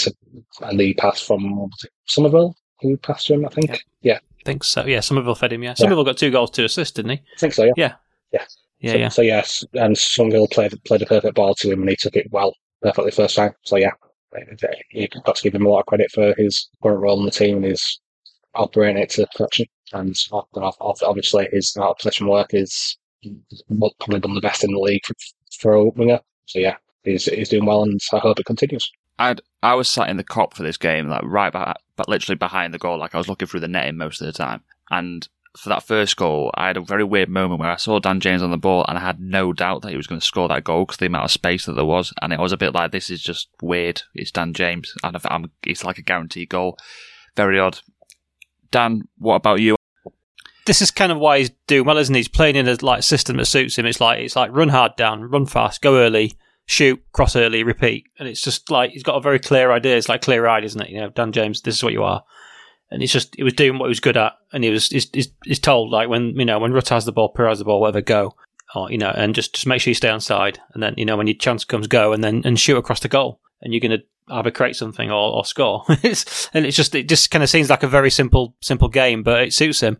and 0.62 0.80
the 0.80 0.94
pass 0.94 1.20
from 1.20 1.70
Summerville 2.06 2.54
who 2.80 2.96
passed 2.98 3.30
him, 3.30 3.44
I 3.44 3.48
think. 3.48 3.70
Yeah. 3.70 3.76
yeah. 4.02 4.18
I 4.40 4.44
think 4.44 4.64
so. 4.64 4.86
Yeah, 4.86 5.00
Summerville 5.00 5.34
fed 5.34 5.52
him. 5.52 5.62
Yeah, 5.62 5.74
Summerville 5.74 6.04
yeah. 6.04 6.12
got 6.12 6.18
two 6.18 6.30
goals 6.30 6.50
to 6.52 6.64
assist, 6.64 6.96
didn't 6.96 7.12
he? 7.12 7.16
I 7.16 7.38
think 7.38 7.54
so. 7.54 7.64
Yeah. 7.64 7.72
Yeah. 7.76 7.94
Yeah. 8.32 8.44
Yeah. 8.80 8.92
So, 8.92 8.98
yeah. 8.98 9.08
so 9.08 9.22
yes, 9.22 9.64
and 9.74 9.96
Summerville 9.96 10.48
played 10.48 10.72
played 10.84 11.02
a 11.02 11.06
perfect 11.06 11.34
ball 11.34 11.54
to 11.56 11.70
him, 11.70 11.80
and 11.80 11.90
he 11.90 11.96
took 11.96 12.16
it 12.16 12.28
well, 12.30 12.54
perfectly 12.82 13.10
first 13.10 13.36
time. 13.36 13.52
So 13.62 13.76
yeah, 13.76 13.90
you've 14.92 15.10
got 15.24 15.36
to 15.36 15.42
give 15.42 15.54
him 15.54 15.66
a 15.66 15.68
lot 15.68 15.80
of 15.80 15.86
credit 15.86 16.10
for 16.12 16.34
his 16.36 16.68
current 16.82 17.00
role 17.00 17.18
in 17.18 17.24
the 17.24 17.30
team 17.30 17.56
and 17.56 17.64
his 17.64 18.00
operating 18.54 19.02
it 19.02 19.10
to 19.10 19.26
perfection. 19.32 19.66
And 19.92 20.14
obviously, 20.30 21.48
his 21.50 21.76
out 21.78 21.90
of 21.90 21.98
position 21.98 22.28
work 22.28 22.50
is 22.52 22.96
probably 23.98 24.20
done 24.20 24.34
the 24.34 24.40
best 24.40 24.62
in 24.62 24.72
the 24.72 24.78
league 24.78 25.04
for, 25.04 25.14
for 25.60 25.72
a 25.72 25.84
winger. 25.86 26.20
So 26.46 26.58
yeah, 26.58 26.76
he's 27.10 27.24
he's 27.26 27.48
doing 27.48 27.66
well, 27.66 27.82
and 27.82 28.00
I 28.12 28.18
hope 28.18 28.38
it 28.38 28.46
continues. 28.46 28.90
I 29.18 29.36
I 29.62 29.74
was 29.74 29.88
sat 29.88 30.08
in 30.08 30.16
the 30.16 30.24
cop 30.24 30.54
for 30.54 30.62
this 30.62 30.76
game, 30.76 31.08
like 31.08 31.22
right, 31.24 31.52
by, 31.52 31.74
but 31.96 32.08
literally 32.08 32.36
behind 32.36 32.72
the 32.72 32.78
goal. 32.78 32.98
Like 32.98 33.14
I 33.14 33.18
was 33.18 33.28
looking 33.28 33.48
through 33.48 33.60
the 33.60 33.68
netting 33.68 33.96
most 33.96 34.20
of 34.20 34.26
the 34.26 34.32
time, 34.32 34.62
and 34.90 35.28
for 35.58 35.68
that 35.70 35.82
first 35.82 36.16
goal, 36.16 36.52
I 36.54 36.68
had 36.68 36.76
a 36.76 36.82
very 36.82 37.04
weird 37.04 37.28
moment 37.28 37.60
where 37.60 37.70
I 37.70 37.76
saw 37.76 37.98
Dan 37.98 38.20
James 38.20 38.42
on 38.42 38.50
the 38.50 38.56
ball 38.56 38.84
and 38.88 38.96
I 38.96 39.00
had 39.00 39.20
no 39.20 39.52
doubt 39.52 39.82
that 39.82 39.90
he 39.90 39.96
was 39.96 40.06
going 40.06 40.20
to 40.20 40.26
score 40.26 40.46
that 40.48 40.64
goal 40.64 40.84
because 40.84 40.98
the 40.98 41.06
amount 41.06 41.24
of 41.24 41.30
space 41.32 41.66
that 41.66 41.72
there 41.72 41.84
was. 41.84 42.12
And 42.22 42.32
it 42.32 42.38
was 42.38 42.52
a 42.52 42.56
bit 42.56 42.74
like, 42.74 42.92
this 42.92 43.10
is 43.10 43.20
just 43.20 43.48
weird. 43.60 44.02
It's 44.14 44.30
Dan 44.30 44.52
James. 44.52 44.94
And 45.02 45.16
I'm, 45.24 45.50
it's 45.64 45.84
like 45.84 45.98
a 45.98 46.02
guaranteed 46.02 46.50
goal. 46.50 46.78
Very 47.34 47.58
odd. 47.58 47.80
Dan, 48.70 49.08
what 49.18 49.36
about 49.36 49.60
you? 49.60 49.76
This 50.66 50.82
is 50.82 50.90
kind 50.90 51.10
of 51.10 51.18
why 51.18 51.38
he's 51.38 51.50
doing 51.66 51.86
well, 51.86 51.98
isn't 51.98 52.14
he? 52.14 52.20
He's 52.20 52.28
playing 52.28 52.56
in 52.56 52.68
a 52.68 52.76
like 52.82 53.02
system 53.02 53.38
that 53.38 53.46
suits 53.46 53.78
him. 53.78 53.86
It's 53.86 54.00
like 54.00 54.20
it's 54.20 54.36
like 54.36 54.52
run 54.52 54.68
hard 54.68 54.96
down, 54.96 55.22
run 55.22 55.46
fast, 55.46 55.80
go 55.80 55.96
early, 55.96 56.36
shoot, 56.68 57.02
cross 57.12 57.34
early, 57.34 57.64
repeat. 57.64 58.06
And 58.18 58.28
it's 58.28 58.40
just 58.40 58.70
like 58.70 58.92
he's 58.92 59.02
got 59.02 59.16
a 59.16 59.20
very 59.20 59.40
clear 59.40 59.72
idea. 59.72 59.96
It's 59.96 60.08
like 60.08 60.22
clear 60.22 60.46
eyed, 60.46 60.64
isn't 60.64 60.80
it? 60.80 60.90
You 60.90 61.00
know, 61.00 61.10
Dan 61.10 61.32
James, 61.32 61.62
this 61.62 61.74
is 61.74 61.82
what 61.82 61.92
you 61.92 62.04
are 62.04 62.22
and 62.90 63.02
it's 63.02 63.12
just 63.12 63.34
he 63.36 63.42
was 63.42 63.52
doing 63.52 63.78
what 63.78 63.86
he 63.86 63.90
was 63.90 64.00
good 64.00 64.16
at, 64.16 64.34
and 64.52 64.64
he 64.64 64.70
was 64.70 64.88
he's, 64.88 65.08
he's, 65.12 65.28
he's 65.44 65.58
told 65.58 65.90
like 65.90 66.08
when 66.08 66.34
you 66.36 66.44
know 66.44 66.58
when 66.58 66.72
Rutt 66.72 66.88
has 66.88 67.04
the 67.04 67.12
ball, 67.12 67.28
Per 67.28 67.48
has 67.48 67.58
the 67.58 67.64
ball, 67.64 67.80
whatever, 67.80 68.00
go, 68.00 68.34
or 68.74 68.90
you 68.90 68.98
know, 68.98 69.10
and 69.14 69.34
just 69.34 69.54
just 69.54 69.66
make 69.66 69.80
sure 69.80 69.90
you 69.90 69.94
stay 69.94 70.08
on 70.08 70.20
side, 70.20 70.60
and 70.74 70.82
then 70.82 70.94
you 70.96 71.04
know 71.04 71.16
when 71.16 71.26
your 71.26 71.36
chance 71.36 71.64
comes, 71.64 71.86
go, 71.86 72.12
and 72.12 72.24
then 72.24 72.42
and 72.44 72.58
shoot 72.58 72.78
across 72.78 73.00
the 73.00 73.08
goal, 73.08 73.40
and 73.60 73.72
you're 73.72 73.80
gonna 73.80 74.02
either 74.30 74.50
create 74.50 74.76
something 74.76 75.10
or, 75.10 75.34
or 75.34 75.44
score. 75.44 75.84
it's, 76.02 76.48
and 76.54 76.64
it's 76.64 76.76
just 76.76 76.94
it 76.94 77.08
just 77.08 77.30
kind 77.30 77.42
of 77.42 77.50
seems 77.50 77.70
like 77.70 77.82
a 77.82 77.88
very 77.88 78.10
simple 78.10 78.56
simple 78.60 78.88
game, 78.88 79.22
but 79.22 79.42
it 79.42 79.52
suits 79.52 79.80
him. 79.80 79.98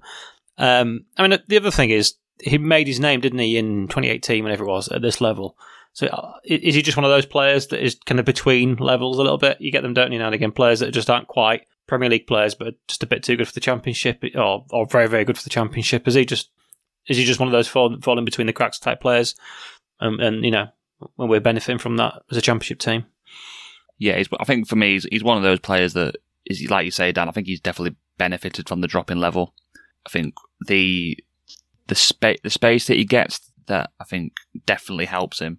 Um, 0.56 1.04
I 1.16 1.26
mean, 1.26 1.38
the 1.46 1.56
other 1.56 1.70
thing 1.70 1.90
is 1.90 2.14
he 2.40 2.56
made 2.58 2.86
his 2.86 3.00
name, 3.00 3.20
didn't 3.20 3.38
he, 3.38 3.58
in 3.58 3.88
2018, 3.88 4.44
whenever 4.44 4.64
it 4.64 4.68
was, 4.68 4.88
at 4.88 5.02
this 5.02 5.20
level. 5.20 5.56
So 5.98 6.06
uh, 6.06 6.34
is 6.44 6.76
he 6.76 6.82
just 6.82 6.96
one 6.96 7.04
of 7.04 7.10
those 7.10 7.26
players 7.26 7.66
that 7.66 7.84
is 7.84 7.96
kind 8.06 8.20
of 8.20 8.24
between 8.24 8.76
levels 8.76 9.18
a 9.18 9.22
little 9.22 9.36
bit? 9.36 9.60
You 9.60 9.72
get 9.72 9.82
them, 9.82 9.94
don't 9.94 10.12
you, 10.12 10.20
now 10.20 10.26
and 10.26 10.34
again, 10.36 10.52
players 10.52 10.78
that 10.78 10.92
just 10.92 11.10
aren't 11.10 11.26
quite 11.26 11.62
Premier 11.88 12.08
League 12.08 12.28
players, 12.28 12.54
but 12.54 12.74
just 12.86 13.02
a 13.02 13.06
bit 13.08 13.24
too 13.24 13.34
good 13.34 13.48
for 13.48 13.52
the 13.52 13.58
Championship, 13.58 14.22
or 14.36 14.64
or 14.70 14.86
very 14.86 15.08
very 15.08 15.24
good 15.24 15.36
for 15.36 15.42
the 15.42 15.50
Championship. 15.50 16.06
Is 16.06 16.14
he 16.14 16.24
just 16.24 16.50
is 17.08 17.16
he 17.16 17.24
just 17.24 17.40
one 17.40 17.48
of 17.48 17.52
those 17.52 17.66
fall, 17.66 17.96
falling 18.00 18.24
between 18.24 18.46
the 18.46 18.52
cracks 18.52 18.78
type 18.78 19.00
players? 19.00 19.34
Um, 19.98 20.20
and 20.20 20.44
you 20.44 20.52
know, 20.52 20.68
when 21.16 21.28
we're 21.28 21.40
benefiting 21.40 21.78
from 21.78 21.96
that 21.96 22.22
as 22.30 22.36
a 22.36 22.42
Championship 22.42 22.78
team. 22.78 23.06
Yeah, 23.98 24.22
I 24.38 24.44
think 24.44 24.68
for 24.68 24.76
me, 24.76 24.92
he's, 24.92 25.06
he's 25.10 25.24
one 25.24 25.36
of 25.36 25.42
those 25.42 25.58
players 25.58 25.94
that 25.94 26.14
is 26.46 26.70
like 26.70 26.84
you 26.84 26.92
say, 26.92 27.10
Dan. 27.10 27.28
I 27.28 27.32
think 27.32 27.48
he's 27.48 27.58
definitely 27.58 27.96
benefited 28.18 28.68
from 28.68 28.82
the 28.82 28.86
drop 28.86 29.10
in 29.10 29.18
level. 29.18 29.52
I 30.06 30.10
think 30.10 30.34
the 30.64 31.18
the 31.88 31.96
space 31.96 32.38
the 32.44 32.50
space 32.50 32.86
that 32.86 32.98
he 32.98 33.04
gets 33.04 33.50
that 33.66 33.90
I 33.98 34.04
think 34.04 34.34
definitely 34.64 35.06
helps 35.06 35.40
him. 35.40 35.58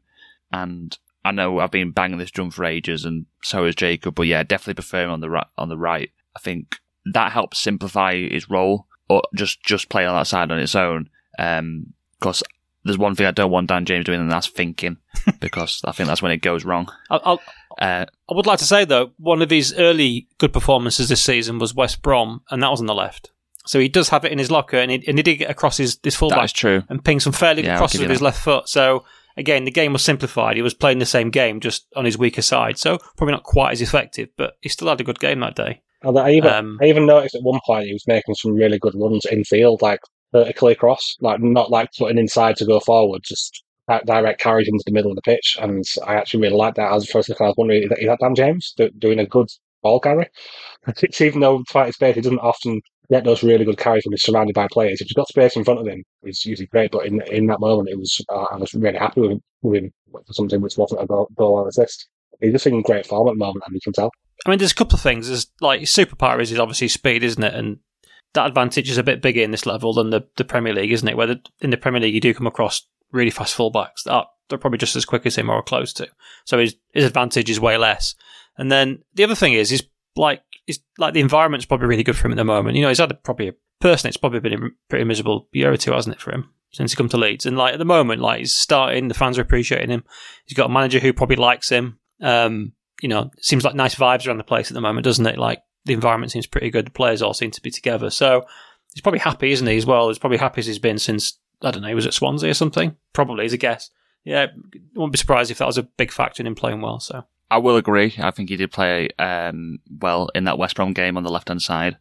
And 0.52 0.98
I 1.24 1.32
know 1.32 1.60
I've 1.60 1.72
been 1.72 1.92
banging 1.92 2.18
this 2.18 2.32
drum 2.32 2.52
for 2.52 2.66
ages, 2.66 3.06
and 3.06 3.26
so 3.44 3.66
has 3.66 3.76
Jacob. 3.76 4.16
But 4.16 4.28
yeah, 4.28 4.44
definitely 4.44 4.76
prefer 4.76 5.06
him 5.06 5.12
on 5.12 5.22
the 5.22 5.30
right. 5.30 5.48
On 5.58 5.70
the 5.70 5.78
right, 5.78 6.12
I 6.36 6.40
think 6.40 6.78
that 7.06 7.32
helps 7.32 7.60
simplify 7.60 8.16
his 8.16 8.50
role, 8.50 8.88
or 9.10 9.24
just 9.36 9.64
just 9.64 9.90
play 9.90 10.06
on 10.06 10.16
that 10.16 10.28
side 10.28 10.52
on 10.52 10.60
its 10.60 10.76
own. 10.76 11.10
Because 11.38 12.42
um, 12.42 12.50
there's 12.84 12.98
one 12.98 13.16
thing 13.16 13.26
I 13.28 13.32
don't 13.32 13.52
want 13.52 13.68
Dan 13.68 13.86
James 13.86 14.06
doing, 14.06 14.22
and 14.22 14.32
that's 14.32 14.48
thinking, 14.48 14.98
because 15.40 15.82
I 15.86 15.92
think 15.92 16.08
that's 16.08 16.22
when 16.22 16.32
it 16.32 16.42
goes 16.42 16.66
wrong. 16.66 16.92
I'll, 17.10 17.22
I'll, 17.24 17.42
uh, 17.80 18.06
I 18.30 18.34
would 18.34 18.48
like 18.48 18.60
to 18.60 18.66
say 18.66 18.86
though, 18.86 19.12
one 19.18 19.42
of 19.42 19.50
his 19.50 19.74
early 19.74 20.28
good 20.38 20.54
performances 20.54 21.10
this 21.10 21.24
season 21.24 21.60
was 21.60 21.74
West 21.76 22.02
Brom, 22.02 22.42
and 22.50 22.64
that 22.64 22.72
was 22.72 22.80
on 22.80 22.88
the 22.88 22.96
left. 22.96 23.32
So 23.66 23.80
he 23.80 23.88
does 23.88 24.10
have 24.10 24.26
it 24.26 24.32
in 24.32 24.40
his 24.40 24.50
locker, 24.50 24.78
and 24.78 24.90
he, 24.90 25.04
and 25.08 25.18
he 25.18 25.24
did 25.24 25.36
get 25.36 25.52
across 25.52 25.78
his, 25.78 26.00
his 26.02 26.16
fullback. 26.16 26.40
That's 26.40 26.54
true. 26.54 26.84
And 26.90 27.04
ping 27.04 27.20
some 27.20 27.34
fairly 27.34 27.62
good 27.62 27.78
crosses 27.78 28.00
with 28.00 28.10
his 28.10 28.22
left 28.22 28.42
foot. 28.42 28.68
So 28.68 29.04
again, 29.40 29.64
the 29.64 29.72
game 29.72 29.94
was 29.94 30.04
simplified. 30.04 30.58
He 30.58 30.62
was 30.62 30.74
playing 30.74 31.00
the 31.00 31.06
same 31.06 31.30
game, 31.30 31.60
just 31.60 31.88
on 31.96 32.06
his 32.06 32.18
weaker 32.18 32.42
side. 32.42 32.78
So 32.78 33.00
probably 33.18 33.34
not 33.34 33.44
quite 33.44 33.72
as 33.72 33.82
effective, 33.82 34.30
but 34.38 34.58
he 34.62 34.70
still 34.70 34.90
had 34.90 35.02
a 35.02 35.04
good 35.04 35.20
game 35.20 35.40
that 35.40 35.56
day. 35.56 35.82
I 36.04 36.32
even, 36.32 36.52
um, 36.52 36.78
I 36.82 36.86
even 36.86 37.06
noticed 37.06 37.36
at 37.36 37.44
one 37.44 37.60
point 37.66 37.88
he 37.88 37.94
was 37.94 38.08
making 38.08 38.36
some 38.36 38.54
really 38.54 38.80
good 38.80 38.94
runs 38.96 39.26
in 39.26 39.44
field, 39.44 39.82
like 39.82 40.00
vertically 40.32 40.74
across, 40.74 41.16
like 41.20 41.42
not 41.42 41.72
like 41.72 41.90
putting 41.98 42.18
inside 42.18 42.56
to 42.58 42.66
go 42.66 42.80
forward, 42.80 43.22
just 43.24 43.64
direct 44.06 44.40
carried 44.40 44.68
into 44.68 44.84
the 44.86 44.94
middle 44.94 45.12
of 45.12 45.16
the 45.16 45.22
pitch. 45.22 45.58
And 45.60 45.84
I 46.06 46.16
actually 46.16 46.42
really 46.44 46.56
liked 46.56 46.78
that. 46.78 46.94
As 46.94 47.10
first, 47.10 47.30
I 47.32 47.44
was 47.44 47.56
wondering, 47.58 47.84
is 47.84 47.90
that 47.90 48.20
Dan 48.22 48.36
James 48.36 48.76
doing 49.00 49.20
a 49.20 49.26
good 49.26 49.48
ball 49.82 50.00
carry? 50.00 50.28
It's 50.88 51.22
even 51.22 51.42
though 51.42 51.64
fighting 51.68 51.94
space, 51.94 52.16
he 52.16 52.22
doesn't 52.22 52.40
often 52.40 52.82
get 53.10 53.24
those 53.24 53.44
really 53.44 53.66
good 53.66 53.78
carries 53.78 54.06
when 54.06 54.14
he's 54.14 54.24
surrounded 54.24 54.54
by 54.54 54.68
players. 54.72 55.02
If 55.02 55.08
he's 55.08 55.14
got 55.14 55.28
space 55.28 55.56
in 55.56 55.64
front 55.64 55.80
of 55.80 55.88
him, 55.88 56.04
it's 56.24 56.46
usually 56.46 56.68
great. 56.68 56.92
But 56.92 57.06
in 57.06 57.22
in 57.24 57.48
that 57.48 57.60
moment, 57.60 57.90
it 57.90 57.98
was 57.98 58.24
uh, 58.30 58.46
I 58.52 58.58
was 58.58 58.74
really 58.74 59.00
happy 59.00 59.22
with 59.22 59.32
him, 59.32 59.42
with 59.62 59.84
for 60.12 60.34
something 60.34 60.62
which 60.62 60.78
wasn't 60.78 61.02
a 61.02 61.06
goal, 61.06 61.28
goal 61.36 61.60
or 61.60 61.68
assist. 61.68 62.08
He's 62.40 62.54
just 62.54 62.68
in 62.68 62.82
great 62.82 63.06
form 63.06 63.28
at 63.28 63.32
the 63.32 63.40
moment, 63.40 63.64
and 63.66 63.74
you 63.74 63.82
can 63.84 63.94
tell. 63.94 64.12
I 64.46 64.50
mean, 64.50 64.60
there's 64.60 64.72
a 64.72 64.76
couple 64.76 64.96
of 64.96 65.02
things. 65.02 65.28
There's 65.28 65.48
like 65.60 65.82
superpower 65.82 66.40
is 66.40 66.58
obviously 66.58 66.88
speed, 66.88 67.24
isn't 67.24 67.44
it? 67.44 67.54
And 67.54 67.80
that 68.34 68.48
advantage 68.48 68.90
is 68.90 68.98
a 68.98 69.04
bit 69.04 69.22
bigger 69.22 69.42
in 69.42 69.52
this 69.52 69.66
level 69.66 69.94
than 69.94 70.12
the, 70.12 70.28
the 70.38 70.46
Premier 70.46 70.74
League, 70.74 70.92
isn't 70.92 71.08
it? 71.08 71.18
Where 71.18 71.28
the, 71.28 71.42
in 71.62 71.72
the 71.72 71.78
Premier 71.78 72.00
League 72.00 72.14
you 72.14 72.22
do 72.22 72.34
come 72.34 72.48
across 72.48 72.88
really 73.12 73.32
fast 73.32 73.58
fullbacks 73.58 74.04
that 74.06 74.14
are, 74.14 74.28
they're 74.48 74.60
probably 74.60 74.78
just 74.78 74.96
as 74.96 75.06
quick 75.06 75.26
as 75.26 75.36
him 75.36 75.50
or 75.50 75.62
close 75.64 75.92
to. 75.94 76.08
So 76.46 76.60
his 76.60 76.76
his 76.94 77.06
advantage 77.06 77.50
is 77.50 77.60
way 77.60 77.78
less. 77.78 78.16
And 78.58 78.72
then 78.72 79.00
the 79.14 79.24
other 79.24 79.36
thing 79.36 79.54
is, 79.54 79.72
is 79.72 79.84
like 80.16 80.42
is 80.70 80.80
like 80.98 81.14
the 81.14 81.20
environment's 81.20 81.66
probably 81.66 81.88
really 81.88 82.04
good 82.04 82.16
for 82.16 82.28
him 82.28 82.34
at 82.34 82.38
the 82.38 82.44
moment. 82.44 82.76
You 82.78 82.84
know, 82.84 82.90
he's 82.90 83.00
had 83.00 83.12
a, 83.12 83.16
probably 83.16 83.50
a, 83.50 83.54
personally, 83.82 84.10
it's 84.10 84.18
probably 84.18 84.40
been 84.40 84.54
a 84.54 84.70
pretty 84.90 85.04
miserable 85.04 85.48
year 85.52 85.72
or 85.72 85.78
two, 85.78 85.92
hasn't 85.92 86.16
it, 86.16 86.22
for 86.22 86.32
him 86.32 86.50
since 86.72 86.92
he 86.92 86.96
come 86.96 87.10
to 87.10 87.18
Leeds? 87.18 87.46
And 87.46 87.58
like 87.58 87.74
at 87.74 87.80
the 87.80 87.86
moment, 87.86 88.22
like 88.22 88.40
he's 88.40 88.56
starting, 88.56 89.08
the 89.08 89.14
fans 89.14 89.38
are 89.38 89.42
appreciating 89.42 89.90
him. 89.90 90.04
He's 90.46 90.56
got 90.56 90.70
a 90.70 90.74
manager 90.74 91.00
who 91.00 91.14
probably 91.14 91.36
likes 91.36 91.70
him. 91.70 92.00
Um, 92.22 92.74
you 93.02 93.10
know, 93.10 93.32
seems 93.40 93.64
like 93.64 93.76
nice 93.76 93.96
vibes 93.96 94.28
around 94.28 94.38
the 94.38 94.44
place 94.44 94.70
at 94.70 94.74
the 94.74 94.82
moment, 94.82 95.06
doesn't 95.06 95.26
it? 95.26 95.38
Like 95.38 95.62
the 95.86 95.94
environment 95.94 96.32
seems 96.32 96.48
pretty 96.48 96.70
good. 96.70 96.88
The 96.88 96.92
players 96.92 97.22
all 97.22 97.34
seem 97.34 97.52
to 97.52 97.62
be 97.62 97.72
together. 97.72 98.10
So 98.10 98.46
he's 98.94 99.02
probably 99.02 99.20
happy, 99.20 99.52
isn't 99.52 99.68
he, 99.68 99.78
as 99.78 99.86
well? 99.86 100.10
He's 100.10 100.20
probably 100.20 100.38
happy 100.38 100.60
as 100.60 100.68
he's 100.68 100.80
been 100.80 101.00
since, 101.00 101.40
I 101.62 101.72
don't 101.72 101.82
know, 101.82 101.88
he 101.88 101.96
was 101.96 102.06
at 102.06 102.14
Swansea 102.14 102.52
or 102.52 102.56
something. 102.56 102.96
Probably, 103.14 103.46
as 103.46 103.54
a 103.54 103.58
guess. 103.58 103.90
Yeah, 104.26 104.48
wouldn't 104.96 105.14
be 105.14 105.18
surprised 105.18 105.50
if 105.50 105.60
that 105.60 105.68
was 105.68 105.78
a 105.78 105.84
big 105.84 106.12
factor 106.12 106.44
in 106.44 106.48
him 106.48 106.56
playing 106.56 106.82
well. 106.82 107.00
So 107.00 107.24
I 107.52 107.58
will 107.58 107.78
agree. 107.78 108.16
I 108.20 108.32
think 108.32 108.50
he 108.50 108.58
did 108.58 108.72
play 108.72 109.10
um, 109.18 109.80
well 109.90 110.30
in 110.36 110.44
that 110.44 110.58
West 110.58 110.76
Brom 110.76 110.94
game 110.94 111.18
on 111.18 111.24
the 111.24 111.32
left 111.32 111.48
hand 111.48 111.62
side. 111.62 111.98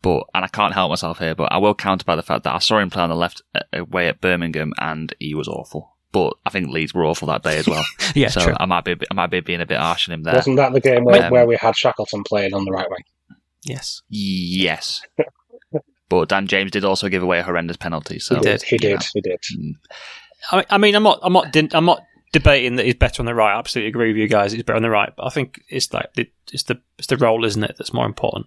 But 0.00 0.24
and 0.34 0.44
I 0.44 0.48
can't 0.48 0.74
help 0.74 0.90
myself 0.90 1.18
here, 1.18 1.34
but 1.34 1.52
I 1.52 1.58
will 1.58 1.74
counter 1.74 2.04
by 2.04 2.16
the 2.16 2.22
fact 2.22 2.44
that 2.44 2.54
I 2.54 2.58
saw 2.58 2.78
him 2.78 2.90
play 2.90 3.04
on 3.04 3.08
the 3.08 3.16
left 3.16 3.42
uh, 3.54 3.60
away 3.72 4.08
at 4.08 4.20
Birmingham, 4.20 4.72
and 4.78 5.14
he 5.20 5.34
was 5.34 5.46
awful. 5.46 5.96
But 6.10 6.34
I 6.44 6.50
think 6.50 6.68
Leeds 6.68 6.92
were 6.92 7.04
awful 7.04 7.28
that 7.28 7.42
day 7.42 7.56
as 7.58 7.68
well. 7.68 7.84
yeah, 8.14 8.28
so 8.28 8.40
true. 8.40 8.54
I 8.58 8.66
might 8.66 8.84
be 8.84 8.96
I 9.10 9.14
might 9.14 9.30
be 9.30 9.40
being 9.40 9.60
a 9.60 9.66
bit 9.66 9.78
harsh 9.78 10.08
on 10.08 10.14
him 10.14 10.24
there. 10.24 10.34
Wasn't 10.34 10.56
that 10.56 10.72
the 10.72 10.80
game 10.80 11.04
where, 11.04 11.26
um, 11.26 11.30
where 11.30 11.46
we 11.46 11.56
had 11.56 11.76
Shackleton 11.76 12.24
playing 12.24 12.52
on 12.52 12.64
the 12.64 12.72
right 12.72 12.90
wing? 12.90 13.38
Yes. 13.64 14.02
Yes. 14.08 15.02
but 16.08 16.28
Dan 16.28 16.48
James 16.48 16.72
did 16.72 16.84
also 16.84 17.08
give 17.08 17.22
away 17.22 17.38
a 17.38 17.44
horrendous 17.44 17.76
penalty. 17.76 18.18
So 18.18 18.36
he 18.36 18.40
did. 18.40 18.62
He 18.62 18.76
did. 18.76 18.94
Know. 18.94 19.06
He 19.14 19.20
did. 19.20 19.40
Mm. 19.56 20.64
I 20.68 20.78
mean, 20.78 20.96
I'm 20.96 21.04
not. 21.04 21.20
I'm 21.22 21.32
not. 21.32 21.54
I'm 21.74 21.84
not 21.84 22.02
debating 22.32 22.76
that 22.76 22.86
he's 22.86 22.94
better 22.94 23.22
on 23.22 23.26
the 23.26 23.34
right. 23.34 23.54
I 23.54 23.58
absolutely 23.58 23.90
agree 23.90 24.08
with 24.08 24.16
you 24.16 24.28
guys. 24.28 24.52
He's 24.52 24.62
better 24.62 24.76
on 24.76 24.82
the 24.82 24.90
right, 24.90 25.12
but 25.14 25.26
I 25.26 25.28
think 25.28 25.62
it's 25.68 25.92
like 25.92 26.12
the, 26.14 26.30
it's 26.52 26.64
the 26.64 26.80
it's 26.98 27.06
the 27.06 27.16
role, 27.16 27.44
isn't 27.44 27.62
it, 27.62 27.76
that's 27.78 27.92
more 27.92 28.06
important. 28.06 28.46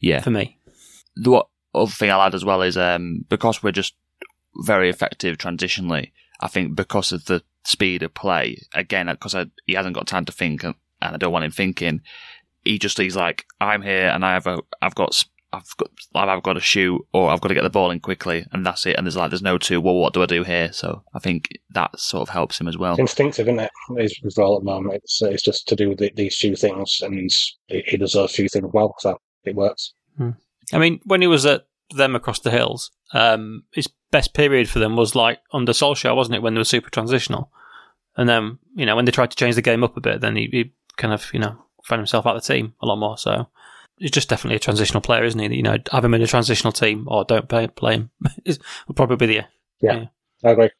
Yeah, 0.00 0.20
for 0.20 0.30
me. 0.30 0.58
The 1.16 1.30
what, 1.30 1.48
other 1.74 1.90
thing 1.90 2.10
I'll 2.10 2.22
add 2.22 2.34
as 2.34 2.44
well 2.44 2.62
is 2.62 2.76
um, 2.76 3.24
because 3.28 3.62
we're 3.62 3.72
just 3.72 3.94
very 4.64 4.88
effective 4.88 5.38
transitionally. 5.38 6.12
I 6.40 6.48
think 6.48 6.76
because 6.76 7.12
of 7.12 7.24
the 7.24 7.42
speed 7.64 8.02
of 8.02 8.14
play, 8.14 8.58
again, 8.74 9.06
because 9.06 9.34
he 9.66 9.74
hasn't 9.74 9.94
got 9.94 10.06
time 10.06 10.24
to 10.26 10.32
think, 10.32 10.64
and, 10.64 10.74
and 11.02 11.14
I 11.14 11.18
don't 11.18 11.32
want 11.32 11.44
him 11.44 11.50
thinking. 11.50 12.02
He 12.64 12.78
just 12.78 12.98
he's 12.98 13.16
like, 13.16 13.44
I'm 13.60 13.82
here, 13.82 14.08
and 14.08 14.24
I 14.24 14.34
have 14.34 14.46
a, 14.46 14.58
I've 14.82 14.94
got 14.94 15.24
I've 15.56 15.76
got 15.76 15.90
I've 16.14 16.42
got 16.42 16.54
to 16.54 16.60
shoot 16.60 17.04
or 17.12 17.30
I've 17.30 17.40
got 17.40 17.48
to 17.48 17.54
get 17.54 17.62
the 17.62 17.70
ball 17.70 17.90
in 17.90 18.00
quickly, 18.00 18.46
and 18.52 18.64
that's 18.64 18.86
it. 18.86 18.96
And 18.96 19.06
there's 19.06 19.16
like 19.16 19.30
there's 19.30 19.42
no 19.42 19.58
two. 19.58 19.80
Well, 19.80 19.94
what 19.94 20.12
do 20.12 20.22
I 20.22 20.26
do 20.26 20.42
here? 20.42 20.72
So 20.72 21.02
I 21.14 21.18
think 21.18 21.48
that 21.70 21.98
sort 21.98 22.22
of 22.22 22.28
helps 22.28 22.60
him 22.60 22.68
as 22.68 22.76
well. 22.76 22.92
It's 22.92 23.00
instinctive, 23.00 23.48
isn't 23.48 23.60
it? 23.60 23.70
His, 23.98 24.18
his 24.22 24.36
role 24.36 24.56
at 24.56 24.60
the 24.60 24.70
moment. 24.70 24.96
It's, 24.96 25.22
it's 25.22 25.42
just 25.42 25.66
to 25.68 25.76
do 25.76 25.94
the, 25.94 26.12
these 26.14 26.36
few 26.36 26.56
things, 26.56 27.00
and 27.02 27.30
he 27.68 27.96
does 27.96 28.12
those 28.12 28.34
few 28.34 28.48
things 28.48 28.70
well, 28.72 28.94
so 28.98 29.18
it 29.44 29.54
works. 29.54 29.94
Hmm. 30.16 30.30
I 30.72 30.78
mean, 30.78 31.00
when 31.04 31.20
he 31.20 31.26
was 31.26 31.46
at 31.46 31.66
them 31.90 32.14
across 32.16 32.40
the 32.40 32.50
hills, 32.50 32.90
um, 33.12 33.64
his 33.72 33.88
best 34.10 34.34
period 34.34 34.68
for 34.68 34.78
them 34.78 34.96
was 34.96 35.14
like 35.14 35.38
under 35.52 35.72
Solskjaer, 35.72 36.16
wasn't 36.16 36.36
it? 36.36 36.42
When 36.42 36.54
they 36.54 36.60
were 36.60 36.64
super 36.64 36.90
transitional, 36.90 37.50
and 38.16 38.28
then 38.28 38.58
you 38.74 38.86
know 38.86 38.96
when 38.96 39.04
they 39.04 39.12
tried 39.12 39.30
to 39.30 39.36
change 39.36 39.54
the 39.54 39.62
game 39.62 39.84
up 39.84 39.96
a 39.96 40.00
bit, 40.00 40.20
then 40.20 40.36
he, 40.36 40.48
he 40.50 40.72
kind 40.96 41.14
of 41.14 41.32
you 41.32 41.40
know 41.40 41.56
found 41.84 42.00
himself 42.00 42.26
out 42.26 42.36
of 42.36 42.42
the 42.42 42.52
team 42.52 42.74
a 42.80 42.86
lot 42.86 42.96
more. 42.96 43.16
So 43.16 43.46
he's 43.98 44.10
just 44.10 44.28
definitely 44.28 44.56
a 44.56 44.60
transitional 44.60 45.00
player, 45.00 45.24
isn't 45.24 45.40
he? 45.40 45.56
You 45.56 45.62
know, 45.62 45.78
have 45.92 46.04
him 46.04 46.14
in 46.14 46.22
a 46.22 46.26
transitional 46.26 46.72
team 46.72 47.06
or 47.08 47.24
don't 47.24 47.48
play, 47.48 47.66
play 47.66 47.94
him 47.94 48.10
will 48.86 48.94
probably 48.94 49.16
be 49.16 49.26
the 49.26 49.34
yeah. 49.34 49.96
yeah. 49.96 50.04
I 50.44 50.50
agree. 50.50 50.70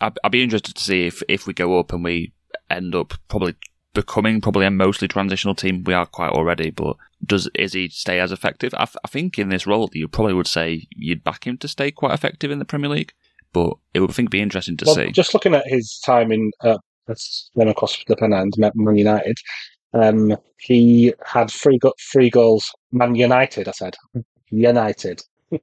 I'd, 0.00 0.18
I'd, 0.24 0.32
be 0.32 0.42
interested 0.42 0.74
to 0.74 0.82
see 0.82 1.06
if 1.06 1.22
if 1.28 1.46
we 1.46 1.52
go 1.52 1.78
up 1.78 1.92
and 1.92 2.02
we 2.02 2.32
end 2.70 2.94
up 2.94 3.14
probably 3.28 3.54
becoming 3.94 4.40
probably 4.40 4.66
a 4.66 4.70
mostly 4.70 5.08
transitional 5.08 5.54
team. 5.54 5.84
We 5.84 5.94
are 5.94 6.06
quite 6.06 6.30
already, 6.30 6.70
but 6.70 6.96
does 7.24 7.48
is 7.54 7.72
he 7.72 7.88
stay 7.88 8.20
as 8.20 8.32
effective? 8.32 8.74
I, 8.74 8.86
I 9.04 9.08
think 9.08 9.38
in 9.38 9.48
this 9.48 9.66
role, 9.66 9.90
you 9.92 10.08
probably 10.08 10.34
would 10.34 10.46
say 10.46 10.86
you'd 10.90 11.24
back 11.24 11.46
him 11.46 11.58
to 11.58 11.68
stay 11.68 11.90
quite 11.90 12.14
effective 12.14 12.50
in 12.50 12.58
the 12.58 12.64
Premier 12.64 12.90
League. 12.90 13.12
But 13.52 13.74
it 13.92 14.00
would 14.00 14.10
I 14.10 14.14
think 14.14 14.30
be 14.30 14.40
interesting 14.40 14.78
to 14.78 14.86
well, 14.86 14.94
see. 14.94 15.10
Just 15.10 15.34
looking 15.34 15.54
at 15.54 15.66
his 15.66 16.00
time 16.04 16.32
in 16.32 16.50
uh, 16.62 16.78
then 17.54 17.68
across 17.68 18.02
the 18.06 18.16
pen 18.16 18.32
and 18.32 18.52
Man 18.74 18.96
United, 18.96 19.36
um, 19.94 20.36
he 20.58 21.12
had 21.24 21.50
three 21.50 21.78
go- 21.78 21.94
three 22.12 22.30
goals. 22.30 22.70
Man 22.92 23.14
United, 23.14 23.68
I 23.68 23.72
said 23.72 23.96
United. 24.50 25.22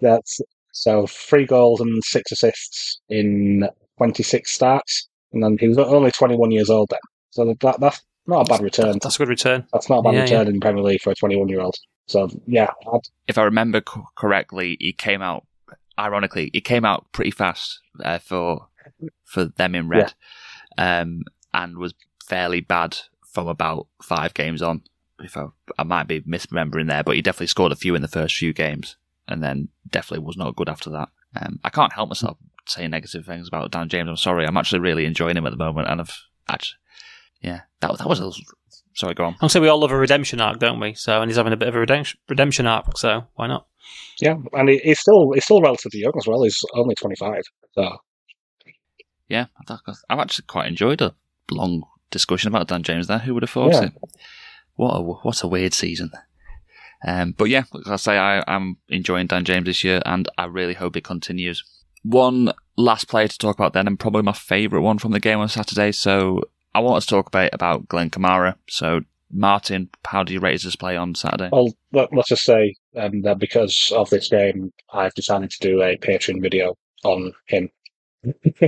That's 0.00 0.40
so 0.72 1.06
three 1.06 1.46
goals 1.46 1.80
and 1.80 2.02
six 2.04 2.32
assists 2.32 3.00
in 3.08 3.68
twenty 3.98 4.22
six 4.22 4.52
starts, 4.52 5.08
and 5.32 5.42
then 5.42 5.56
he 5.58 5.68
was 5.68 5.78
only 5.78 6.10
twenty 6.10 6.36
one 6.36 6.50
years 6.50 6.70
old 6.70 6.88
then. 6.90 6.98
So 7.30 7.54
that, 7.60 7.80
that's 7.80 8.02
not 8.26 8.46
a 8.46 8.48
bad 8.48 8.60
return. 8.62 8.98
That's 9.02 9.16
a 9.16 9.18
good 9.18 9.28
return. 9.28 9.66
That's 9.72 9.88
not 9.88 9.98
a 9.98 10.02
bad 10.02 10.14
Yeah, 10.14 10.22
return 10.22 10.46
yeah. 10.46 10.52
in 10.52 10.60
Premier 10.60 10.82
League 10.82 11.00
for 11.00 11.10
a 11.10 11.14
21 11.14 11.48
year 11.48 11.60
old. 11.60 11.74
So, 12.06 12.28
yeah, 12.46 12.70
I'd, 12.92 13.00
if 13.26 13.38
I 13.38 13.44
remember 13.44 13.80
co- 13.80 14.06
correctly, 14.16 14.76
he 14.80 14.92
came 14.92 15.22
out. 15.22 15.46
Ironically, 15.98 16.50
he 16.52 16.60
came 16.60 16.84
out 16.84 17.06
pretty 17.12 17.30
fast 17.30 17.80
uh, 18.04 18.18
for 18.18 18.66
for 19.24 19.46
them 19.46 19.74
in 19.74 19.88
red, 19.88 20.14
um, 20.78 21.22
and 21.54 21.76
was 21.78 21.94
fairly 22.26 22.60
bad 22.60 22.98
from 23.32 23.48
about 23.48 23.86
five 24.02 24.34
games 24.34 24.62
on. 24.62 24.82
If 25.20 25.36
I, 25.36 25.46
I 25.78 25.84
might 25.84 26.08
be 26.08 26.20
misremembering 26.22 26.88
there, 26.88 27.04
but 27.04 27.14
he 27.16 27.22
definitely 27.22 27.46
scored 27.46 27.70
a 27.72 27.76
few 27.76 27.94
in 27.94 28.02
the 28.02 28.08
first 28.08 28.36
few 28.36 28.52
games, 28.52 28.96
and 29.28 29.42
then 29.42 29.68
definitely 29.88 30.24
was 30.26 30.36
not 30.36 30.56
good 30.56 30.68
after 30.68 30.90
that. 30.90 31.08
Um, 31.40 31.60
I 31.64 31.70
can't 31.70 31.92
help 31.92 32.08
myself 32.08 32.38
saying 32.66 32.90
negative 32.90 33.24
things 33.26 33.46
about 33.48 33.70
Dan 33.70 33.88
James. 33.88 34.08
I'm 34.08 34.16
sorry. 34.16 34.46
I'm 34.46 34.56
actually 34.56 34.80
really 34.80 35.04
enjoying 35.04 35.36
him 35.36 35.46
at 35.46 35.50
the 35.50 35.56
moment, 35.56 35.88
and 35.88 36.00
I've 36.00 36.16
actually, 36.48 36.78
yeah, 37.40 37.60
that 37.80 37.96
that 37.98 38.08
was 38.08 38.20
a. 38.20 38.30
Sorry, 38.94 39.14
go 39.14 39.24
on. 39.24 39.36
I'm 39.40 39.48
saying 39.48 39.62
we 39.62 39.68
all 39.68 39.80
love 39.80 39.92
a 39.92 39.96
redemption 39.96 40.40
arc, 40.40 40.58
don't 40.58 40.78
we? 40.80 40.92
So, 40.94 41.22
and 41.22 41.30
he's 41.30 41.36
having 41.38 41.52
a 41.54 41.56
bit 41.56 41.68
of 41.68 41.74
a 41.76 41.80
redemption 41.80 42.18
redemption 42.28 42.66
arc, 42.66 42.98
so 42.98 43.24
why 43.36 43.46
not? 43.46 43.66
yeah, 44.20 44.34
and 44.52 44.68
he, 44.68 44.78
he's 44.78 45.00
still 45.00 45.30
he's 45.32 45.44
still 45.44 45.60
relatively 45.62 46.00
young 46.00 46.12
as 46.18 46.26
well. 46.26 46.42
He's 46.42 46.58
only 46.74 46.94
25. 46.96 47.42
So, 47.74 47.96
Yeah, 49.28 49.46
I 49.60 49.64
thought- 49.66 49.80
I've 50.10 50.18
actually 50.18 50.44
quite 50.46 50.66
enjoyed 50.66 51.00
a 51.00 51.14
long 51.50 51.84
discussion 52.12 52.48
about 52.48 52.68
Dan 52.68 52.82
James 52.82 53.08
there. 53.08 53.18
Who 53.18 53.34
would 53.34 53.42
have 53.42 53.50
thought 53.50 53.72
Yeah. 53.72 53.84
it? 53.86 53.92
What 54.76 54.96
a 54.96 55.02
what 55.02 55.42
a 55.42 55.48
weird 55.48 55.74
season. 55.74 56.10
Um, 57.04 57.34
but 57.36 57.48
yeah, 57.48 57.64
like 57.72 57.88
I 57.88 57.96
say, 57.96 58.16
I 58.16 58.44
am 58.46 58.76
enjoying 58.88 59.26
Dan 59.26 59.44
James 59.44 59.66
this 59.66 59.82
year, 59.82 60.00
and 60.06 60.28
I 60.38 60.44
really 60.44 60.74
hope 60.74 60.96
it 60.96 61.02
continues. 61.04 61.64
One 62.04 62.52
last 62.76 63.08
player 63.08 63.28
to 63.28 63.38
talk 63.38 63.56
about 63.56 63.72
then, 63.72 63.86
and 63.88 63.98
probably 63.98 64.22
my 64.22 64.32
favourite 64.32 64.82
one 64.82 64.98
from 64.98 65.12
the 65.12 65.20
game 65.20 65.40
on 65.40 65.48
Saturday. 65.48 65.92
So 65.92 66.42
I 66.74 66.80
want 66.80 67.02
to 67.02 67.08
talk 67.08 67.26
about 67.26 67.50
about 67.52 67.88
Glenn 67.88 68.10
Kamara. 68.10 68.54
So 68.68 69.00
Martin, 69.30 69.88
how 70.06 70.22
do 70.22 70.32
you 70.32 70.40
rate 70.40 70.52
his 70.52 70.62
display 70.62 70.96
on 70.96 71.14
Saturday? 71.14 71.48
well, 71.52 71.72
let, 71.92 72.12
let's 72.14 72.28
just 72.28 72.44
say 72.44 72.74
um, 72.96 73.22
that 73.22 73.38
because 73.38 73.90
of 73.96 74.08
this 74.10 74.28
game, 74.28 74.72
I've 74.92 75.14
decided 75.14 75.50
to 75.50 75.58
do 75.60 75.82
a 75.82 75.96
Patreon 75.96 76.40
video 76.42 76.76
on 77.04 77.32
him. 77.46 77.68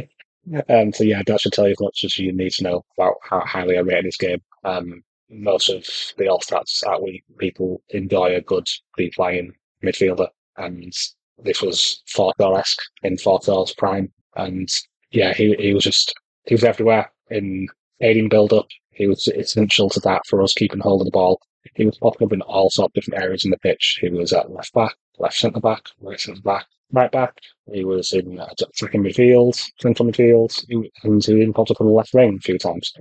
um, 0.69 0.93
so, 0.93 1.05
yeah, 1.05 1.23
that 1.27 1.41
should 1.41 1.53
tell 1.53 1.67
you 1.67 1.73
as 1.73 1.81
much 1.81 2.05
as 2.05 2.19
you 2.19 2.33
need 2.33 2.53
to 2.53 2.65
know 2.65 2.85
about 2.97 3.15
how 3.23 3.41
highly 3.41 3.77
I 3.77 3.81
rate 3.81 4.05
this 4.05 4.17
game. 4.17 4.43
Um, 4.65 5.03
most 5.31 5.69
of 5.69 5.87
the 6.19 6.29
All 6.29 6.41
Stats 6.41 6.81
that 6.81 7.03
we 7.03 7.23
people 7.39 7.83
enjoy 7.91 8.35
a 8.35 8.41
good 8.41 8.67
free 8.95 9.11
flying 9.11 9.53
midfielder, 9.83 10.29
and 10.57 10.93
this 11.39 11.63
was 11.63 12.03
Forshaw 12.15 12.59
esque 12.59 12.81
in 13.03 13.17
Forshaw's 13.17 13.75
prime. 13.75 14.13
And 14.37 14.69
yeah, 15.11 15.33
he 15.33 15.55
he 15.59 15.75
was 15.75 15.85
just 15.85 16.13
he 16.47 16.55
was 16.55 16.65
everywhere 16.65 17.11
in 17.31 17.69
aiding 18.01 18.29
build 18.29 18.53
up. 18.53 18.67
He 18.91 19.07
was 19.07 19.29
essential 19.29 19.91
to 19.91 20.01
that 20.01 20.23
for 20.29 20.43
us 20.43 20.53
keeping 20.53 20.81
hold 20.81 21.01
of 21.01 21.07
the 21.07 21.11
ball. 21.11 21.41
He 21.75 21.87
was 21.87 21.99
popping 21.99 22.27
up 22.27 22.33
in 22.33 22.43
all 22.43 22.71
sorts 22.71 22.91
of 22.91 22.93
different 22.93 23.23
areas 23.23 23.45
in 23.45 23.51
the 23.51 23.59
pitch. 23.59 23.99
He 24.01 24.11
was 24.11 24.33
at 24.33 24.53
left 24.53 24.73
back, 24.75 24.95
left 25.19 25.37
centre 25.37 25.61
back, 25.61 25.83
right 26.01 26.19
centre 26.19 26.43
back, 26.43 26.67
right 26.93 27.11
back. 27.11 27.35
He 27.73 27.85
was 27.85 28.13
in 28.13 28.39
uh, 28.39 28.49
attacking 28.51 29.03
midfield, 29.03 29.61
central 29.81 30.09
midfield, 30.09 30.65
and 31.03 31.25
he 31.25 31.33
even 31.33 31.53
popped 31.53 31.71
up 31.71 31.81
on 31.81 31.87
the 31.87 31.93
left 31.93 32.15
wing 32.15 32.37
a 32.39 32.41
few 32.41 32.59
times. 32.59 32.93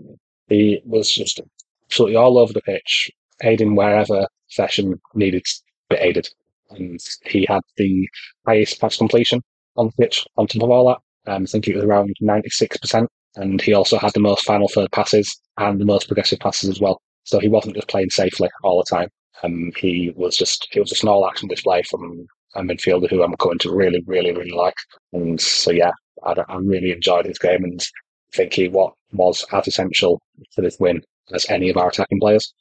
He 0.47 0.82
was 0.86 1.11
just 1.11 1.41
absolutely 1.86 2.16
all 2.16 2.38
over 2.38 2.53
the 2.53 2.61
pitch, 2.61 3.11
aiding 3.43 3.76
wherever 3.76 4.28
session 4.47 4.99
needed 5.14 5.43
to 5.45 5.53
be 5.89 5.95
aided. 5.97 6.28
And 6.72 6.99
he 7.26 7.45
had 7.47 7.61
the 7.78 8.07
highest 8.47 8.80
pass 8.82 8.97
completion 8.97 9.41
on 9.78 9.88
the 9.88 10.03
pitch 10.03 10.26
on 10.38 10.47
top 10.47 10.64
of 10.64 10.70
all 10.72 10.88
that. 10.88 11.32
Um, 11.32 11.43
I 11.43 11.45
think 11.45 11.68
it 11.68 11.76
was 11.76 11.84
around 11.84 12.14
96%. 12.22 13.07
And 13.36 13.61
he 13.61 13.74
also 13.74 13.97
had 13.97 14.14
the 14.14 14.20
most 14.20 14.45
final 14.45 14.68
third 14.68 14.91
passes 14.91 15.39
and 15.57 15.80
the 15.80 15.86
most 15.86 16.07
progressive 16.07 16.39
passes 16.39 16.70
as 16.70 16.80
well. 16.80 17.01
So 17.24 17.39
he 17.39 17.47
wasn't 17.47 17.76
just 17.76 17.88
playing 17.88 18.09
safely 18.09 18.49
all 18.64 18.78
the 18.78 18.95
time. 18.95 19.09
Um, 19.42 19.72
he 19.78 20.14
was 20.16 20.38
just, 20.38 20.68
it 20.74 20.80
was 20.80 20.90
just 20.90 21.04
an 21.04 21.10
all 21.10 21.28
action 21.28 21.48
display 21.48 21.82
from 21.84 22.28
a 22.56 22.62
midfielder 22.62 23.10
who 23.10 23.24
I'm 23.24 23.36
going 23.40 23.60
to 23.60 23.76
really, 23.76 24.04
really, 24.06 24.32
really 24.32 24.52
like. 24.52 24.76
And 25.12 25.40
so, 25.42 25.72
yeah, 25.72 25.92
I, 26.24 26.36
I 26.48 26.58
really 26.58 26.92
enjoyed 26.92 27.26
his 27.26 27.40
game 27.40 27.64
and 27.64 27.84
think 28.34 28.54
he 28.54 28.68
what 28.68 28.94
was 29.12 29.46
as 29.52 29.68
essential 29.68 30.22
to 30.54 30.62
this 30.62 30.78
win 30.80 31.02
as 31.34 31.50
any 31.50 31.70
of 31.70 31.78
our 31.78 31.90
attacking 31.90 32.20
players. 32.20 32.54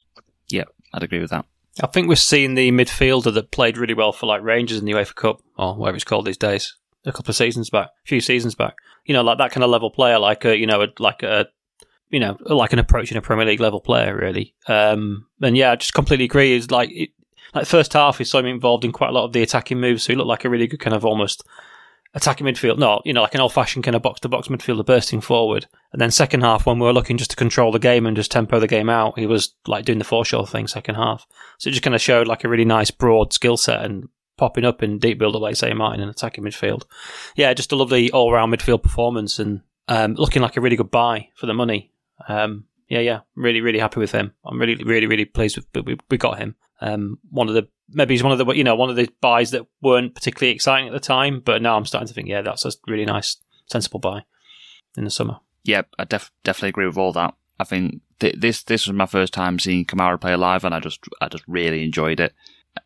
Yeah, 0.47 0.65
I'd 0.93 1.03
agree 1.03 1.19
with 1.19 1.31
that. 1.31 1.45
I 1.81 1.87
think 1.87 2.07
we've 2.07 2.19
seen 2.19 2.53
the 2.53 2.71
midfielder 2.71 3.33
that 3.33 3.51
played 3.51 3.77
really 3.77 3.95
well 3.95 4.11
for 4.11 4.27
like 4.27 4.43
Rangers 4.43 4.77
in 4.77 4.85
the 4.85 4.91
UEFA 4.91 5.15
Cup 5.15 5.41
or 5.57 5.75
whatever 5.75 5.95
it's 5.95 6.03
called 6.03 6.25
these 6.25 6.37
days. 6.37 6.75
A 7.05 7.11
couple 7.11 7.31
of 7.31 7.35
seasons 7.35 7.69
back, 7.69 7.87
a 7.87 8.07
few 8.07 8.21
seasons 8.21 8.55
back. 8.55 8.75
You 9.05 9.13
know, 9.13 9.23
like 9.23 9.39
that 9.39 9.51
kind 9.51 9.63
of 9.63 9.69
level 9.69 9.89
player, 9.89 10.19
like 10.19 10.45
a 10.45 10.55
you 10.57 10.67
know, 10.67 10.83
a, 10.83 10.87
like 10.99 11.23
a 11.23 11.47
you 12.13 12.19
know, 12.19 12.37
like 12.41 12.71
an 12.73 12.79
approaching 12.79 13.17
a 13.17 13.21
Premier 13.21 13.43
League 13.43 13.59
level 13.59 13.81
player, 13.81 14.15
really. 14.15 14.53
Um, 14.67 15.25
and 15.41 15.57
yeah, 15.57 15.71
I 15.71 15.75
just 15.75 15.95
completely 15.95 16.25
agree. 16.25 16.53
Is 16.53 16.69
like 16.69 16.91
it, 16.91 17.09
like 17.55 17.65
first 17.65 17.91
half, 17.93 18.19
he 18.19 18.23
saw 18.23 18.37
him 18.37 18.45
involved 18.45 18.85
in 18.85 18.91
quite 18.91 19.09
a 19.09 19.13
lot 19.13 19.25
of 19.25 19.33
the 19.33 19.41
attacking 19.41 19.79
moves, 19.79 20.03
so 20.03 20.13
he 20.13 20.15
looked 20.15 20.27
like 20.27 20.45
a 20.45 20.49
really 20.49 20.67
good 20.67 20.79
kind 20.79 20.95
of 20.95 21.03
almost 21.03 21.43
attacking 22.13 22.45
midfield. 22.45 22.77
No, 22.77 23.01
you 23.03 23.13
know, 23.13 23.23
like 23.23 23.33
an 23.33 23.41
old 23.41 23.51
fashioned 23.51 23.83
kind 23.83 23.95
of 23.95 24.03
box 24.03 24.19
to 24.19 24.29
box 24.29 24.47
midfielder 24.47 24.85
bursting 24.85 25.21
forward. 25.21 25.65
And 25.91 25.99
then 25.99 26.11
second 26.11 26.41
half, 26.41 26.67
when 26.67 26.77
we 26.77 26.85
were 26.85 26.93
looking 26.93 27.17
just 27.17 27.31
to 27.31 27.35
control 27.35 27.71
the 27.71 27.79
game 27.79 28.05
and 28.05 28.15
just 28.15 28.29
tempo 28.29 28.59
the 28.59 28.67
game 28.67 28.91
out, 28.91 29.17
he 29.17 29.25
was 29.25 29.55
like 29.65 29.83
doing 29.83 29.97
the 29.97 30.05
Forshaw 30.05 30.47
thing 30.47 30.67
second 30.67 30.93
half. 30.93 31.25
So 31.57 31.69
it 31.69 31.71
just 31.71 31.83
kind 31.83 31.95
of 31.95 32.01
showed 32.01 32.27
like 32.27 32.43
a 32.43 32.49
really 32.49 32.65
nice 32.65 32.91
broad 32.91 33.33
skill 33.33 33.57
set 33.57 33.83
and 33.83 34.07
popping 34.37 34.65
up 34.65 34.83
in 34.83 34.99
deep 34.99 35.17
build 35.17 35.35
up, 35.35 35.41
like 35.41 35.55
say 35.55 35.73
Martin, 35.73 36.01
and 36.01 36.11
attacking 36.11 36.43
midfield. 36.43 36.83
Yeah, 37.35 37.55
just 37.55 37.71
a 37.71 37.75
lovely 37.75 38.11
all 38.11 38.31
round 38.31 38.53
midfield 38.53 38.83
performance 38.83 39.39
and 39.39 39.61
um, 39.87 40.13
looking 40.13 40.43
like 40.43 40.57
a 40.57 40.61
really 40.61 40.75
good 40.75 40.91
buy 40.91 41.29
for 41.33 41.47
the 41.47 41.55
money. 41.55 41.91
Um, 42.27 42.65
yeah, 42.87 42.99
yeah, 42.99 43.19
really, 43.35 43.61
really 43.61 43.79
happy 43.79 43.99
with 43.99 44.11
him. 44.11 44.33
I'm 44.45 44.59
really, 44.59 44.83
really, 44.83 45.07
really 45.07 45.25
pleased 45.25 45.57
with 45.57 45.85
we, 45.85 45.97
we 46.09 46.17
got 46.17 46.37
him. 46.37 46.55
Um, 46.81 47.19
one 47.29 47.47
of 47.47 47.55
the 47.55 47.67
maybe 47.89 48.13
he's 48.13 48.23
one 48.23 48.31
of 48.31 48.37
the 48.37 48.53
you 48.53 48.63
know 48.63 48.75
one 48.75 48.89
of 48.89 48.95
the 48.95 49.09
buys 49.21 49.51
that 49.51 49.65
weren't 49.81 50.15
particularly 50.15 50.53
exciting 50.53 50.87
at 50.87 50.93
the 50.93 50.99
time, 50.99 51.41
but 51.43 51.61
now 51.61 51.77
I'm 51.77 51.85
starting 51.85 52.07
to 52.07 52.13
think, 52.13 52.27
yeah, 52.27 52.41
that's 52.41 52.65
a 52.65 52.71
really 52.87 53.05
nice, 53.05 53.37
sensible 53.67 53.99
buy 53.99 54.23
in 54.97 55.05
the 55.05 55.09
summer. 55.09 55.39
Yeah, 55.63 55.83
I 55.97 56.03
def- 56.03 56.31
definitely 56.43 56.69
agree 56.69 56.87
with 56.87 56.97
all 56.97 57.13
that. 57.13 57.33
I 57.59 57.63
think 57.63 58.01
th- 58.19 58.35
this 58.37 58.63
this 58.63 58.87
was 58.87 58.95
my 58.95 59.05
first 59.05 59.33
time 59.33 59.59
seeing 59.59 59.85
Kamara 59.85 60.19
play 60.19 60.35
live, 60.35 60.63
and 60.63 60.75
I 60.75 60.79
just 60.79 60.99
I 61.21 61.29
just 61.29 61.43
really 61.47 61.83
enjoyed 61.83 62.19
it. 62.19 62.33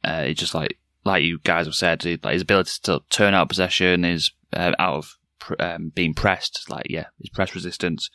Uh, 0.03 0.23
it's 0.25 0.39
just 0.39 0.53
like 0.53 0.77
like 1.03 1.23
you 1.23 1.39
guys 1.43 1.65
have 1.65 1.75
said, 1.75 2.05
like 2.05 2.33
his 2.33 2.41
ability 2.41 2.71
to 2.83 3.01
turn 3.09 3.33
out 3.33 3.49
possession 3.49 4.05
is 4.05 4.31
uh, 4.53 4.73
out 4.77 4.95
of 4.95 5.17
um, 5.59 5.91
being 5.95 6.13
pressed, 6.13 6.69
like 6.69 6.87
yeah, 6.89 7.05
his 7.19 7.29
press 7.29 7.55
resistance, 7.55 8.09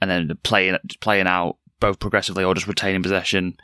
and 0.00 0.10
then 0.10 0.30
playing 0.42 0.78
playing 1.00 1.26
out 1.26 1.56
both 1.80 1.98
progressively 1.98 2.44
or 2.44 2.54
just 2.54 2.66
retaining 2.66 3.02
possession. 3.02 3.56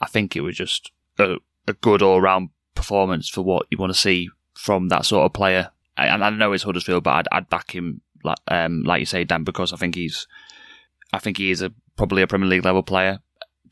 I 0.00 0.06
think 0.06 0.34
it 0.34 0.40
was 0.40 0.56
just 0.56 0.90
a, 1.18 1.36
a 1.68 1.72
good 1.74 2.02
all 2.02 2.20
round 2.20 2.50
performance 2.74 3.28
for 3.28 3.42
what 3.42 3.66
you 3.70 3.78
want 3.78 3.92
to 3.92 3.98
see 3.98 4.28
from 4.54 4.88
that 4.88 5.06
sort 5.06 5.24
of 5.24 5.32
player. 5.32 5.70
And 5.96 6.24
I 6.24 6.30
know 6.30 6.52
it's 6.52 6.64
Huddersfield, 6.64 7.04
but 7.04 7.10
I'd, 7.14 7.28
I'd 7.32 7.50
back 7.50 7.74
him 7.74 8.00
like 8.24 8.38
um, 8.48 8.82
like 8.82 9.00
you 9.00 9.06
say, 9.06 9.24
Dan, 9.24 9.44
because 9.44 9.72
I 9.72 9.76
think 9.76 9.94
he's 9.94 10.26
I 11.12 11.18
think 11.18 11.36
he 11.36 11.50
is 11.50 11.62
a 11.62 11.72
probably 11.96 12.22
a 12.22 12.26
Premier 12.26 12.48
League 12.48 12.64
level 12.64 12.82
player 12.82 13.20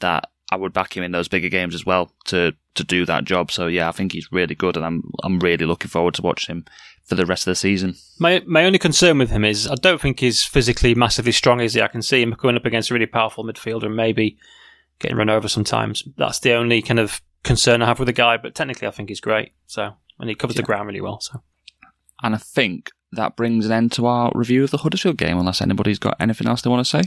that 0.00 0.28
I 0.52 0.56
would 0.56 0.72
back 0.72 0.96
him 0.96 1.04
in 1.04 1.12
those 1.12 1.28
bigger 1.28 1.48
games 1.48 1.74
as 1.74 1.86
well 1.86 2.12
to 2.26 2.52
to 2.74 2.84
do 2.84 3.06
that 3.06 3.24
job. 3.24 3.50
So 3.50 3.66
yeah, 3.66 3.88
I 3.88 3.92
think 3.92 4.12
he's 4.12 4.32
really 4.32 4.54
good, 4.54 4.76
and 4.76 4.84
I'm 4.84 5.02
I'm 5.22 5.38
really 5.38 5.66
looking 5.66 5.90
forward 5.90 6.14
to 6.14 6.22
watching 6.22 6.56
him 6.56 6.64
for 7.10 7.16
the 7.16 7.26
rest 7.26 7.44
of 7.44 7.50
the 7.50 7.56
season. 7.56 7.96
My 8.20 8.40
my 8.46 8.64
only 8.64 8.78
concern 8.78 9.18
with 9.18 9.30
him 9.30 9.44
is 9.44 9.66
I 9.66 9.74
don't 9.74 10.00
think 10.00 10.20
he's 10.20 10.44
physically 10.44 10.94
massively 10.94 11.32
strong, 11.32 11.60
is 11.60 11.74
he? 11.74 11.82
I 11.82 11.88
can 11.88 12.02
see 12.02 12.22
him 12.22 12.36
going 12.38 12.56
up 12.56 12.64
against 12.64 12.90
a 12.90 12.94
really 12.94 13.06
powerful 13.06 13.44
midfielder 13.44 13.86
and 13.86 13.96
maybe 13.96 14.38
getting 15.00 15.16
run 15.16 15.28
over 15.28 15.48
sometimes. 15.48 16.04
That's 16.16 16.38
the 16.38 16.52
only 16.52 16.82
kind 16.82 17.00
of 17.00 17.20
concern 17.42 17.82
I 17.82 17.86
have 17.86 17.98
with 17.98 18.06
the 18.06 18.12
guy, 18.12 18.36
but 18.36 18.54
technically 18.54 18.86
I 18.86 18.92
think 18.92 19.08
he's 19.08 19.20
great. 19.20 19.52
So 19.66 19.94
and 20.20 20.28
he 20.28 20.36
covers 20.36 20.54
the 20.54 20.62
ground 20.62 20.86
really 20.86 21.00
well. 21.00 21.20
So 21.20 21.42
And 22.22 22.36
I 22.36 22.38
think 22.38 22.92
that 23.10 23.34
brings 23.34 23.66
an 23.66 23.72
end 23.72 23.90
to 23.92 24.06
our 24.06 24.30
review 24.32 24.62
of 24.62 24.70
the 24.70 24.78
Huddersfield 24.78 25.16
game, 25.16 25.36
unless 25.36 25.60
anybody's 25.60 25.98
got 25.98 26.16
anything 26.20 26.46
else 26.46 26.62
they 26.62 26.70
want 26.70 26.86
to 26.86 26.90
say. 26.90 27.02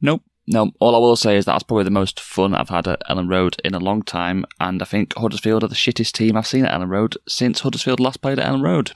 Nope. 0.00 0.22
No, 0.46 0.72
all 0.80 0.94
I 0.94 0.98
will 0.98 1.16
say 1.16 1.36
is 1.36 1.44
that's 1.44 1.62
probably 1.64 1.84
the 1.84 1.90
most 1.90 2.18
fun 2.18 2.54
I've 2.54 2.68
had 2.70 2.88
at 2.88 3.02
Elland 3.10 3.30
Road 3.30 3.56
in 3.62 3.74
a 3.74 3.78
long 3.78 4.02
time, 4.02 4.46
and 4.58 4.80
I 4.80 4.84
think 4.86 5.14
Huddersfield 5.16 5.64
are 5.64 5.68
the 5.68 5.74
shittest 5.74 6.12
team 6.12 6.36
I've 6.36 6.46
seen 6.46 6.64
at 6.64 6.72
Elland 6.72 6.90
Road 6.90 7.16
since 7.28 7.60
Huddersfield 7.60 8.00
last 8.00 8.22
played 8.22 8.38
at 8.38 8.46
Elland 8.46 8.62
Road. 8.62 8.92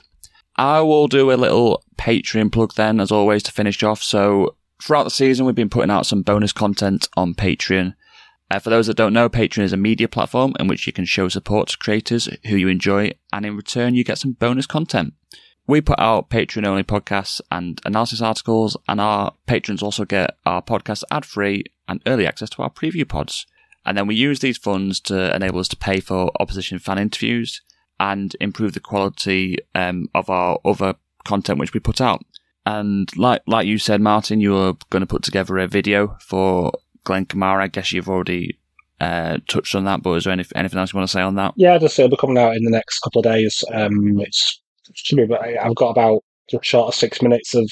I 0.55 0.81
will 0.81 1.07
do 1.07 1.31
a 1.31 1.33
little 1.33 1.83
Patreon 1.97 2.51
plug 2.51 2.73
then, 2.73 2.99
as 2.99 3.11
always, 3.11 3.43
to 3.43 3.51
finish 3.51 3.81
off. 3.83 4.03
So 4.03 4.55
throughout 4.81 5.03
the 5.03 5.09
season, 5.09 5.45
we've 5.45 5.55
been 5.55 5.69
putting 5.69 5.91
out 5.91 6.05
some 6.05 6.21
bonus 6.21 6.51
content 6.51 7.07
on 7.15 7.33
Patreon. 7.33 7.95
Uh, 8.51 8.59
for 8.59 8.69
those 8.69 8.87
that 8.87 8.97
don't 8.97 9.13
know, 9.13 9.29
Patreon 9.29 9.63
is 9.63 9.73
a 9.73 9.77
media 9.77 10.07
platform 10.07 10.53
in 10.59 10.67
which 10.67 10.87
you 10.87 10.93
can 10.93 11.05
show 11.05 11.29
support 11.29 11.69
to 11.69 11.77
creators 11.77 12.27
who 12.47 12.55
you 12.55 12.67
enjoy, 12.67 13.11
and 13.31 13.45
in 13.45 13.55
return, 13.55 13.93
you 13.93 14.03
get 14.03 14.17
some 14.17 14.33
bonus 14.33 14.65
content. 14.65 15.13
We 15.67 15.81
put 15.81 15.99
out 15.99 16.31
Patreon 16.31 16.65
only 16.65 16.83
podcasts 16.83 17.41
and 17.51 17.79
analysis 17.85 18.21
articles, 18.21 18.75
and 18.87 18.99
our 18.99 19.35
patrons 19.45 19.83
also 19.83 20.03
get 20.03 20.35
our 20.45 20.63
podcast 20.63 21.03
ad 21.11 21.25
free 21.25 21.63
and 21.87 22.01
early 22.07 22.25
access 22.25 22.49
to 22.51 22.63
our 22.63 22.71
preview 22.71 23.07
pods. 23.07 23.45
And 23.85 23.95
then 23.95 24.07
we 24.07 24.15
use 24.15 24.39
these 24.39 24.57
funds 24.57 24.99
to 25.01 25.33
enable 25.35 25.59
us 25.59 25.67
to 25.67 25.77
pay 25.77 25.99
for 25.99 26.31
opposition 26.39 26.79
fan 26.79 26.97
interviews 26.97 27.61
and 27.99 28.35
improve 28.39 28.73
the 28.73 28.79
quality 28.79 29.57
um, 29.75 30.09
of 30.15 30.29
our 30.29 30.59
other 30.65 30.95
content 31.25 31.59
which 31.59 31.73
we 31.73 31.79
put 31.79 32.01
out. 32.01 32.23
And 32.65 33.09
like 33.17 33.41
like 33.47 33.67
you 33.67 33.77
said, 33.77 34.01
Martin, 34.01 34.41
you're 34.41 34.77
going 34.89 35.01
to 35.01 35.07
put 35.07 35.23
together 35.23 35.57
a 35.57 35.67
video 35.67 36.17
for 36.21 36.71
Glenn 37.03 37.25
Kamara. 37.25 37.61
I 37.61 37.67
guess 37.67 37.91
you've 37.91 38.09
already 38.09 38.59
uh, 38.99 39.37
touched 39.47 39.75
on 39.75 39.85
that, 39.85 40.03
but 40.03 40.13
is 40.13 40.25
there 40.25 40.33
any, 40.33 40.45
anything 40.55 40.79
else 40.79 40.93
you 40.93 40.97
want 40.97 41.09
to 41.09 41.11
say 41.11 41.21
on 41.21 41.35
that? 41.35 41.53
Yeah, 41.55 41.77
just 41.77 41.97
it'll 41.97 42.09
be 42.09 42.17
coming 42.17 42.37
out 42.37 42.55
in 42.55 42.63
the 42.63 42.71
next 42.71 42.99
couple 42.99 43.19
of 43.19 43.23
days. 43.23 43.63
Um, 43.73 44.19
it's 44.19 44.61
should 44.93 45.27
be, 45.27 45.35
I've 45.35 45.75
got 45.75 45.91
about 45.91 46.23
just 46.49 46.65
short 46.65 46.87
of 46.87 46.95
six 46.95 47.21
minutes 47.21 47.53
of 47.55 47.69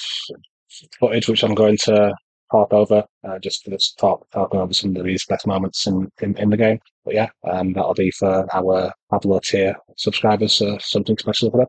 footage, 0.99 1.27
which 1.27 1.43
I'm 1.43 1.55
going 1.55 1.77
to 1.83 2.13
talk 2.51 2.73
over, 2.73 3.03
uh, 3.27 3.39
just 3.39 3.63
for 3.63 3.69
this 3.69 3.93
talk, 3.93 4.29
talking 4.31 4.59
over 4.59 4.73
some 4.73 4.95
of 4.95 5.03
these 5.05 5.25
best 5.25 5.47
moments 5.47 5.85
in, 5.87 6.09
in, 6.21 6.37
in 6.37 6.49
the 6.49 6.57
game. 6.57 6.79
But 7.05 7.15
yeah, 7.15 7.29
um, 7.49 7.73
that'll 7.73 7.93
be 7.93 8.11
for 8.11 8.47
our 8.53 8.91
Pablo 9.09 9.39
tier 9.43 9.75
subscribers, 9.97 10.61
uh, 10.61 10.77
something 10.79 11.17
special 11.17 11.51
for 11.51 11.57
them. 11.57 11.67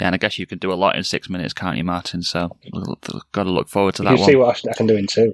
Yeah, 0.00 0.06
and 0.06 0.14
I 0.14 0.18
guess 0.18 0.38
you 0.38 0.46
can 0.46 0.58
do 0.58 0.72
a 0.72 0.74
lot 0.74 0.96
in 0.96 1.04
six 1.04 1.28
minutes, 1.28 1.52
can't 1.52 1.76
you, 1.76 1.84
Martin? 1.84 2.22
So 2.22 2.50
got 3.32 3.44
to 3.44 3.50
look 3.50 3.68
forward 3.68 3.94
to 3.96 4.02
You 4.02 4.08
that 4.08 4.14
can 4.14 4.20
one. 4.20 4.30
see 4.30 4.36
what 4.36 4.64
I, 4.66 4.70
I 4.70 4.74
can 4.74 4.86
do 4.86 4.96
in 4.96 5.06
two. 5.06 5.32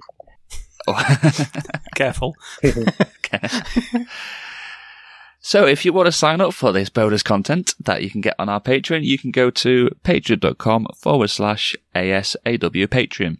Careful. 1.95 2.35
So 5.41 5.65
if 5.65 5.85
you 5.85 5.93
want 5.93 6.07
to 6.07 6.11
sign 6.11 6.41
up 6.41 6.53
for 6.53 6.73
this 6.73 6.89
bonus 6.89 7.23
content 7.23 7.73
that 7.79 8.03
you 8.03 8.09
can 8.09 8.21
get 8.21 8.35
on 8.37 8.49
our 8.49 8.59
Patreon, 8.59 9.03
you 9.05 9.17
can 9.17 9.31
go 9.31 9.49
to 9.49 9.89
patreon.com 10.03 10.87
forward 10.97 11.29
slash 11.29 11.75
ASAW 11.95 12.87
Patreon. 12.87 13.37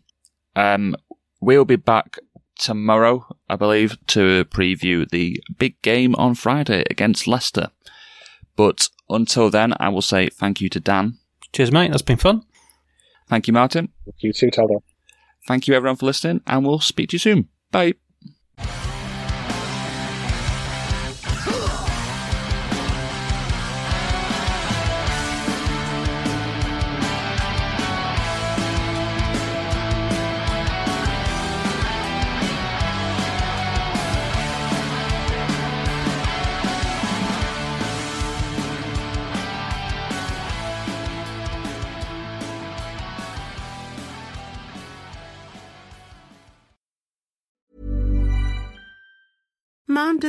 Um, 0.56 0.96
we'll 1.40 1.66
be 1.66 1.76
back 1.76 2.18
tomorrow, 2.58 3.26
I 3.50 3.56
believe, 3.56 3.98
to 4.08 4.46
preview 4.46 5.10
the 5.10 5.42
big 5.58 5.82
game 5.82 6.16
on 6.16 6.36
Friday 6.36 6.84
against 6.90 7.28
Leicester. 7.28 7.70
But 8.56 8.90
until 9.10 9.50
then, 9.50 9.74
I 9.80 9.90
will 9.90 10.02
say 10.02 10.30
thank 10.30 10.62
you 10.62 10.70
to 10.70 10.80
Dan. 10.80 11.18
Cheers, 11.54 11.72
mate. 11.72 11.92
That's 11.92 12.02
been 12.02 12.18
fun. 12.18 12.44
Thank 13.28 13.48
you, 13.48 13.54
Martin. 13.54 13.90
Thank 14.06 14.24
You 14.24 14.34
too, 14.34 14.52
Tyler. 14.52 14.80
Thank 15.48 15.68
you, 15.68 15.74
everyone, 15.74 15.96
for 15.96 16.06
listening, 16.06 16.42
and 16.46 16.66
we'll 16.66 16.80
speak 16.80 17.10
to 17.10 17.16
you 17.16 17.20
soon. 17.20 17.48
Bye. 17.72 17.94